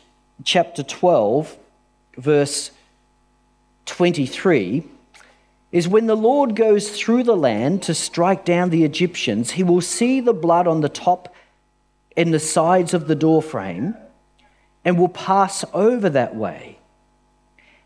chapter 0.44 0.84
12, 0.84 1.56
verse 2.16 2.70
23, 3.86 4.84
is 5.74 5.88
when 5.88 6.06
the 6.06 6.16
Lord 6.16 6.54
goes 6.54 6.88
through 6.96 7.24
the 7.24 7.36
land 7.36 7.82
to 7.82 7.94
strike 7.94 8.44
down 8.44 8.70
the 8.70 8.84
Egyptians, 8.84 9.50
he 9.50 9.64
will 9.64 9.80
see 9.80 10.20
the 10.20 10.32
blood 10.32 10.68
on 10.68 10.82
the 10.82 10.88
top 10.88 11.34
and 12.16 12.32
the 12.32 12.38
sides 12.38 12.94
of 12.94 13.08
the 13.08 13.16
doorframe 13.16 13.96
and 14.84 14.96
will 14.96 15.08
pass 15.08 15.64
over 15.74 16.08
that 16.08 16.36
way. 16.36 16.78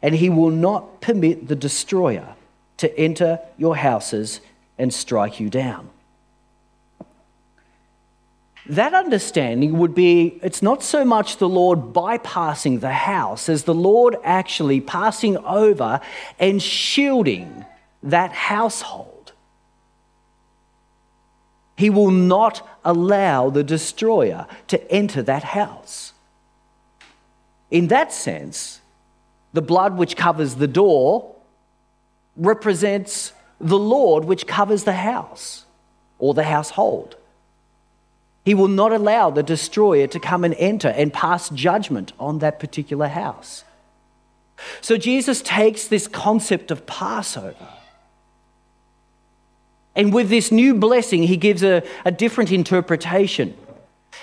And 0.03 0.15
he 0.15 0.29
will 0.29 0.51
not 0.51 1.01
permit 1.01 1.49
the 1.49 1.57
destroyer 1.57 2.35
to 2.77 2.95
enter 2.99 3.41
your 3.57 3.77
houses 3.77 4.43
and 4.77 4.93
strike 4.93 5.41
you 5.41 5.49
down 5.49 5.89
that 8.69 8.93
understanding 8.93 9.79
would 9.79 9.95
be 9.95 10.39
it's 10.43 10.61
not 10.61 10.83
so 10.83 11.03
much 11.03 11.39
the 11.39 11.49
Lord 11.49 11.95
bypassing 11.95 12.81
the 12.81 12.93
house 12.93 13.49
as 13.49 13.65
the 13.65 13.75
Lord 13.75 14.17
actually 14.23 14.81
passing 14.81 15.39
over 15.39 16.01
and 16.39 16.63
shielding 16.63 17.65
that 18.03 18.33
household. 18.33 19.33
He 21.77 21.91
will 21.91 22.11
not 22.11 22.67
allow 22.85 23.51
the 23.51 23.63
destroyer 23.63 24.47
to 24.67 24.91
enter 24.91 25.23
that 25.23 25.45
house. 25.45 26.13
In 27.71 27.89
that 27.89 28.13
sense, 28.13 28.81
the 29.53 29.63
blood 29.63 29.97
which 29.97 30.17
covers 30.17 30.57
the 30.57 30.67
door 30.67 31.37
represents 32.37 33.33
the 33.61 33.79
Lord 33.79 34.25
which 34.25 34.47
covers 34.47 34.85
the 34.85 34.93
house 34.93 35.65
or 36.19 36.35
the 36.35 36.45
household. 36.45 37.17
He 38.45 38.55
will 38.55 38.69
not 38.69 38.93
allow 38.93 39.31
the 39.31 39.43
destroyer 39.43 40.07
to 40.07 40.19
come 40.19 40.43
and 40.43 40.55
enter 40.55 40.89
and 40.89 41.13
pass 41.13 41.49
judgment 41.51 42.13
on 42.19 42.39
that 42.39 42.59
particular 42.59 43.09
house. 43.09 43.65
So 44.81 44.97
Jesus 44.97 45.43
takes 45.43 45.87
this 45.87 46.09
concept 46.09 46.71
of 46.71 46.87
Passover. 46.87 47.69
And 49.99 50.13
with 50.13 50.29
this 50.29 50.53
new 50.53 50.75
blessing, 50.75 51.25
he 51.25 51.37
gives 51.37 51.65
a, 51.65 51.83
a 52.05 52.13
different 52.13 52.53
interpretation. 52.53 53.55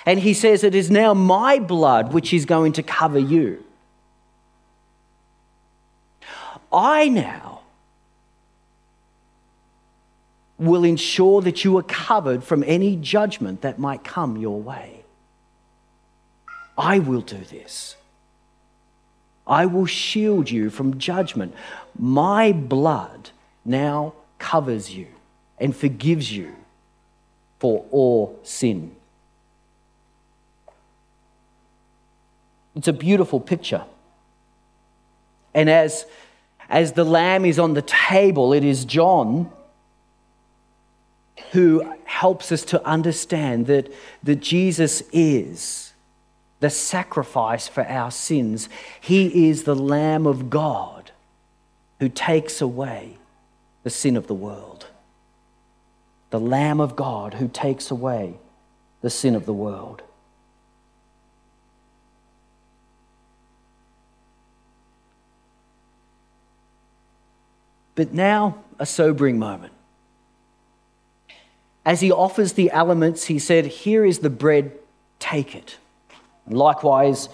And 0.05 0.21
he 0.21 0.33
says, 0.33 0.63
It 0.63 0.73
is 0.73 0.89
now 0.89 1.13
my 1.13 1.59
blood 1.59 2.13
which 2.13 2.33
is 2.33 2.45
going 2.45 2.71
to 2.73 2.83
cover 2.83 3.19
you. 3.19 3.61
I 6.71 7.09
now 7.09 7.59
will 10.57 10.85
ensure 10.85 11.41
that 11.41 11.65
you 11.65 11.77
are 11.77 11.83
covered 11.83 12.45
from 12.45 12.63
any 12.65 12.95
judgment 12.95 13.61
that 13.61 13.77
might 13.77 14.05
come 14.05 14.37
your 14.37 14.61
way. 14.61 15.03
I 16.77 16.99
will 16.99 17.21
do 17.21 17.37
this. 17.37 17.97
I 19.45 19.65
will 19.65 19.85
shield 19.85 20.49
you 20.49 20.69
from 20.69 20.99
judgment. 20.99 21.53
My 21.99 22.53
blood 22.53 23.31
now 23.65 24.13
covers 24.39 24.93
you 24.93 25.07
and 25.59 25.75
forgives 25.75 26.31
you 26.31 26.55
for 27.59 27.85
all 27.91 28.39
sin. 28.43 28.95
It's 32.75 32.87
a 32.87 32.93
beautiful 32.93 33.39
picture. 33.39 33.83
And 35.53 35.69
as, 35.69 36.05
as 36.69 36.91
the 36.91 37.05
lamb 37.05 37.45
is 37.45 37.57
on 37.57 37.73
the 37.73 37.81
table, 37.81 38.51
it 38.51 38.63
is 38.63 38.83
John 38.83 39.49
who 41.51 41.93
helps 42.03 42.51
us 42.51 42.63
to 42.65 42.85
understand 42.85 43.67
that, 43.67 43.91
that 44.23 44.41
Jesus 44.41 45.03
is 45.13 45.93
the 46.59 46.69
sacrifice 46.69 47.67
for 47.67 47.85
our 47.87 48.11
sins. 48.11 48.69
He 48.99 49.49
is 49.49 49.63
the 49.63 49.75
Lamb 49.75 50.25
of 50.25 50.49
God 50.49 51.11
who 51.99 52.09
takes 52.09 52.61
away 52.61 53.17
the 53.83 53.89
sin 53.89 54.17
of 54.17 54.27
the 54.27 54.33
world. 54.33 54.87
The 56.29 56.39
Lamb 56.39 56.79
of 56.79 56.95
God 56.95 57.35
who 57.35 57.47
takes 57.47 57.91
away 57.91 58.35
the 59.01 59.09
sin 59.09 59.35
of 59.35 59.45
the 59.45 59.53
world. 59.53 60.01
But 67.95 68.13
now, 68.13 68.57
a 68.77 68.85
sobering 68.85 69.39
moment. 69.39 69.73
As 71.85 72.01
he 72.01 72.11
offers 72.11 72.53
the 72.53 72.71
elements, 72.71 73.25
he 73.25 73.39
said, 73.39 73.65
Here 73.65 74.03
is 74.03 74.19
the 74.19 74.29
bread, 74.29 74.73
take 75.19 75.55
it. 75.55 75.77
Likewise, 76.47 77.29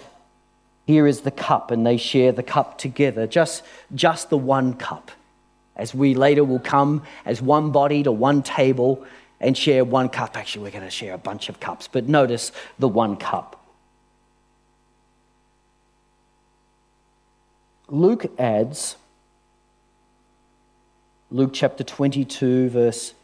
here 0.86 1.06
is 1.06 1.20
the 1.20 1.30
cup, 1.30 1.70
and 1.70 1.86
they 1.86 1.96
share 1.96 2.32
the 2.32 2.42
cup 2.42 2.78
together, 2.78 3.26
just, 3.26 3.64
just 3.94 4.30
the 4.30 4.38
one 4.38 4.74
cup. 4.74 5.10
As 5.76 5.94
we 5.94 6.14
later 6.14 6.44
will 6.44 6.60
come 6.60 7.02
as 7.24 7.40
one 7.40 7.70
body 7.70 8.02
to 8.02 8.12
one 8.12 8.42
table 8.42 9.04
and 9.40 9.56
share 9.56 9.84
one 9.84 10.08
cup. 10.08 10.36
Actually, 10.36 10.64
we're 10.64 10.70
going 10.70 10.84
to 10.84 10.90
share 10.90 11.14
a 11.14 11.18
bunch 11.18 11.48
of 11.48 11.60
cups, 11.60 11.88
but 11.90 12.08
notice 12.08 12.52
the 12.78 12.88
one 12.88 13.16
cup. 13.16 13.58
Luke 17.88 18.24
adds, 18.38 18.96
Luke 21.30 21.50
chapter 21.52 21.84
22, 21.84 22.70
verse, 22.70 23.14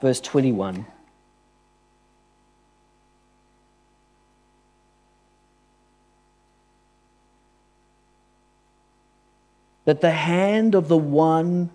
verse 0.00 0.20
21. 0.20 0.86
That 9.90 10.00
the 10.00 10.12
hand 10.12 10.76
of 10.76 10.86
the 10.86 10.96
one 10.96 11.68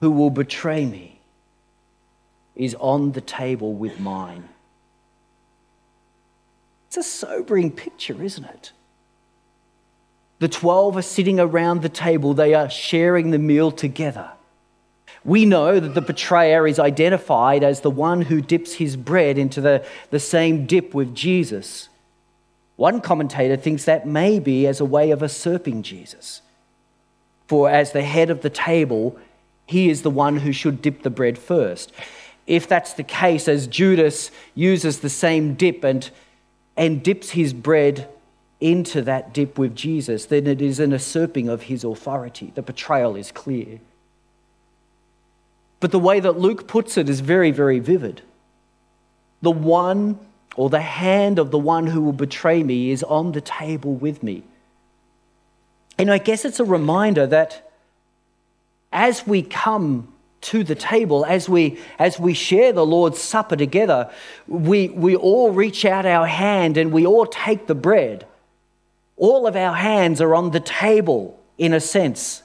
who 0.00 0.10
will 0.10 0.28
betray 0.28 0.84
me 0.84 1.20
is 2.56 2.74
on 2.80 3.12
the 3.12 3.20
table 3.20 3.72
with 3.72 4.00
mine. 4.00 4.48
It's 6.88 6.96
a 6.96 7.04
sobering 7.04 7.70
picture, 7.70 8.20
isn't 8.20 8.44
it? 8.44 8.72
The 10.40 10.48
12 10.48 10.96
are 10.96 11.02
sitting 11.02 11.38
around 11.38 11.82
the 11.82 11.88
table, 11.88 12.34
they 12.34 12.54
are 12.54 12.68
sharing 12.68 13.30
the 13.30 13.38
meal 13.38 13.70
together. 13.70 14.32
We 15.24 15.46
know 15.46 15.78
that 15.78 15.94
the 15.94 16.00
betrayer 16.00 16.66
is 16.66 16.80
identified 16.80 17.62
as 17.62 17.82
the 17.82 17.90
one 17.90 18.22
who 18.22 18.40
dips 18.40 18.72
his 18.72 18.96
bread 18.96 19.38
into 19.38 19.60
the, 19.60 19.86
the 20.10 20.18
same 20.18 20.66
dip 20.66 20.92
with 20.92 21.14
Jesus. 21.14 21.88
One 22.76 23.00
commentator 23.00 23.56
thinks 23.56 23.84
that 23.84 24.06
may 24.06 24.38
be 24.38 24.66
as 24.66 24.80
a 24.80 24.84
way 24.84 25.10
of 25.10 25.22
usurping 25.22 25.82
Jesus. 25.82 26.42
For 27.46 27.70
as 27.70 27.92
the 27.92 28.02
head 28.02 28.30
of 28.30 28.42
the 28.42 28.50
table, 28.50 29.18
he 29.66 29.88
is 29.88 30.02
the 30.02 30.10
one 30.10 30.38
who 30.38 30.52
should 30.52 30.82
dip 30.82 31.02
the 31.02 31.10
bread 31.10 31.38
first. 31.38 31.92
If 32.46 32.66
that's 32.68 32.94
the 32.94 33.02
case, 33.02 33.48
as 33.48 33.66
Judas 33.66 34.30
uses 34.54 35.00
the 35.00 35.08
same 35.08 35.54
dip 35.54 35.84
and, 35.84 36.10
and 36.76 37.02
dips 37.02 37.30
his 37.30 37.52
bread 37.52 38.08
into 38.60 39.02
that 39.02 39.32
dip 39.32 39.58
with 39.58 39.74
Jesus, 39.74 40.26
then 40.26 40.46
it 40.46 40.60
is 40.60 40.80
an 40.80 40.90
usurping 40.90 41.48
of 41.48 41.62
his 41.62 41.84
authority. 41.84 42.52
The 42.54 42.62
betrayal 42.62 43.16
is 43.16 43.30
clear. 43.30 43.80
But 45.80 45.90
the 45.90 45.98
way 45.98 46.20
that 46.20 46.38
Luke 46.38 46.66
puts 46.66 46.96
it 46.96 47.08
is 47.08 47.20
very, 47.20 47.50
very 47.50 47.78
vivid. 47.78 48.22
The 49.42 49.50
one 49.50 50.18
or 50.56 50.70
the 50.70 50.80
hand 50.80 51.38
of 51.38 51.50
the 51.50 51.58
one 51.58 51.86
who 51.86 52.00
will 52.02 52.12
betray 52.12 52.62
me 52.62 52.90
is 52.90 53.02
on 53.02 53.32
the 53.32 53.40
table 53.40 53.94
with 53.94 54.22
me. 54.22 54.42
And 55.98 56.10
I 56.10 56.18
guess 56.18 56.44
it's 56.44 56.60
a 56.60 56.64
reminder 56.64 57.26
that 57.26 57.70
as 58.92 59.26
we 59.26 59.42
come 59.42 60.12
to 60.42 60.62
the 60.62 60.74
table, 60.74 61.24
as 61.24 61.48
we, 61.48 61.78
as 61.98 62.20
we 62.20 62.34
share 62.34 62.72
the 62.72 62.84
Lord's 62.84 63.18
Supper 63.18 63.56
together, 63.56 64.10
we, 64.46 64.88
we 64.88 65.16
all 65.16 65.50
reach 65.50 65.84
out 65.84 66.04
our 66.04 66.26
hand 66.26 66.76
and 66.76 66.92
we 66.92 67.06
all 67.06 67.26
take 67.26 67.66
the 67.66 67.74
bread. 67.74 68.26
All 69.16 69.46
of 69.46 69.56
our 69.56 69.74
hands 69.74 70.20
are 70.20 70.34
on 70.34 70.50
the 70.50 70.60
table, 70.60 71.40
in 71.56 71.72
a 71.72 71.80
sense. 71.80 72.42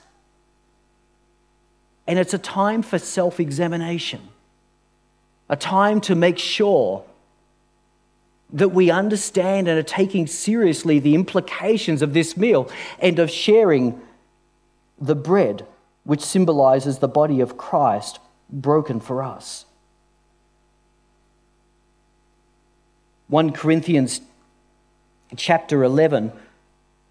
And 2.07 2.17
it's 2.17 2.33
a 2.33 2.39
time 2.39 2.81
for 2.81 2.97
self 2.97 3.39
examination, 3.39 4.21
a 5.49 5.55
time 5.55 5.99
to 6.01 6.15
make 6.15 6.37
sure 6.37 7.03
that 8.51 8.69
we 8.69 8.89
understand 8.89 9.67
and 9.67 9.77
are 9.77 9.83
taking 9.83 10.25
seriously 10.25 10.99
the 10.99 11.15
implications 11.15 12.01
of 12.01 12.13
this 12.13 12.35
meal 12.35 12.69
and 12.99 13.19
of 13.19 13.29
sharing 13.29 14.01
the 14.99 15.15
bread, 15.15 15.65
which 16.03 16.21
symbolizes 16.21 16.97
the 16.97 17.07
body 17.07 17.41
of 17.41 17.57
Christ 17.57 18.19
broken 18.49 18.99
for 18.99 19.21
us. 19.21 19.65
1 23.27 23.51
Corinthians 23.51 24.21
chapter 25.35 25.83
11. 25.83 26.31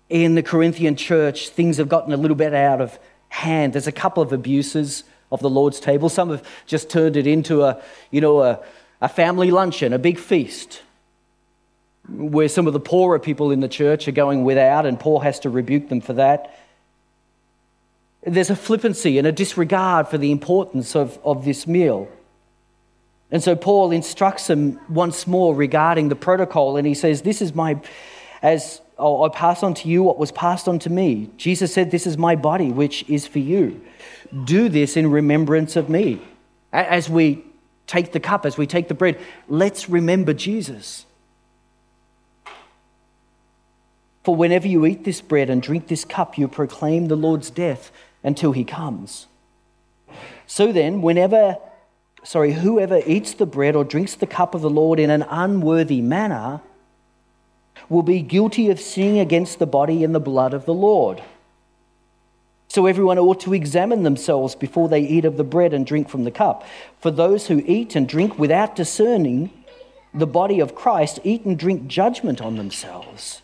In 0.09 0.35
the 0.35 0.43
Corinthian 0.43 0.97
church, 0.97 1.51
things 1.51 1.77
have 1.77 1.89
gotten 1.89 2.13
a 2.13 2.17
little 2.17 2.37
bit 2.37 2.53
out 2.53 2.81
of 2.81 2.99
hand. 3.29 3.75
There's 3.75 3.87
a 3.87 3.93
couple 3.93 4.23
of 4.23 4.33
abuses 4.33 5.05
of 5.31 5.41
the 5.41 5.51
Lord's 5.51 5.79
table. 5.79 6.09
Some 6.09 6.31
have 6.31 6.43
just 6.67 6.91
turned 6.91 7.17
it 7.17 7.29
into 7.29 7.63
a, 7.63 7.81
you 8.11 8.21
know, 8.21 8.41
a, 8.41 8.61
a 9.01 9.09
family 9.09 9.53
luncheon, 9.53 9.93
a 9.93 9.99
big 9.99 10.19
feast 10.19 10.83
where 12.09 12.49
some 12.49 12.67
of 12.67 12.73
the 12.73 12.81
poorer 12.81 13.19
people 13.19 13.51
in 13.51 13.61
the 13.61 13.69
church 13.69 14.09
are 14.09 14.13
going 14.13 14.45
without, 14.45 14.87
and 14.87 14.99
Paul 14.99 15.21
has 15.21 15.41
to 15.41 15.51
rebuke 15.51 15.89
them 15.89 16.01
for 16.01 16.15
that. 16.15 16.59
There's 18.23 18.51
a 18.51 18.57
flippancy 18.57 19.19
and 19.19 19.27
a 19.27 19.33
disregard 19.33 20.09
for 20.09 20.19
the 20.19 20.33
importance 20.33 20.97
of, 20.97 21.19
of 21.25 21.45
this 21.45 21.67
meal. 21.67 22.09
And 23.31 23.43
so 23.43 23.55
Paul 23.55 23.91
instructs 23.91 24.47
them 24.47 24.81
once 24.89 25.27
more 25.27 25.55
regarding 25.55 26.09
the 26.09 26.17
protocol, 26.17 26.77
and 26.77 26.87
he 26.87 26.95
says, 26.95 27.23
This 27.23 27.43
is 27.43 27.55
my, 27.55 27.81
as 28.43 28.81
I 28.99 29.29
pass 29.33 29.63
on 29.63 29.75
to 29.75 29.89
you 29.89 30.03
what 30.03 30.19
was 30.19 30.33
passed 30.33 30.67
on 30.67 30.79
to 30.81 30.91
me. 30.91 31.31
Jesus 31.37 31.73
said, 31.73 31.91
This 31.91 32.07
is 32.07 32.17
my 32.17 32.37
body, 32.37 32.73
which 32.73 33.09
is 33.09 33.27
for 33.27 33.39
you. 33.39 33.81
Do 34.45 34.69
this 34.69 34.97
in 34.97 35.11
remembrance 35.11 35.77
of 35.77 35.89
me. 35.89 36.21
As 36.73 37.09
we 37.09 37.45
take 37.87 38.13
the 38.13 38.21
cup, 38.21 38.45
as 38.45 38.57
we 38.59 38.67
take 38.67 38.89
the 38.89 38.95
bread, 38.95 39.19
let's 39.49 39.89
remember 39.89 40.33
Jesus. 40.33 41.05
For 44.29 44.37
whenever 44.37 44.69
you 44.69 44.85
eat 44.85 45.05
this 45.05 45.23
bread 45.23 45.49
and 45.49 45.63
drink 45.63 45.89
this 45.89 46.05
cup, 46.05 46.37
you 46.37 46.49
proclaim 46.49 47.09
the 47.09 47.17
Lord's 47.17 47.49
death 47.49 47.91
until 48.23 48.53
he 48.53 48.63
comes. 48.63 49.27
So 50.47 50.71
then, 50.71 51.01
whenever, 51.01 51.57
sorry, 52.25 52.53
whoever 52.53 53.01
eats 53.07 53.33
the 53.33 53.47
bread 53.47 53.75
or 53.75 53.85
drinks 53.85 54.15
the 54.17 54.27
cup 54.27 54.55
of 54.55 54.61
the 54.61 54.69
Lord 54.69 55.01
in 55.01 55.09
an 55.09 55.23
unworthy 55.31 56.03
manner 56.03 56.61
will 57.89 58.03
be 58.03 58.21
guilty 58.21 58.69
of 58.69 58.79
sinning 58.81 59.19
against 59.19 59.59
the 59.59 59.67
body 59.67 60.05
and 60.05 60.15
the 60.15 60.21
blood 60.21 60.53
of 60.53 60.67
the 60.67 60.75
Lord. 60.75 61.23
So 62.69 62.85
everyone 62.85 63.19
ought 63.19 63.41
to 63.41 63.55
examine 63.55 64.03
themselves 64.03 64.55
before 64.55 64.91
they 64.91 65.01
eat 65.01 65.25
of 65.25 65.39
the 65.39 65.43
bread 65.43 65.73
and 65.73 65.87
drink 65.87 66.11
from 66.11 66.25
the 66.25 66.31
cup. 66.31 66.67
For 67.01 67.11
those 67.11 67.47
who 67.47 67.63
eat 67.65 67.97
and 67.97 68.07
drink 68.07 68.39
without 68.39 68.77
discerning 68.77 69.51
the 70.13 70.27
body 70.27 70.61
of 70.61 70.75
Christ 70.75 71.19
eat 71.25 71.47
and 71.47 71.59
drink 71.59 71.87
judgment 71.87 72.43
on 72.43 72.57
themselves. 72.57 73.41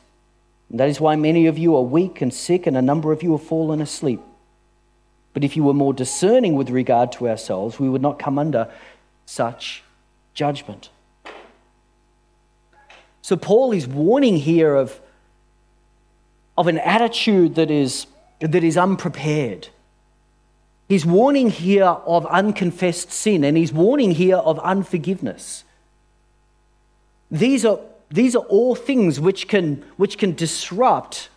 And 0.75 0.81
that 0.81 0.89
is 0.89 1.01
why 1.01 1.15
many 1.15 1.47
of 1.47 1.57
you 1.57 1.77
are 1.77 1.83
weak 1.83 2.21
and 2.21 2.35
sick, 2.35 2.67
and 2.67 2.77
a 2.77 2.83
number 2.83 3.13
of 3.13 3.23
you 3.23 3.31
have 3.31 3.45
fallen 3.45 3.81
asleep. 3.81 4.21
But 5.33 5.45
if 5.45 5.57
you 5.57 5.63
were 5.63 5.73
more 5.73 5.95
discerning 5.95 6.57
with 6.57 6.69
regard 6.69 7.13
to 7.13 7.29
ourselves, 7.29 7.79
we 7.79 7.89
would 7.89 8.03
not 8.03 8.19
come 8.19 8.41
under 8.41 8.69
such 9.25 9.85
judgment. 10.33 10.91
So, 13.23 13.37
Paul 13.37 13.71
is 13.71 13.87
warning 13.87 14.37
here 14.37 14.75
of, 14.75 15.01
of 16.59 16.67
an 16.67 16.79
attitude 16.79 17.55
that 17.55 17.71
is, 17.71 18.09
that 18.41 18.65
is 18.65 18.77
unprepared. 18.77 19.69
He's 20.89 21.07
warning 21.07 21.51
here 21.51 21.85
of 21.85 22.27
unconfessed 22.27 23.13
sin, 23.13 23.45
and 23.45 23.57
he's 23.57 23.73
warning 23.73 24.11
here 24.11 24.39
of 24.39 24.59
unforgiveness. 24.59 25.63
These 27.31 27.65
are, 27.65 27.79
these 28.11 28.37
are 28.37 28.45
all 28.45 28.75
things 28.75 29.19
which 29.19 29.49
can, 29.49 29.85
which 29.97 30.19
can 30.19 30.35
disrupt 30.35 31.29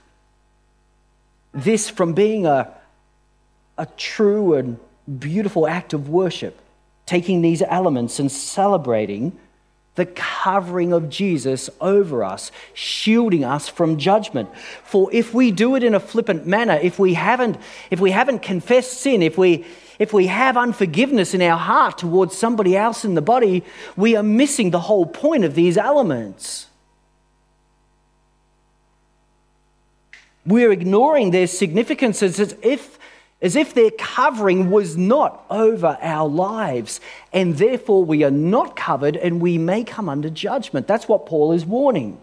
this 1.54 1.90
from 1.90 2.14
being 2.14 2.46
a, 2.46 2.74
a 3.78 3.86
true 3.98 4.54
and 4.54 4.80
beautiful 5.20 5.68
act 5.68 5.94
of 5.94 6.10
worship, 6.10 6.60
taking 7.06 7.42
these 7.42 7.62
elements 7.62 8.20
and 8.20 8.32
celebrating 8.32 9.38
the 9.96 10.06
covering 10.06 10.94
of 10.94 11.10
Jesus 11.10 11.70
over 11.82 12.24
us, 12.24 12.52
shielding 12.74 13.44
us 13.44 13.68
from 13.68 13.98
judgment. 13.98 14.48
For 14.84 15.10
if 15.12 15.34
we 15.34 15.50
do 15.52 15.76
it 15.76 15.84
in 15.84 15.96
a 15.96 16.00
flippant 16.00 16.46
manner, 16.46 16.80
if 16.82 17.00
we 17.00 17.16
haven't, 17.16 17.58
if 17.90 18.00
we 18.00 18.12
haven't 18.12 18.44
confessed 18.44 18.94
sin, 19.02 19.24
if 19.24 19.40
we, 19.40 19.66
if 20.00 20.14
we 20.14 20.28
have 20.28 20.58
unforgiveness 20.58 21.34
in 21.34 21.42
our 21.42 21.58
heart 21.58 21.98
towards 21.98 22.38
somebody 22.38 22.78
else 22.78 23.04
in 23.04 23.16
the 23.16 23.22
body, 23.22 23.64
we 23.96 24.16
are 24.16 24.24
missing 24.24 24.72
the 24.72 24.82
whole 24.82 25.06
point 25.06 25.44
of 25.44 25.56
these 25.56 25.78
elements. 25.78 26.68
We're 30.46 30.72
ignoring 30.72 31.32
their 31.32 31.48
significance 31.48 32.24
as 32.24 32.56
if 32.62 32.98
as 33.40 33.56
if 33.56 33.76
their 33.76 33.92
covering 33.92 34.72
was 34.72 34.98
not 34.98 35.46
over 35.52 35.98
our 36.02 36.28
lives, 36.28 37.00
and 37.32 37.56
therefore 37.58 38.04
we 38.04 38.24
are 38.24 38.32
not 38.32 38.76
covered 38.76 39.16
and 39.16 39.40
we 39.40 39.60
may 39.60 39.84
come 39.84 40.10
under 40.10 40.30
judgment. 40.30 40.88
That's 40.88 41.08
what 41.08 41.28
Paul 41.28 41.52
is 41.52 41.64
warning. 41.64 42.20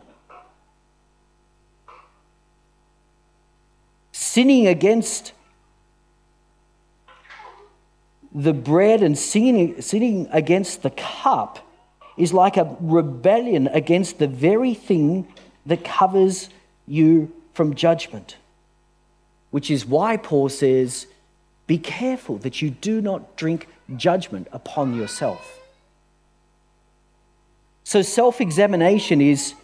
Sinning 4.10 4.66
against 4.66 5.32
the 8.34 8.52
bread 8.52 9.02
and 9.02 9.16
sinning, 9.16 9.80
sinning 9.80 10.28
against 10.32 10.82
the 10.82 10.90
cup 10.90 11.60
is 12.16 12.32
like 12.32 12.56
a 12.56 12.76
rebellion 12.80 13.68
against 13.68 14.18
the 14.18 14.26
very 14.26 14.74
thing 14.74 15.26
that 15.66 15.84
covers 15.84 16.48
you 16.86 17.32
from 17.52 17.74
judgment 17.74 18.36
which 19.54 19.70
is 19.70 19.86
why 19.86 20.16
Paul 20.16 20.48
says, 20.48 21.06
Be 21.68 21.78
careful 21.78 22.38
that 22.38 22.60
you 22.60 22.70
do 22.70 23.00
not 23.00 23.36
drink 23.36 23.68
judgment 23.96 24.48
upon 24.50 24.96
yourself. 24.96 25.60
So, 27.84 28.02
self 28.02 28.40
examination 28.40 29.20
is, 29.20 29.54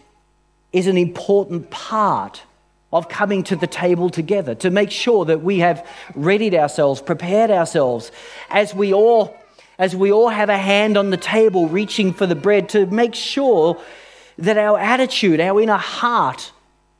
is 0.71 0.87
an 0.87 0.97
important 0.97 1.71
part 1.71 2.43
of 2.93 3.07
coming 3.07 3.43
to 3.43 3.55
the 3.55 3.67
table 3.67 4.09
together 4.09 4.53
to 4.55 4.69
make 4.69 4.91
sure 4.91 5.25
that 5.25 5.41
we 5.41 5.59
have 5.59 5.87
readied 6.15 6.53
ourselves, 6.53 7.01
prepared 7.01 7.49
ourselves 7.49 8.11
as 8.49 8.73
we 8.73 8.93
all 8.93 9.37
as 9.79 9.95
we 9.95 10.11
all 10.11 10.29
have 10.29 10.49
a 10.49 10.57
hand 10.57 10.95
on 10.95 11.09
the 11.09 11.17
table 11.17 11.67
reaching 11.67 12.13
for 12.13 12.27
the 12.27 12.35
bread 12.35 12.69
to 12.69 12.85
make 12.85 13.15
sure 13.15 13.81
that 14.37 14.55
our 14.55 14.77
attitude, 14.77 15.39
our 15.39 15.59
inner 15.59 15.77
heart 15.77 16.51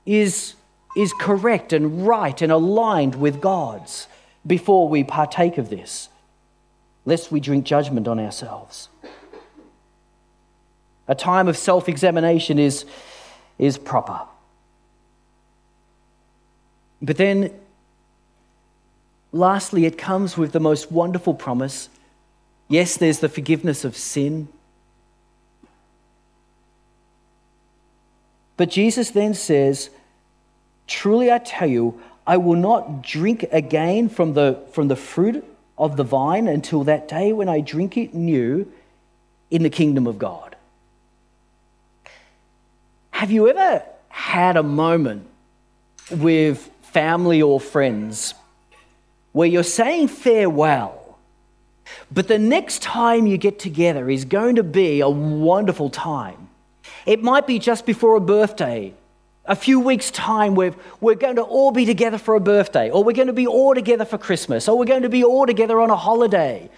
is 0.05 0.55
is 0.95 1.13
correct 1.13 1.73
and 1.73 2.05
right 2.07 2.41
and 2.41 2.51
aligned 2.51 3.15
with 3.15 3.39
God's 3.39 4.07
before 4.45 4.89
we 4.89 5.03
partake 5.03 5.57
of 5.57 5.69
this, 5.69 6.09
lest 7.05 7.31
we 7.31 7.39
drink 7.39 7.65
judgment 7.65 8.07
on 8.07 8.19
ourselves. 8.19 8.89
A 11.07 11.15
time 11.15 11.47
of 11.47 11.57
self 11.57 11.87
examination 11.87 12.57
is, 12.57 12.85
is 13.57 13.77
proper. 13.77 14.21
But 17.01 17.17
then, 17.17 17.51
lastly, 19.31 19.85
it 19.85 19.97
comes 19.97 20.37
with 20.37 20.51
the 20.51 20.59
most 20.59 20.91
wonderful 20.91 21.33
promise. 21.33 21.89
Yes, 22.67 22.97
there's 22.97 23.19
the 23.19 23.29
forgiveness 23.29 23.83
of 23.83 23.97
sin. 23.97 24.47
But 28.57 28.69
Jesus 28.69 29.09
then 29.09 29.33
says, 29.33 29.89
Truly 30.85 31.31
I 31.31 31.39
tell 31.39 31.67
you, 31.67 31.99
I 32.27 32.37
will 32.37 32.55
not 32.55 33.01
drink 33.01 33.45
again 33.51 34.07
from 34.07 34.33
the, 34.33 34.59
from 34.71 34.87
the 34.87 34.95
fruit 34.95 35.43
of 35.77 35.97
the 35.97 36.03
vine 36.03 36.47
until 36.47 36.83
that 36.83 37.07
day 37.07 37.33
when 37.33 37.49
I 37.49 37.61
drink 37.61 37.97
it 37.97 38.13
new 38.13 38.71
in 39.49 39.63
the 39.63 39.69
kingdom 39.69 40.05
of 40.05 40.19
God. 40.19 40.55
Have 43.11 43.31
you 43.31 43.47
ever 43.47 43.83
had 44.09 44.57
a 44.57 44.63
moment 44.63 45.27
with 46.11 46.69
family 46.91 47.41
or 47.41 47.59
friends 47.59 48.33
where 49.31 49.47
you're 49.47 49.63
saying 49.63 50.07
farewell, 50.07 51.17
but 52.11 52.27
the 52.27 52.39
next 52.39 52.81
time 52.81 53.27
you 53.27 53.37
get 53.37 53.59
together 53.59 54.09
is 54.09 54.25
going 54.25 54.55
to 54.55 54.63
be 54.63 55.01
a 55.01 55.09
wonderful 55.09 55.89
time? 55.89 56.49
It 57.05 57.23
might 57.23 57.47
be 57.47 57.59
just 57.59 57.85
before 57.85 58.15
a 58.15 58.21
birthday 58.21 58.93
a 59.45 59.55
few 59.55 59.79
weeks' 59.79 60.11
time, 60.11 60.55
we're, 60.55 60.75
we're 60.99 61.15
going 61.15 61.37
to 61.37 61.41
all 61.41 61.71
be 61.71 61.85
together 61.85 62.17
for 62.17 62.35
a 62.35 62.39
birthday, 62.39 62.89
or 62.89 63.03
we're 63.03 63.13
going 63.13 63.27
to 63.27 63.33
be 63.33 63.47
all 63.47 63.73
together 63.73 64.05
for 64.05 64.17
Christmas, 64.17 64.67
or 64.67 64.77
we're 64.77 64.85
going 64.85 65.01
to 65.01 65.09
be 65.09 65.23
all 65.23 65.45
together 65.45 65.79
on 65.79 65.89
a 65.89 65.95
holiday. 65.95 66.69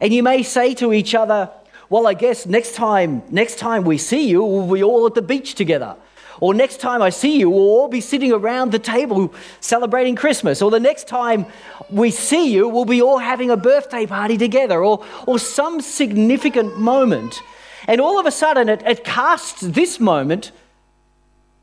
And 0.00 0.12
you 0.12 0.22
may 0.22 0.42
say 0.42 0.74
to 0.74 0.92
each 0.92 1.14
other, 1.14 1.50
well, 1.88 2.06
I 2.06 2.14
guess 2.14 2.46
next 2.46 2.74
time, 2.74 3.22
next 3.30 3.58
time 3.58 3.84
we 3.84 3.98
see 3.98 4.28
you, 4.28 4.44
we'll 4.44 4.72
be 4.72 4.82
all 4.82 5.06
at 5.06 5.14
the 5.14 5.22
beach 5.22 5.54
together. 5.54 5.96
Or 6.40 6.54
next 6.54 6.80
time 6.80 7.02
I 7.02 7.10
see 7.10 7.38
you, 7.38 7.50
we'll 7.50 7.60
all 7.60 7.88
be 7.88 8.00
sitting 8.00 8.32
around 8.32 8.72
the 8.72 8.78
table 8.78 9.32
celebrating 9.60 10.16
Christmas. 10.16 10.62
Or 10.62 10.70
the 10.70 10.80
next 10.80 11.06
time 11.06 11.46
we 11.90 12.10
see 12.10 12.52
you, 12.52 12.68
we'll 12.68 12.86
be 12.86 13.02
all 13.02 13.18
having 13.18 13.50
a 13.50 13.56
birthday 13.56 14.06
party 14.06 14.38
together. 14.38 14.82
Or, 14.82 15.04
or 15.26 15.38
some 15.38 15.80
significant 15.80 16.78
moment. 16.78 17.40
And 17.86 18.00
all 18.00 18.18
of 18.18 18.26
a 18.26 18.30
sudden, 18.30 18.68
it, 18.68 18.82
it 18.86 19.04
casts 19.04 19.60
this 19.60 20.00
moment 20.00 20.52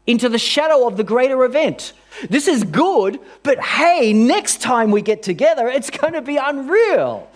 into 0.06 0.30
the 0.30 0.40
shadow 0.40 0.88
of 0.88 0.96
the 0.98 1.04
greater 1.04 1.44
event. 1.44 1.94
This 2.30 2.48
is 2.48 2.64
good, 2.64 3.20
but 3.44 3.60
hey, 3.60 4.14
next 4.14 4.62
time 4.62 4.92
we 4.92 5.02
get 5.02 5.22
together, 5.22 5.68
it's 5.68 5.90
going 6.02 6.14
to 6.14 6.22
be 6.22 6.38
unreal. 6.38 7.30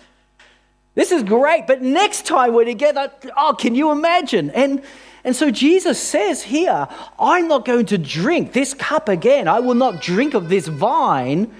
This 0.94 1.10
is 1.10 1.22
great, 1.22 1.66
but 1.66 1.80
next 1.80 2.26
time 2.26 2.52
we're 2.52 2.64
together, 2.64 3.10
oh, 3.36 3.54
can 3.58 3.74
you 3.74 3.92
imagine? 3.92 4.50
And, 4.50 4.82
and 5.24 5.36
so 5.36 5.50
Jesus 5.50 6.02
says 6.02 6.42
here, 6.42 6.88
I'm 7.18 7.46
not 7.48 7.64
going 7.64 7.86
to 7.86 7.98
drink 7.98 8.52
this 8.52 8.74
cup 8.74 9.08
again. 9.08 9.46
I 9.46 9.60
will 9.60 9.74
not 9.74 10.00
drink 10.00 10.34
of 10.34 10.48
this 10.48 10.66
vine 10.66 11.52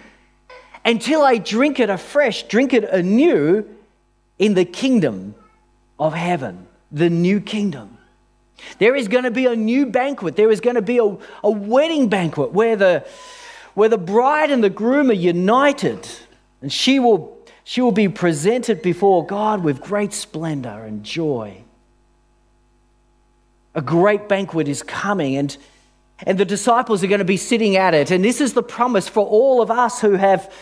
until 0.84 1.22
I 1.22 1.38
drink 1.38 1.78
it 1.78 1.88
afresh, 1.88 2.42
drink 2.44 2.72
it 2.72 2.84
anew 2.84 3.64
in 4.38 4.54
the 4.54 4.64
kingdom 4.64 5.36
of 5.98 6.12
heaven, 6.14 6.66
the 6.90 7.08
new 7.08 7.40
kingdom. 7.40 7.98
There 8.78 8.96
is 8.96 9.06
going 9.06 9.24
to 9.24 9.30
be 9.30 9.46
a 9.46 9.54
new 9.54 9.86
banquet. 9.86 10.34
There 10.34 10.50
is 10.50 10.60
going 10.60 10.76
to 10.76 10.82
be 10.82 10.98
a, 10.98 11.16
a 11.44 11.50
wedding 11.50 12.08
banquet 12.08 12.52
where 12.52 12.74
the, 12.74 13.06
where 13.74 13.88
the 13.88 13.98
bride 13.98 14.50
and 14.50 14.62
the 14.62 14.70
groom 14.70 15.10
are 15.10 15.14
united. 15.14 16.08
And 16.60 16.72
she 16.72 16.98
will, 16.98 17.38
she 17.62 17.80
will 17.80 17.92
be 17.92 18.08
presented 18.08 18.82
before 18.82 19.24
God 19.24 19.62
with 19.62 19.80
great 19.80 20.12
splendor 20.12 20.84
and 20.84 21.04
joy. 21.04 21.62
A 23.74 23.82
great 23.82 24.28
banquet 24.28 24.68
is 24.68 24.82
coming, 24.82 25.36
and, 25.36 25.56
and 26.26 26.38
the 26.38 26.44
disciples 26.44 27.02
are 27.02 27.06
going 27.06 27.20
to 27.20 27.24
be 27.24 27.36
sitting 27.36 27.76
at 27.76 27.94
it. 27.94 28.10
And 28.10 28.24
this 28.24 28.40
is 28.40 28.52
the 28.52 28.62
promise 28.62 29.08
for 29.08 29.26
all 29.26 29.62
of 29.62 29.70
us 29.70 30.00
who 30.00 30.12
have 30.12 30.52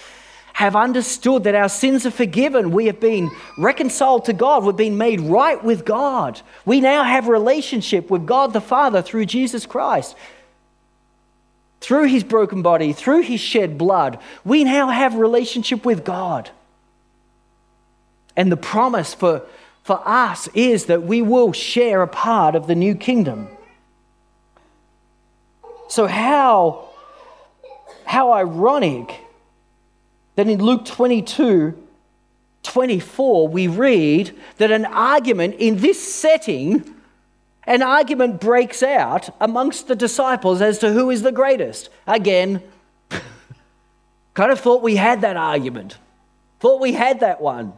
have 0.53 0.77
understood 0.77 1.45
that 1.45 1.55
our 1.55 1.71
sins 1.71 2.05
are 2.05 2.11
forgiven. 2.11 2.71
We 2.71 2.85
have 2.87 3.01
been 3.01 3.31
reconciled 3.57 4.27
to 4.27 4.35
God. 4.35 4.63
We've 4.63 4.77
been 4.77 4.99
made 4.99 5.21
right 5.21 5.63
with 5.63 5.87
God. 5.87 6.43
We 6.67 6.83
now 6.83 7.03
have 7.03 7.29
relationship 7.29 8.11
with 8.11 8.27
God 8.27 8.53
the 8.53 8.61
Father 8.61 9.01
through 9.01 9.25
Jesus 9.25 9.65
Christ. 9.65 10.17
Through 11.81 12.09
his 12.09 12.25
broken 12.25 12.61
body, 12.61 12.93
through 12.93 13.23
his 13.23 13.41
shed 13.41 13.79
blood, 13.79 14.19
we 14.45 14.65
now 14.65 14.89
have 14.89 15.15
relationship 15.15 15.87
with 15.87 16.05
God. 16.05 16.51
And 18.37 18.53
the 18.53 18.59
promise 18.59 19.15
for, 19.15 19.47
for 19.91 20.01
us 20.07 20.49
is 20.55 20.87
that 20.87 21.03
we 21.03 21.21
will 21.21 21.53
share 21.53 22.01
a 22.01 22.07
part 22.07 22.55
of 22.55 22.69
the 22.69 22.77
new 22.77 22.95
kingdom. 22.95 23.49
So, 25.89 26.07
how, 26.07 26.91
how 28.05 28.33
ironic 28.33 29.25
that 30.37 30.49
in 30.49 30.63
Luke 30.63 30.85
22 30.85 31.77
24, 32.63 33.49
we 33.49 33.67
read 33.67 34.39
that 34.59 34.71
an 34.71 34.85
argument 34.85 35.57
in 35.59 35.79
this 35.79 36.01
setting, 36.01 36.95
an 37.65 37.83
argument 37.83 38.41
breaks 38.41 38.85
out 38.85 39.35
amongst 39.41 39.89
the 39.89 39.97
disciples 39.97 40.61
as 40.61 40.79
to 40.79 40.93
who 40.93 41.11
is 41.11 41.23
the 41.23 41.33
greatest. 41.33 41.89
Again, 42.07 42.63
kind 44.35 44.53
of 44.53 44.61
thought 44.61 44.85
we 44.85 44.95
had 44.95 45.23
that 45.23 45.37
argument, 45.37 45.99
thought 46.61 46.81
we 46.81 46.93
had 46.93 47.19
that 47.19 47.41
one. 47.41 47.73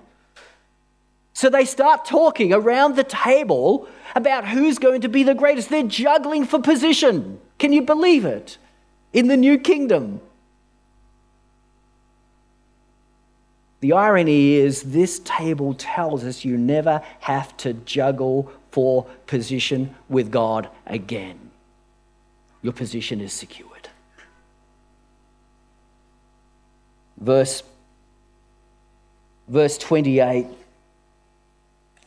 So 1.35 1.49
they 1.49 1.65
start 1.65 2.05
talking 2.05 2.53
around 2.53 2.97
the 2.97 3.05
table 3.05 3.89
about 4.15 4.47
who's 4.47 4.79
going 4.79 5.01
to 5.01 5.09
be 5.09 5.23
the 5.23 5.35
greatest. 5.35 5.71
They're 5.71 5.83
juggling 5.83 6.45
for 6.45 6.61
position. 6.61 7.41
Can 7.59 7.73
you 7.73 7.83
believe 7.83 8.25
it? 8.25 8.59
In 9.13 9.29
the 9.29 9.37
new 9.37 9.59
kingdom. 9.59 10.21
The 13.81 13.93
irony 13.95 14.53
is, 14.55 14.83
this 14.83 15.21
table 15.25 15.75
tells 15.75 16.23
us 16.23 16.45
you 16.45 16.57
never 16.57 17.03
have 17.21 17.57
to 17.59 17.73
juggle 17.73 18.53
for 18.71 19.07
position 19.27 19.95
with 20.09 20.31
God 20.31 20.69
again. 20.87 21.51
Your 22.63 22.73
position 22.73 23.21
is 23.21 23.33
secured. 23.33 23.89
Verse, 27.19 27.63
verse 29.49 29.77
28 29.79 30.47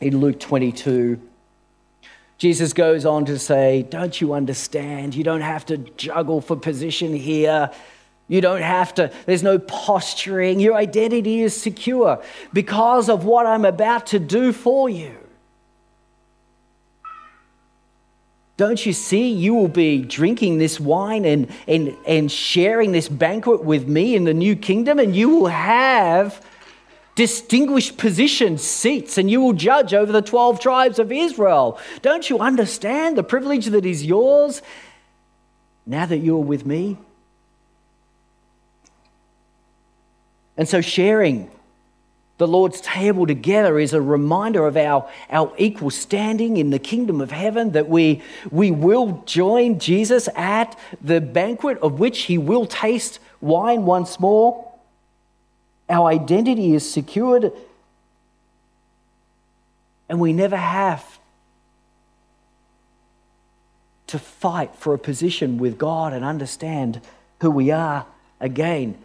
in 0.00 0.18
Luke 0.20 0.40
22. 0.40 1.20
Jesus 2.38 2.72
goes 2.72 3.06
on 3.06 3.24
to 3.26 3.38
say, 3.38 3.82
Don't 3.88 4.20
you 4.20 4.34
understand? 4.34 5.14
You 5.14 5.24
don't 5.24 5.40
have 5.40 5.64
to 5.66 5.78
juggle 5.78 6.40
for 6.40 6.56
position 6.56 7.14
here. 7.14 7.70
You 8.28 8.40
don't 8.40 8.62
have 8.62 8.92
to, 8.94 9.12
there's 9.24 9.42
no 9.42 9.58
posturing. 9.58 10.58
Your 10.58 10.74
identity 10.74 11.42
is 11.42 11.58
secure 11.58 12.22
because 12.52 13.08
of 13.08 13.24
what 13.24 13.46
I'm 13.46 13.64
about 13.64 14.08
to 14.08 14.18
do 14.18 14.52
for 14.52 14.90
you. 14.90 15.16
Don't 18.56 18.84
you 18.84 18.92
see? 18.92 19.28
You 19.28 19.54
will 19.54 19.68
be 19.68 20.02
drinking 20.02 20.58
this 20.58 20.80
wine 20.80 21.24
and, 21.24 21.50
and, 21.68 21.94
and 22.06 22.32
sharing 22.32 22.92
this 22.92 23.08
banquet 23.08 23.62
with 23.62 23.86
me 23.86 24.16
in 24.16 24.24
the 24.24 24.34
new 24.34 24.56
kingdom, 24.56 24.98
and 24.98 25.14
you 25.14 25.28
will 25.28 25.46
have 25.46 26.44
distinguished 27.16 27.96
positions, 27.96 28.62
seats, 28.62 29.18
and 29.18 29.28
you 29.28 29.40
will 29.40 29.54
judge 29.54 29.92
over 29.92 30.12
the 30.12 30.22
12 30.22 30.60
tribes 30.60 30.98
of 31.00 31.10
Israel. 31.10 31.80
Don't 32.02 32.30
you 32.30 32.38
understand 32.38 33.18
the 33.18 33.24
privilege 33.24 33.66
that 33.66 33.84
is 33.84 34.04
yours 34.04 34.62
now 35.86 36.06
that 36.06 36.18
you're 36.18 36.38
with 36.38 36.64
me? 36.64 36.98
And 40.58 40.68
so, 40.68 40.80
sharing 40.80 41.50
the 42.38 42.46
Lord's 42.46 42.82
table 42.82 43.26
together 43.26 43.78
is 43.78 43.94
a 43.94 44.00
reminder 44.00 44.66
of 44.66 44.76
our, 44.76 45.08
our 45.30 45.52
equal 45.56 45.90
standing 45.90 46.58
in 46.58 46.68
the 46.68 46.78
kingdom 46.78 47.22
of 47.22 47.30
heaven, 47.30 47.72
that 47.72 47.88
we, 47.88 48.22
we 48.50 48.70
will 48.70 49.22
join 49.24 49.78
Jesus 49.78 50.28
at 50.34 50.78
the 51.00 51.20
banquet 51.20 51.78
of 51.78 51.98
which 51.98 52.22
he 52.22 52.36
will 52.36 52.66
taste 52.66 53.20
wine 53.40 53.86
once 53.86 54.20
more. 54.20 54.65
Our 55.88 56.08
identity 56.08 56.74
is 56.74 56.90
secured, 56.90 57.52
and 60.08 60.20
we 60.20 60.32
never 60.32 60.56
have 60.56 61.18
to 64.08 64.18
fight 64.18 64.74
for 64.76 64.94
a 64.94 64.98
position 64.98 65.58
with 65.58 65.78
God 65.78 66.12
and 66.12 66.24
understand 66.24 67.00
who 67.40 67.50
we 67.50 67.70
are 67.70 68.06
again. 68.40 68.96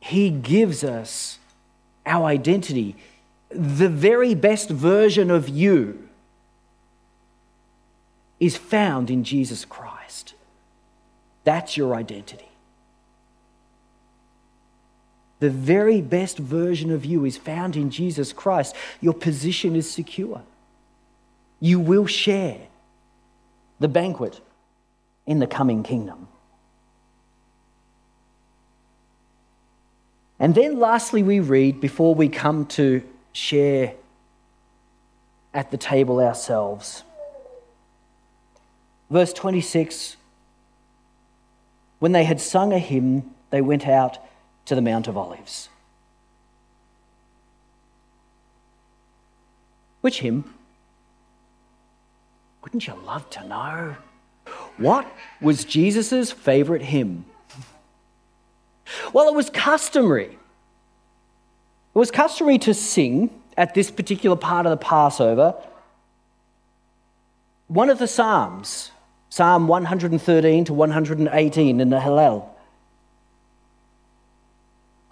He 0.00 0.30
gives 0.30 0.84
us 0.84 1.38
our 2.06 2.26
identity, 2.26 2.96
the 3.50 3.88
very 3.88 4.34
best 4.34 4.68
version 4.70 5.30
of 5.30 5.48
you 5.48 6.08
is 8.38 8.56
found 8.56 9.10
in 9.10 9.24
Jesus 9.24 9.64
Christ. 9.64 10.34
That's 11.44 11.76
your 11.76 11.94
identity. 11.94 12.48
The 15.44 15.50
very 15.50 16.00
best 16.00 16.38
version 16.38 16.90
of 16.90 17.04
you 17.04 17.26
is 17.26 17.36
found 17.36 17.76
in 17.76 17.90
Jesus 17.90 18.32
Christ. 18.32 18.74
Your 19.02 19.12
position 19.12 19.76
is 19.76 19.90
secure. 19.90 20.40
You 21.60 21.78
will 21.78 22.06
share 22.06 22.56
the 23.78 23.86
banquet 23.86 24.40
in 25.26 25.40
the 25.40 25.46
coming 25.46 25.82
kingdom. 25.82 26.28
And 30.40 30.54
then, 30.54 30.80
lastly, 30.80 31.22
we 31.22 31.40
read 31.40 31.78
before 31.78 32.14
we 32.14 32.30
come 32.30 32.64
to 32.68 33.02
share 33.34 33.92
at 35.52 35.70
the 35.70 35.76
table 35.76 36.20
ourselves. 36.20 37.02
Verse 39.10 39.34
26 39.34 40.16
When 41.98 42.12
they 42.12 42.24
had 42.24 42.40
sung 42.40 42.72
a 42.72 42.78
hymn, 42.78 43.34
they 43.50 43.60
went 43.60 43.86
out 43.86 44.16
to 44.66 44.74
the 44.74 44.82
Mount 44.82 45.08
of 45.08 45.16
Olives. 45.16 45.68
Which 50.00 50.20
hymn? 50.20 50.54
Wouldn't 52.62 52.86
you 52.86 52.94
love 53.06 53.28
to 53.30 53.46
know? 53.46 53.96
What 54.76 55.06
was 55.40 55.64
Jesus' 55.64 56.32
favourite 56.32 56.82
hymn? 56.82 57.24
Well, 59.12 59.28
it 59.28 59.34
was 59.34 59.50
customary. 59.50 60.36
It 61.94 61.98
was 61.98 62.10
customary 62.10 62.58
to 62.58 62.74
sing 62.74 63.30
at 63.56 63.74
this 63.74 63.90
particular 63.90 64.36
part 64.36 64.66
of 64.66 64.70
the 64.70 64.76
Passover 64.76 65.54
one 67.68 67.88
of 67.88 67.98
the 67.98 68.06
Psalms, 68.06 68.90
Psalm 69.30 69.66
113 69.66 70.66
to 70.66 70.74
118 70.74 71.80
in 71.80 71.90
the 71.90 71.98
Hallel. 71.98 72.48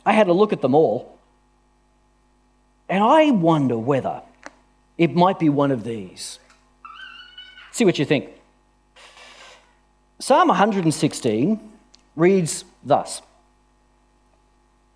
I 0.04 0.12
had 0.12 0.28
a 0.28 0.32
look 0.32 0.52
at 0.52 0.60
them 0.60 0.74
all, 0.74 1.18
and 2.88 3.02
I 3.02 3.30
wonder 3.30 3.78
whether 3.78 4.22
it 4.98 5.14
might 5.14 5.38
be 5.38 5.48
one 5.48 5.70
of 5.70 5.84
these. 5.84 6.38
See 7.70 7.84
what 7.84 7.98
you 7.98 8.04
think. 8.04 8.28
Psalm 10.18 10.48
116 10.48 11.58
reads 12.16 12.64
thus 12.84 13.22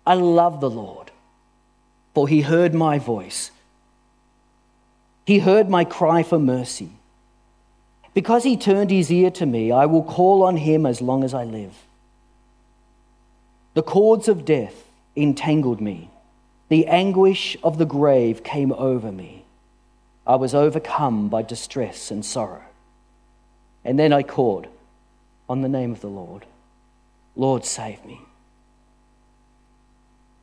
I 0.05 0.13
love 0.13 0.61
the 0.61 0.69
Lord, 0.69 1.11
for 2.13 2.27
he 2.27 2.41
heard 2.41 2.73
my 2.73 2.99
voice. 2.99 3.51
He 5.25 5.39
heard 5.39 5.69
my 5.69 5.83
cry 5.83 6.23
for 6.23 6.39
mercy. 6.39 6.91
Because 8.13 8.43
he 8.43 8.55
turned 8.55 8.89
his 8.89 9.11
ear 9.11 9.29
to 9.31 9.45
me, 9.45 9.71
I 9.71 9.85
will 9.85 10.03
call 10.03 10.43
on 10.43 10.57
him 10.57 10.85
as 10.85 11.01
long 11.01 11.23
as 11.23 11.33
I 11.33 11.43
live. 11.43 11.85
The 13.73 13.83
cords 13.83 14.27
of 14.27 14.45
death 14.45 14.86
entangled 15.17 15.81
me, 15.81 16.09
the 16.69 16.85
anguish 16.87 17.57
of 17.63 17.77
the 17.77 17.85
grave 17.85 18.43
came 18.43 18.71
over 18.73 19.11
me. 19.11 19.45
I 20.25 20.35
was 20.35 20.53
overcome 20.53 21.29
by 21.29 21.41
distress 21.41 22.11
and 22.11 22.23
sorrow. 22.23 22.63
And 23.83 23.97
then 23.97 24.11
I 24.11 24.23
called 24.23 24.67
on 25.49 25.61
the 25.61 25.69
name 25.69 25.91
of 25.91 26.01
the 26.01 26.07
Lord 26.07 26.45
Lord, 27.37 27.65
save 27.65 28.03
me. 28.03 28.21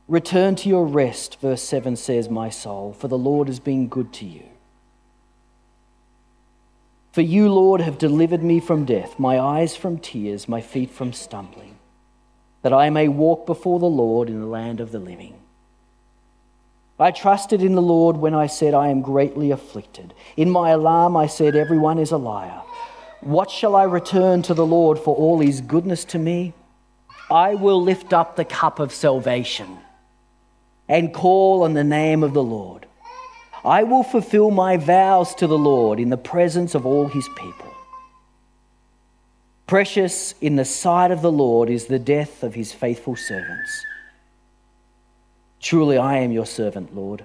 Return 0.07 0.55
to 0.55 0.69
your 0.69 0.85
rest, 0.85 1.41
verse 1.41 1.61
7 1.61 1.97
says, 1.97 2.29
My 2.29 2.49
soul, 2.49 2.93
for 2.93 3.09
the 3.09 3.17
Lord 3.17 3.49
has 3.49 3.59
been 3.59 3.87
good 3.87 4.13
to 4.13 4.25
you. 4.25 4.43
For 7.11 7.21
you, 7.21 7.51
Lord, 7.51 7.81
have 7.81 7.97
delivered 7.97 8.43
me 8.43 8.59
from 8.59 8.85
death, 8.85 9.19
my 9.19 9.39
eyes 9.39 9.75
from 9.75 9.97
tears, 9.97 10.47
my 10.47 10.61
feet 10.61 10.89
from 10.89 11.11
stumbling, 11.11 11.74
that 12.65 12.73
I 12.73 12.89
may 12.89 13.07
walk 13.07 13.45
before 13.45 13.77
the 13.77 13.85
Lord 13.85 14.27
in 14.27 14.39
the 14.39 14.47
land 14.47 14.79
of 14.79 14.91
the 14.91 14.97
living. 14.97 15.35
I 16.99 17.11
trusted 17.11 17.61
in 17.61 17.75
the 17.75 17.81
Lord 17.81 18.17
when 18.17 18.33
I 18.33 18.47
said, 18.47 18.73
I 18.73 18.87
am 18.87 19.03
greatly 19.03 19.51
afflicted. 19.51 20.15
In 20.35 20.49
my 20.49 20.71
alarm, 20.71 21.15
I 21.15 21.27
said, 21.27 21.55
Everyone 21.55 21.99
is 21.99 22.09
a 22.09 22.17
liar. 22.17 22.63
What 23.21 23.51
shall 23.51 23.75
I 23.75 23.83
return 23.83 24.41
to 24.41 24.55
the 24.55 24.65
Lord 24.65 24.97
for 24.97 25.15
all 25.15 25.41
his 25.41 25.61
goodness 25.61 26.05
to 26.05 26.17
me? 26.17 26.53
I 27.29 27.53
will 27.53 27.83
lift 27.83 28.13
up 28.13 28.35
the 28.35 28.45
cup 28.45 28.79
of 28.79 28.91
salvation 28.91 29.77
and 30.89 31.13
call 31.13 31.61
on 31.61 31.75
the 31.75 31.83
name 31.83 32.23
of 32.23 32.33
the 32.33 32.41
Lord. 32.41 32.87
I 33.63 33.83
will 33.83 34.01
fulfill 34.01 34.49
my 34.49 34.77
vows 34.77 35.35
to 35.35 35.45
the 35.45 35.55
Lord 35.55 35.99
in 35.99 36.09
the 36.09 36.17
presence 36.17 36.73
of 36.73 36.83
all 36.87 37.05
his 37.09 37.29
people. 37.35 37.64
Precious 39.67 40.35
in 40.41 40.55
the 40.55 40.65
sight 40.65 41.11
of 41.11 41.21
the 41.21 41.31
Lord 41.31 41.69
is 41.69 41.85
the 41.85 41.99
death 41.99 42.43
of 42.43 42.53
his 42.53 42.71
faithful 42.71 43.15
servants. 43.15 43.83
Truly, 45.59 45.97
I 45.97 46.17
am 46.17 46.31
your 46.31 46.45
servant, 46.45 46.95
Lord. 46.95 47.23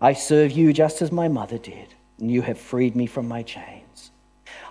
I 0.00 0.12
serve 0.12 0.52
you 0.52 0.72
just 0.72 1.02
as 1.02 1.10
my 1.10 1.26
mother 1.28 1.58
did, 1.58 1.88
and 2.18 2.30
you 2.30 2.42
have 2.42 2.58
freed 2.58 2.94
me 2.94 3.06
from 3.06 3.26
my 3.26 3.42
chains. 3.42 4.10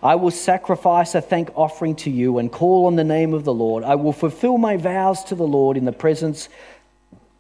I 0.01 0.15
will 0.15 0.31
sacrifice 0.31 1.13
a 1.13 1.21
thank 1.21 1.51
offering 1.57 1.95
to 1.97 2.09
you 2.09 2.37
and 2.37 2.49
call 2.49 2.85
on 2.85 2.95
the 2.95 3.03
name 3.03 3.33
of 3.33 3.43
the 3.43 3.53
Lord. 3.53 3.83
I 3.83 3.95
will 3.95 4.13
fulfill 4.13 4.57
my 4.57 4.77
vows 4.77 5.23
to 5.25 5.35
the 5.35 5.47
Lord 5.47 5.75
in 5.75 5.83
the 5.83 5.91
presence 5.91 6.47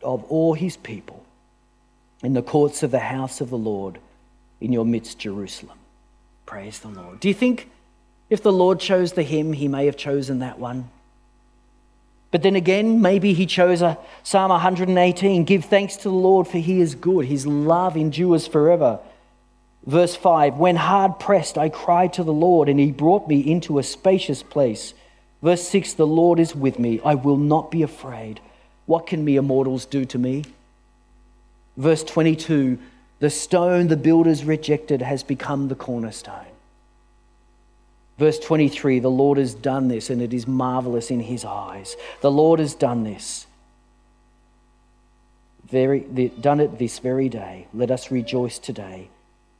of 0.03 0.25
all 0.25 0.53
his 0.53 0.75
people 0.75 1.23
in 2.21 2.33
the 2.33 2.41
courts 2.41 2.83
of 2.83 2.91
the 2.91 2.99
house 2.99 3.39
of 3.39 3.49
the 3.49 3.57
Lord 3.57 3.99
in 4.59 4.73
your 4.73 4.85
midst, 4.85 5.19
Jerusalem. 5.19 5.77
Praise 6.45 6.79
the 6.79 6.89
Lord. 6.89 7.19
Do 7.19 7.29
you 7.29 7.33
think 7.33 7.69
if 8.29 8.43
the 8.43 8.51
Lord 8.51 8.79
chose 8.79 9.13
the 9.13 9.23
hymn, 9.23 9.53
he 9.53 9.67
may 9.67 9.85
have 9.85 9.97
chosen 9.97 10.39
that 10.39 10.59
one? 10.59 10.89
But 12.31 12.43
then 12.43 12.55
again, 12.55 13.01
maybe 13.01 13.33
he 13.33 13.45
chose 13.45 13.81
a 13.81 13.97
Psalm 14.23 14.49
118 14.51 15.45
Give 15.45 15.65
thanks 15.65 15.95
to 15.97 16.03
the 16.03 16.15
Lord, 16.15 16.47
for 16.47 16.59
he 16.59 16.79
is 16.79 16.95
good. 16.95 17.25
His 17.25 17.47
love 17.47 17.97
endures 17.97 18.45
forever. 18.45 18.99
Verse 19.85 20.15
5 20.15 20.57
When 20.57 20.75
hard 20.75 21.19
pressed, 21.19 21.57
I 21.57 21.69
cried 21.69 22.13
to 22.13 22.23
the 22.23 22.33
Lord, 22.33 22.69
and 22.69 22.79
he 22.79 22.91
brought 22.91 23.27
me 23.27 23.39
into 23.39 23.79
a 23.79 23.83
spacious 23.83 24.43
place. 24.43 24.93
Verse 25.41 25.67
6 25.67 25.93
The 25.93 26.07
Lord 26.07 26.39
is 26.39 26.55
with 26.55 26.77
me. 26.77 26.99
I 27.03 27.15
will 27.15 27.37
not 27.37 27.71
be 27.71 27.81
afraid. 27.81 28.39
What 28.85 29.07
can 29.07 29.25
mere 29.25 29.41
mortals 29.41 29.85
do 29.85 30.05
to 30.05 30.17
me? 30.19 30.45
Verse 31.77 32.03
22 32.03 32.77
The 33.19 33.29
stone 33.31 33.87
the 33.87 33.97
builders 33.97 34.43
rejected 34.43 35.01
has 35.01 35.23
become 35.23 35.67
the 35.67 35.75
cornerstone. 35.75 36.45
Verse 38.19 38.37
23 38.37 38.99
The 38.99 39.09
Lord 39.09 39.37
has 39.37 39.53
done 39.53 39.87
this, 39.87 40.09
and 40.09 40.21
it 40.21 40.33
is 40.33 40.45
marvelous 40.45 41.09
in 41.09 41.21
his 41.21 41.45
eyes. 41.45 41.95
The 42.19 42.29
Lord 42.29 42.59
has 42.59 42.75
done 42.75 43.05
this. 43.05 43.47
Very, 45.69 46.01
done 46.01 46.59
it 46.59 46.77
this 46.77 46.99
very 46.99 47.29
day. 47.29 47.67
Let 47.73 47.91
us 47.91 48.11
rejoice 48.11 48.59
today 48.59 49.07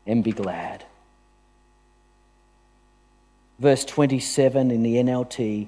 and 0.06 0.24
be 0.24 0.32
glad. 0.32 0.84
Verse 3.60 3.86
27 3.86 4.72
in 4.72 4.84
the 4.84 4.96
NLT 4.96 5.68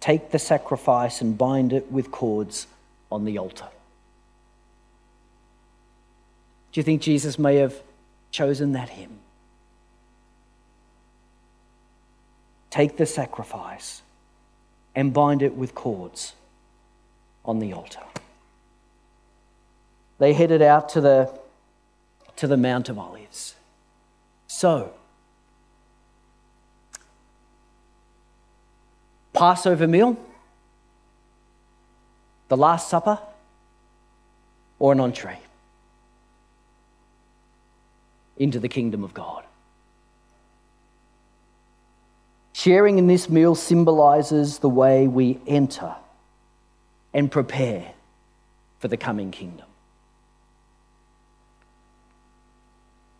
Take 0.00 0.32
the 0.32 0.38
sacrifice 0.38 1.20
and 1.22 1.38
bind 1.38 1.72
it 1.72 1.90
with 1.90 2.10
cords 2.10 2.66
on 3.10 3.24
the 3.24 3.38
altar. 3.38 3.68
Do 6.72 6.80
you 6.80 6.82
think 6.82 7.00
Jesus 7.00 7.38
may 7.38 7.56
have 7.56 7.80
chosen 8.30 8.72
that 8.72 8.90
hymn? 8.90 9.20
Take 12.74 12.96
the 12.96 13.06
sacrifice 13.06 14.02
and 14.96 15.12
bind 15.12 15.42
it 15.42 15.54
with 15.54 15.76
cords 15.76 16.32
on 17.44 17.60
the 17.60 17.72
altar. 17.72 18.00
They 20.18 20.32
headed 20.32 20.60
out 20.60 20.88
to 20.88 21.00
the, 21.00 21.38
to 22.34 22.48
the 22.48 22.56
Mount 22.56 22.88
of 22.88 22.98
Olives. 22.98 23.54
So, 24.48 24.92
Passover 29.32 29.86
meal, 29.86 30.16
the 32.48 32.56
Last 32.56 32.88
Supper, 32.88 33.20
or 34.80 34.90
an 34.90 34.98
entree 34.98 35.38
into 38.36 38.58
the 38.58 38.68
kingdom 38.68 39.04
of 39.04 39.14
God. 39.14 39.44
Sharing 42.54 42.98
in 42.98 43.08
this 43.08 43.28
meal 43.28 43.56
symbolizes 43.56 44.60
the 44.60 44.68
way 44.68 45.08
we 45.08 45.40
enter 45.44 45.92
and 47.12 47.28
prepare 47.30 47.92
for 48.78 48.86
the 48.86 48.96
coming 48.96 49.32
kingdom. 49.32 49.66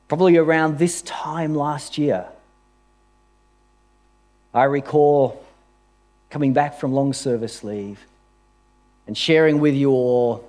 Probably 0.06 0.36
around 0.36 0.78
this 0.78 1.02
time 1.02 1.56
last 1.56 1.98
year, 1.98 2.26
I 4.54 4.64
recall 4.64 5.44
coming 6.30 6.52
back 6.52 6.78
from 6.78 6.92
long 6.92 7.12
service 7.12 7.64
leave 7.64 7.98
and 9.08 9.18
sharing 9.18 9.58
with 9.58 9.74
you 9.74 9.90
all, 9.90 10.48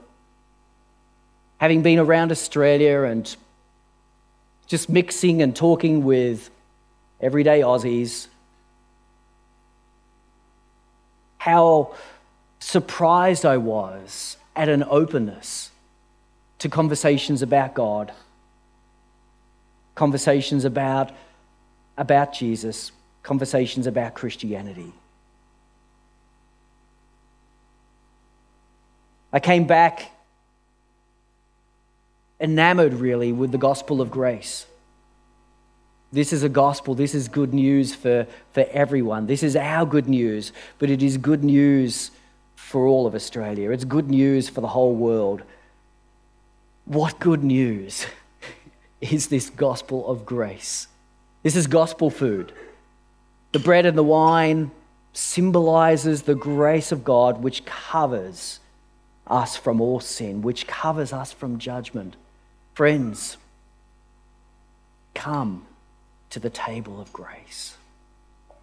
having 1.57 1.81
been 1.81 1.97
around 1.97 2.31
Australia 2.31 3.01
and 3.01 3.35
just 4.67 4.89
mixing 4.89 5.41
and 5.41 5.55
talking 5.55 6.03
with 6.03 6.51
everyday 7.19 7.61
Aussies 7.61 8.27
how 11.45 11.93
surprised 12.57 13.45
I 13.45 13.57
was 13.57 14.35
at 14.55 14.67
an 14.67 14.83
openness 14.89 15.69
to 16.57 16.69
conversations 16.69 17.43
about 17.43 17.75
God, 17.75 18.11
conversations 19.93 20.65
about, 20.65 21.11
about 21.99 22.33
Jesus, 22.33 22.91
conversations 23.21 23.85
about 23.85 24.15
Christianity. 24.15 24.91
I 29.31 29.39
came 29.39 29.67
back 29.67 30.11
enamored 32.39 32.95
really 32.95 33.31
with 33.31 33.51
the 33.51 33.59
gospel 33.59 34.01
of 34.01 34.09
grace. 34.09 34.65
This 36.15 36.31
is 36.31 36.43
a 36.43 36.49
gospel. 36.49 36.95
This 36.95 37.13
is 37.13 37.27
good 37.27 37.53
news 37.53 37.93
for, 37.93 38.25
for 38.53 38.65
everyone. 38.71 39.27
This 39.27 39.43
is 39.43 39.57
our 39.57 39.85
good 39.85 40.07
news, 40.07 40.53
but 40.79 40.89
it 40.89 41.03
is 41.03 41.17
good 41.17 41.43
news 41.43 42.09
for 42.55 42.87
all 42.87 43.05
of 43.05 43.13
Australia. 43.13 43.69
It's 43.71 43.83
good 43.83 44.09
news 44.09 44.47
for 44.47 44.61
the 44.61 44.69
whole 44.69 44.95
world. 44.95 45.41
What 46.85 47.19
good 47.19 47.43
news 47.43 48.05
is 49.01 49.27
this 49.27 49.49
gospel 49.49 50.07
of 50.07 50.25
grace? 50.25 50.87
This 51.43 51.57
is 51.57 51.67
gospel 51.67 52.09
food. 52.09 52.53
The 53.51 53.59
bread 53.59 53.85
and 53.85 53.97
the 53.97 54.03
wine 54.03 54.71
symbolizes 55.11 56.21
the 56.21 56.35
grace 56.35 56.93
of 56.93 57.03
God 57.03 57.43
which 57.43 57.65
covers 57.65 58.61
us 59.27 59.57
from 59.57 59.81
all 59.81 59.99
sin, 59.99 60.41
which 60.41 60.65
covers 60.65 61.11
us 61.11 61.33
from 61.33 61.59
judgment. 61.59 62.15
Friends, 62.73 63.35
come 65.13 65.67
to 66.35 66.39
the 66.41 66.49
table 66.49 66.99
of 66.99 67.13
grace. 67.13 67.77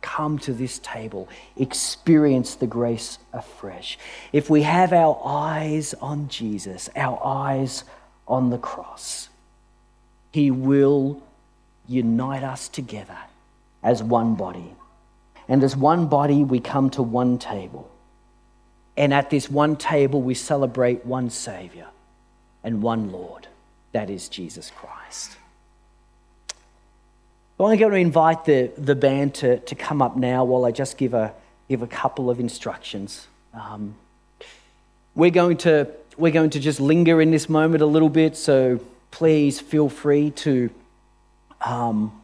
Come 0.02 0.38
to 0.40 0.52
this 0.52 0.78
table, 0.80 1.26
experience 1.56 2.54
the 2.54 2.66
grace 2.66 3.18
afresh. 3.32 3.98
If 4.30 4.50
we 4.50 4.60
have 4.60 4.92
our 4.92 5.18
eyes 5.24 5.94
on 5.94 6.28
Jesus, 6.28 6.90
our 6.94 7.18
eyes 7.24 7.84
on 8.28 8.50
the 8.50 8.58
cross, 8.58 9.30
He 10.32 10.50
will 10.50 11.22
unite 11.88 12.42
us 12.42 12.68
together 12.68 13.16
as 13.82 14.02
one 14.02 14.34
body. 14.34 14.74
And 15.48 15.64
as 15.64 15.74
one 15.74 16.08
body, 16.08 16.44
we 16.44 16.60
come 16.60 16.90
to 16.90 17.02
one 17.02 17.38
table. 17.38 17.90
And 18.98 19.14
at 19.14 19.30
this 19.30 19.48
one 19.48 19.76
table, 19.76 20.20
we 20.20 20.34
celebrate 20.34 21.06
one 21.06 21.30
Savior 21.30 21.86
and 22.62 22.82
one 22.82 23.10
Lord. 23.10 23.46
That 23.92 24.10
is 24.10 24.28
Jesus 24.28 24.70
Christ. 24.76 25.38
I'm 27.66 27.78
going 27.78 27.92
to 27.92 27.98
invite 27.98 28.44
the, 28.44 28.70
the 28.78 28.94
band 28.94 29.34
to, 29.36 29.58
to 29.58 29.74
come 29.74 30.00
up 30.00 30.16
now 30.16 30.44
while 30.44 30.64
I 30.64 30.70
just 30.70 30.96
give 30.96 31.14
a, 31.14 31.34
give 31.68 31.82
a 31.82 31.86
couple 31.86 32.30
of 32.30 32.40
instructions. 32.40 33.26
Um, 33.54 33.94
we're, 35.14 35.30
going 35.30 35.58
to, 35.58 35.88
we're 36.16 36.32
going 36.32 36.50
to 36.50 36.60
just 36.60 36.80
linger 36.80 37.20
in 37.20 37.30
this 37.30 37.48
moment 37.48 37.82
a 37.82 37.86
little 37.86 38.08
bit, 38.08 38.36
so 38.36 38.80
please 39.10 39.60
feel 39.60 39.88
free 39.88 40.30
to, 40.30 40.70
um, 41.60 42.22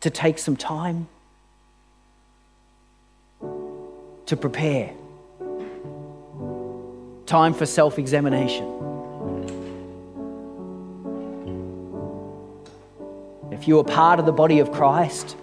to 0.00 0.10
take 0.10 0.38
some 0.38 0.56
time 0.56 1.08
to 4.26 4.36
prepare, 4.36 4.92
time 7.26 7.54
for 7.54 7.64
self 7.64 7.98
examination. 7.98 8.95
You 13.66 13.78
are 13.78 13.84
part 13.84 14.18
of 14.18 14.26
the 14.26 14.32
body 14.32 14.58
of 14.58 14.70
Christ, 14.72 15.36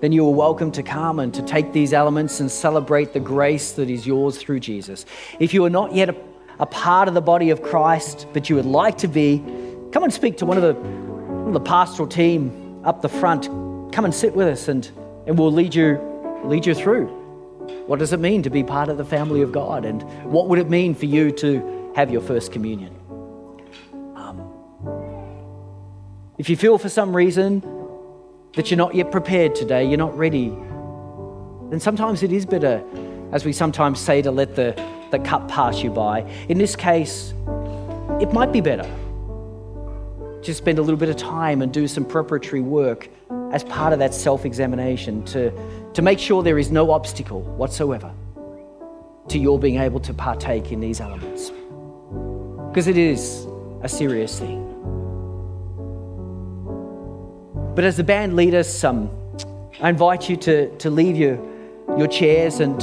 then 0.00 0.12
you 0.12 0.26
are 0.26 0.34
welcome 0.34 0.70
to 0.72 0.82
come 0.82 1.18
and 1.18 1.32
to 1.32 1.40
take 1.42 1.72
these 1.72 1.94
elements 1.94 2.40
and 2.40 2.50
celebrate 2.50 3.14
the 3.14 3.20
grace 3.20 3.72
that 3.72 3.88
is 3.88 4.06
yours 4.06 4.36
through 4.36 4.60
Jesus. 4.60 5.06
If 5.40 5.54
you 5.54 5.64
are 5.64 5.70
not 5.70 5.94
yet 5.94 6.10
a, 6.10 6.16
a 6.58 6.66
part 6.66 7.08
of 7.08 7.14
the 7.14 7.22
body 7.22 7.48
of 7.48 7.62
Christ, 7.62 8.26
but 8.34 8.50
you 8.50 8.56
would 8.56 8.66
like 8.66 8.98
to 8.98 9.08
be, 9.08 9.38
come 9.92 10.04
and 10.04 10.12
speak 10.12 10.36
to 10.38 10.46
one 10.46 10.58
of 10.58 10.62
the, 10.62 10.74
one 10.74 11.48
of 11.48 11.54
the 11.54 11.60
pastoral 11.60 12.06
team 12.06 12.82
up 12.84 13.00
the 13.00 13.08
front. 13.08 13.44
Come 13.92 14.04
and 14.04 14.14
sit 14.14 14.34
with 14.34 14.46
us 14.46 14.68
and, 14.68 14.86
and 15.26 15.38
we'll 15.38 15.52
lead 15.52 15.74
you, 15.74 15.98
lead 16.44 16.66
you 16.66 16.74
through. 16.74 17.06
What 17.86 17.98
does 17.98 18.12
it 18.12 18.20
mean 18.20 18.42
to 18.42 18.50
be 18.50 18.62
part 18.62 18.90
of 18.90 18.98
the 18.98 19.04
family 19.06 19.40
of 19.40 19.52
God? 19.52 19.86
And 19.86 20.02
what 20.30 20.48
would 20.48 20.58
it 20.58 20.68
mean 20.68 20.94
for 20.94 21.06
you 21.06 21.30
to 21.32 21.92
have 21.96 22.10
your 22.10 22.20
first 22.20 22.52
communion? 22.52 22.93
If 26.36 26.50
you 26.50 26.56
feel 26.56 26.78
for 26.78 26.88
some 26.88 27.14
reason 27.14 27.62
that 28.56 28.68
you're 28.70 28.78
not 28.78 28.94
yet 28.96 29.12
prepared 29.12 29.54
today, 29.54 29.84
you're 29.84 29.98
not 29.98 30.16
ready, 30.18 30.48
then 31.70 31.78
sometimes 31.78 32.24
it 32.24 32.32
is 32.32 32.44
better, 32.44 32.82
as 33.30 33.44
we 33.44 33.52
sometimes 33.52 34.00
say, 34.00 34.20
to 34.22 34.32
let 34.32 34.56
the, 34.56 34.74
the 35.12 35.20
cup 35.20 35.48
pass 35.48 35.80
you 35.80 35.90
by. 35.90 36.28
In 36.48 36.58
this 36.58 36.74
case, 36.74 37.34
it 38.20 38.32
might 38.32 38.52
be 38.52 38.60
better 38.60 38.90
to 40.42 40.52
spend 40.52 40.80
a 40.80 40.82
little 40.82 40.98
bit 40.98 41.08
of 41.08 41.16
time 41.16 41.62
and 41.62 41.72
do 41.72 41.86
some 41.86 42.04
preparatory 42.04 42.60
work 42.60 43.08
as 43.52 43.62
part 43.62 43.92
of 43.92 44.00
that 44.00 44.12
self 44.12 44.44
examination 44.44 45.24
to, 45.26 45.52
to 45.92 46.02
make 46.02 46.18
sure 46.18 46.42
there 46.42 46.58
is 46.58 46.72
no 46.72 46.90
obstacle 46.90 47.42
whatsoever 47.42 48.12
to 49.28 49.38
your 49.38 49.56
being 49.56 49.78
able 49.78 50.00
to 50.00 50.12
partake 50.12 50.72
in 50.72 50.80
these 50.80 51.00
elements. 51.00 51.52
Because 52.70 52.88
it 52.88 52.98
is 52.98 53.46
a 53.82 53.88
serious 53.88 54.40
thing. 54.40 54.73
But 57.74 57.82
as 57.82 57.96
the 57.96 58.04
band 58.04 58.36
lead 58.36 58.54
us, 58.54 58.84
um, 58.84 59.10
I 59.80 59.88
invite 59.88 60.30
you 60.30 60.36
to, 60.36 60.76
to 60.78 60.90
leave 60.90 61.16
your, 61.16 61.34
your 61.98 62.06
chairs 62.06 62.60
and, 62.60 62.80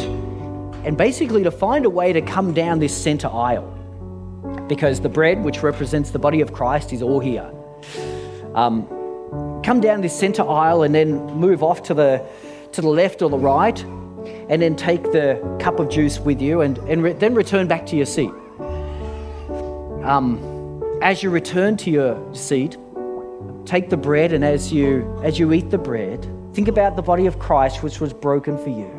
and 0.86 0.98
basically 0.98 1.44
to 1.44 1.52
find 1.52 1.86
a 1.86 1.90
way 1.90 2.12
to 2.12 2.22
come 2.22 2.54
down 2.54 2.80
this 2.80 2.96
center 2.96 3.30
aisle. 3.30 3.68
Because 4.68 5.00
the 5.00 5.08
bread, 5.08 5.44
which 5.44 5.64
represents 5.64 6.12
the 6.12 6.20
body 6.20 6.42
of 6.42 6.52
Christ, 6.52 6.92
is 6.92 7.02
all 7.02 7.22
here. 7.22 7.50
Um, 8.54 8.86
come 9.64 9.80
down 9.80 10.02
this 10.02 10.18
center 10.18 10.44
aisle 10.44 10.84
and 10.84 10.94
then 10.94 11.24
move 11.36 11.64
off 11.64 11.84
to 11.84 11.94
the, 11.94 12.26
to 12.74 12.82
the 12.82 12.90
left 12.90 13.22
or 13.22 13.30
the 13.30 13.38
right, 13.38 13.82
and 14.50 14.62
then 14.62 14.76
take 14.76 15.04
the 15.04 15.58
cup 15.62 15.80
of 15.80 15.88
juice 15.90 16.20
with 16.20 16.42
you 16.42 16.62
and, 16.62 16.78
and 16.80 17.02
re- 17.02 17.14
then 17.14 17.34
return 17.34 17.66
back 17.66 17.86
to 17.86 17.96
your 17.96 18.06
seat. 18.06 18.32
Um, 20.04 21.00
as 21.02 21.24
you 21.24 21.30
return 21.30 21.78
to 21.78 21.90
your 21.90 22.36
seat, 22.36 22.78
take 23.66 23.90
the 23.90 23.98
bread, 23.98 24.34
and 24.34 24.44
as 24.44 24.72
you, 24.72 25.20
as 25.24 25.40
you 25.40 25.54
eat 25.54 25.70
the 25.70 25.78
bread, 25.78 26.28
think 26.54 26.68
about 26.68 26.96
the 26.96 27.02
body 27.02 27.26
of 27.26 27.40
Christ 27.40 27.84
which 27.84 28.00
was 28.00 28.14
broken 28.14 28.58
for 28.58 28.70
you. 28.70 28.90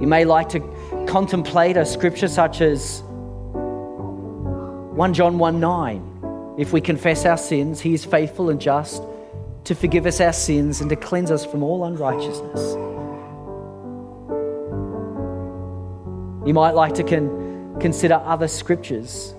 You 0.00 0.06
may 0.06 0.24
like 0.24 0.48
to 0.50 0.60
contemplate 1.06 1.76
a 1.76 1.84
scripture 1.84 2.28
such 2.28 2.60
as 2.60 3.02
1 5.00 5.14
John 5.14 5.38
1 5.38 5.60
9. 5.60 6.54
If 6.58 6.72
we 6.72 6.80
confess 6.80 7.24
our 7.24 7.36
sins, 7.36 7.80
he 7.80 7.94
is 7.94 8.04
faithful 8.04 8.50
and 8.50 8.60
just 8.60 9.02
to 9.64 9.74
forgive 9.74 10.06
us 10.06 10.20
our 10.20 10.32
sins 10.32 10.80
and 10.80 10.90
to 10.90 10.96
cleanse 10.96 11.30
us 11.30 11.44
from 11.44 11.62
all 11.62 11.84
unrighteousness. 11.84 12.74
You 16.46 16.54
might 16.54 16.72
like 16.72 16.94
to 16.94 17.04
con- 17.04 17.76
consider 17.80 18.14
other 18.14 18.48
scriptures. 18.48 19.34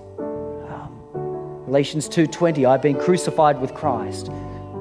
Galatians 1.72 2.06
2:20, 2.06 2.66
I've 2.66 2.82
been 2.82 2.98
crucified 2.98 3.58
with 3.58 3.72
Christ. 3.72 4.30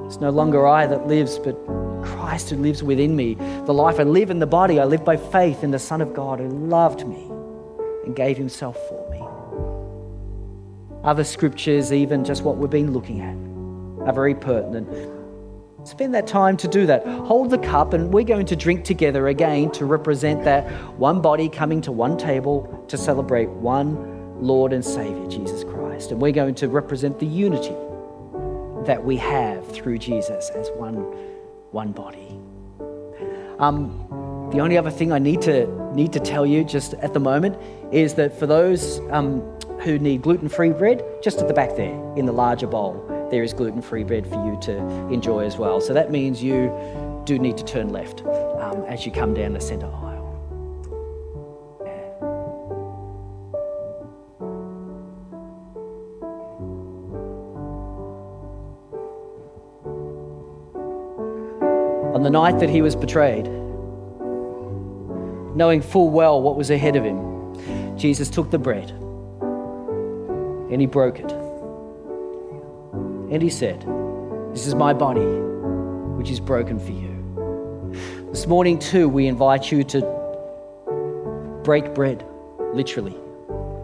It's 0.05 0.19
no 0.19 0.29
longer 0.29 0.67
I 0.67 0.87
that 0.87 1.07
lives, 1.07 1.39
but 1.39 1.55
Christ 2.03 2.49
who 2.49 2.57
lives 2.57 2.83
within 2.83 3.15
me. 3.15 3.35
The 3.65 3.73
life 3.73 3.97
I 3.97 4.03
live 4.03 4.29
in 4.29 4.39
the 4.39 4.45
body, 4.45 4.77
I 4.77 4.83
live 4.83 5.05
by 5.05 5.15
faith 5.15 5.63
in 5.63 5.71
the 5.71 5.79
Son 5.79 6.01
of 6.01 6.13
God 6.13 6.41
who 6.41 6.49
loved 6.49 7.07
me 7.07 7.31
and 8.03 8.13
gave 8.13 8.35
himself 8.35 8.75
for 8.89 9.09
me. 9.09 9.23
Other 11.05 11.23
scriptures, 11.23 11.93
even 11.93 12.25
just 12.25 12.43
what 12.43 12.57
we've 12.57 12.69
been 12.69 12.91
looking 12.91 13.21
at, 13.21 13.37
are 14.05 14.13
very 14.13 14.35
pertinent. 14.35 14.89
Spend 15.85 16.13
that 16.13 16.27
time 16.27 16.57
to 16.57 16.67
do 16.67 16.85
that. 16.87 17.07
Hold 17.07 17.51
the 17.51 17.57
cup, 17.57 17.93
and 17.93 18.13
we're 18.13 18.25
going 18.25 18.47
to 18.47 18.55
drink 18.57 18.83
together 18.83 19.29
again 19.29 19.71
to 19.71 19.85
represent 19.85 20.43
that 20.43 20.69
one 20.99 21.21
body 21.21 21.47
coming 21.47 21.79
to 21.83 21.93
one 21.93 22.17
table 22.17 22.83
to 22.89 22.97
celebrate 22.97 23.47
one 23.47 24.20
Lord 24.41 24.73
and 24.73 24.83
Savior, 24.83 25.27
Jesus 25.27 25.63
Christ. 25.63 26.11
And 26.11 26.21
we're 26.21 26.31
going 26.31 26.55
to 26.55 26.67
represent 26.67 27.19
the 27.19 27.27
unity 27.27 27.75
that 28.85 29.03
we 29.03 29.17
have 29.17 29.67
through 29.71 29.99
Jesus 29.99 30.49
as 30.49 30.69
one, 30.71 30.95
one 31.71 31.91
body. 31.91 32.39
Um, 33.59 34.49
the 34.51 34.59
only 34.59 34.77
other 34.77 34.89
thing 34.89 35.11
I 35.11 35.19
need 35.19 35.41
to 35.43 35.67
need 35.93 36.11
to 36.13 36.19
tell 36.19 36.45
you 36.45 36.63
just 36.63 36.93
at 36.95 37.13
the 37.13 37.19
moment 37.19 37.57
is 37.93 38.15
that 38.15 38.37
for 38.37 38.47
those 38.47 38.99
um, 39.11 39.41
who 39.81 39.99
need 39.99 40.23
gluten-free 40.23 40.71
bread, 40.71 41.03
just 41.21 41.39
at 41.39 41.47
the 41.47 41.53
back 41.53 41.75
there 41.75 41.93
in 42.15 42.25
the 42.25 42.31
larger 42.31 42.67
bowl, 42.67 43.05
there 43.29 43.43
is 43.43 43.53
gluten 43.53 43.81
free 43.81 44.03
bread 44.03 44.27
for 44.27 44.43
you 44.45 44.59
to 44.61 44.77
enjoy 45.09 45.45
as 45.45 45.57
well. 45.57 45.79
So 45.79 45.93
that 45.93 46.11
means 46.11 46.43
you 46.43 46.71
do 47.25 47.37
need 47.39 47.57
to 47.57 47.63
turn 47.63 47.89
left 47.89 48.25
um, 48.25 48.83
as 48.87 49.05
you 49.05 49.11
come 49.11 49.33
down 49.33 49.53
the 49.53 49.61
centre 49.61 49.87
aisle. 49.87 50.10
Night 62.31 62.59
that 62.59 62.69
he 62.69 62.81
was 62.81 62.95
betrayed, 62.95 63.45
knowing 65.55 65.81
full 65.81 66.09
well 66.09 66.41
what 66.41 66.55
was 66.55 66.69
ahead 66.69 66.95
of 66.95 67.03
him, 67.03 67.97
Jesus 67.97 68.29
took 68.29 68.49
the 68.49 68.57
bread 68.57 68.89
and 70.71 70.79
he 70.79 70.87
broke 70.87 71.19
it. 71.19 71.29
And 73.31 73.41
he 73.41 73.49
said, 73.49 73.81
This 74.53 74.65
is 74.65 74.75
my 74.75 74.93
body, 74.93 75.25
which 76.17 76.29
is 76.29 76.39
broken 76.39 76.79
for 76.79 76.91
you. 76.91 77.09
This 78.31 78.47
morning, 78.47 78.79
too, 78.79 79.09
we 79.09 79.27
invite 79.27 79.69
you 79.71 79.83
to 79.85 80.01
break 81.63 81.93
bread, 81.93 82.25
literally. 82.73 83.17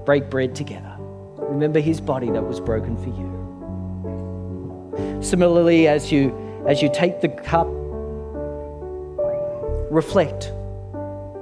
Break 0.05 0.29
bread 0.29 0.55
together. 0.55 0.95
Remember 1.37 1.81
his 1.81 1.99
body 1.99 2.31
that 2.31 2.43
was 2.43 2.61
broken 2.61 2.95
for 2.97 3.09
you. 3.09 3.27
Similarly, 5.21 5.87
as 5.87 6.11
you, 6.11 6.35
as 6.67 6.81
you 6.81 6.89
take 6.93 7.21
the 7.21 7.29
cup, 7.29 7.67
reflect 9.89 10.51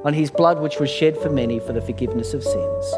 on 0.04 0.14
his 0.14 0.30
blood 0.30 0.60
which 0.60 0.80
was 0.80 0.90
shed 0.90 1.18
for 1.18 1.30
many 1.30 1.60
for 1.60 1.74
the 1.74 1.82
forgiveness 1.82 2.34
of 2.34 2.44
sins. 2.44 2.94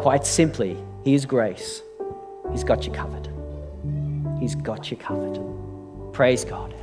Quite 0.00 0.26
simply, 0.26 0.76
his 1.04 1.24
grace. 1.24 1.82
He's 2.52 2.64
got 2.64 2.86
you 2.86 2.92
covered. 2.92 3.28
He's 4.38 4.54
got 4.54 4.90
you 4.90 4.96
covered. 4.96 5.40
Praise 6.12 6.44
God. 6.44 6.73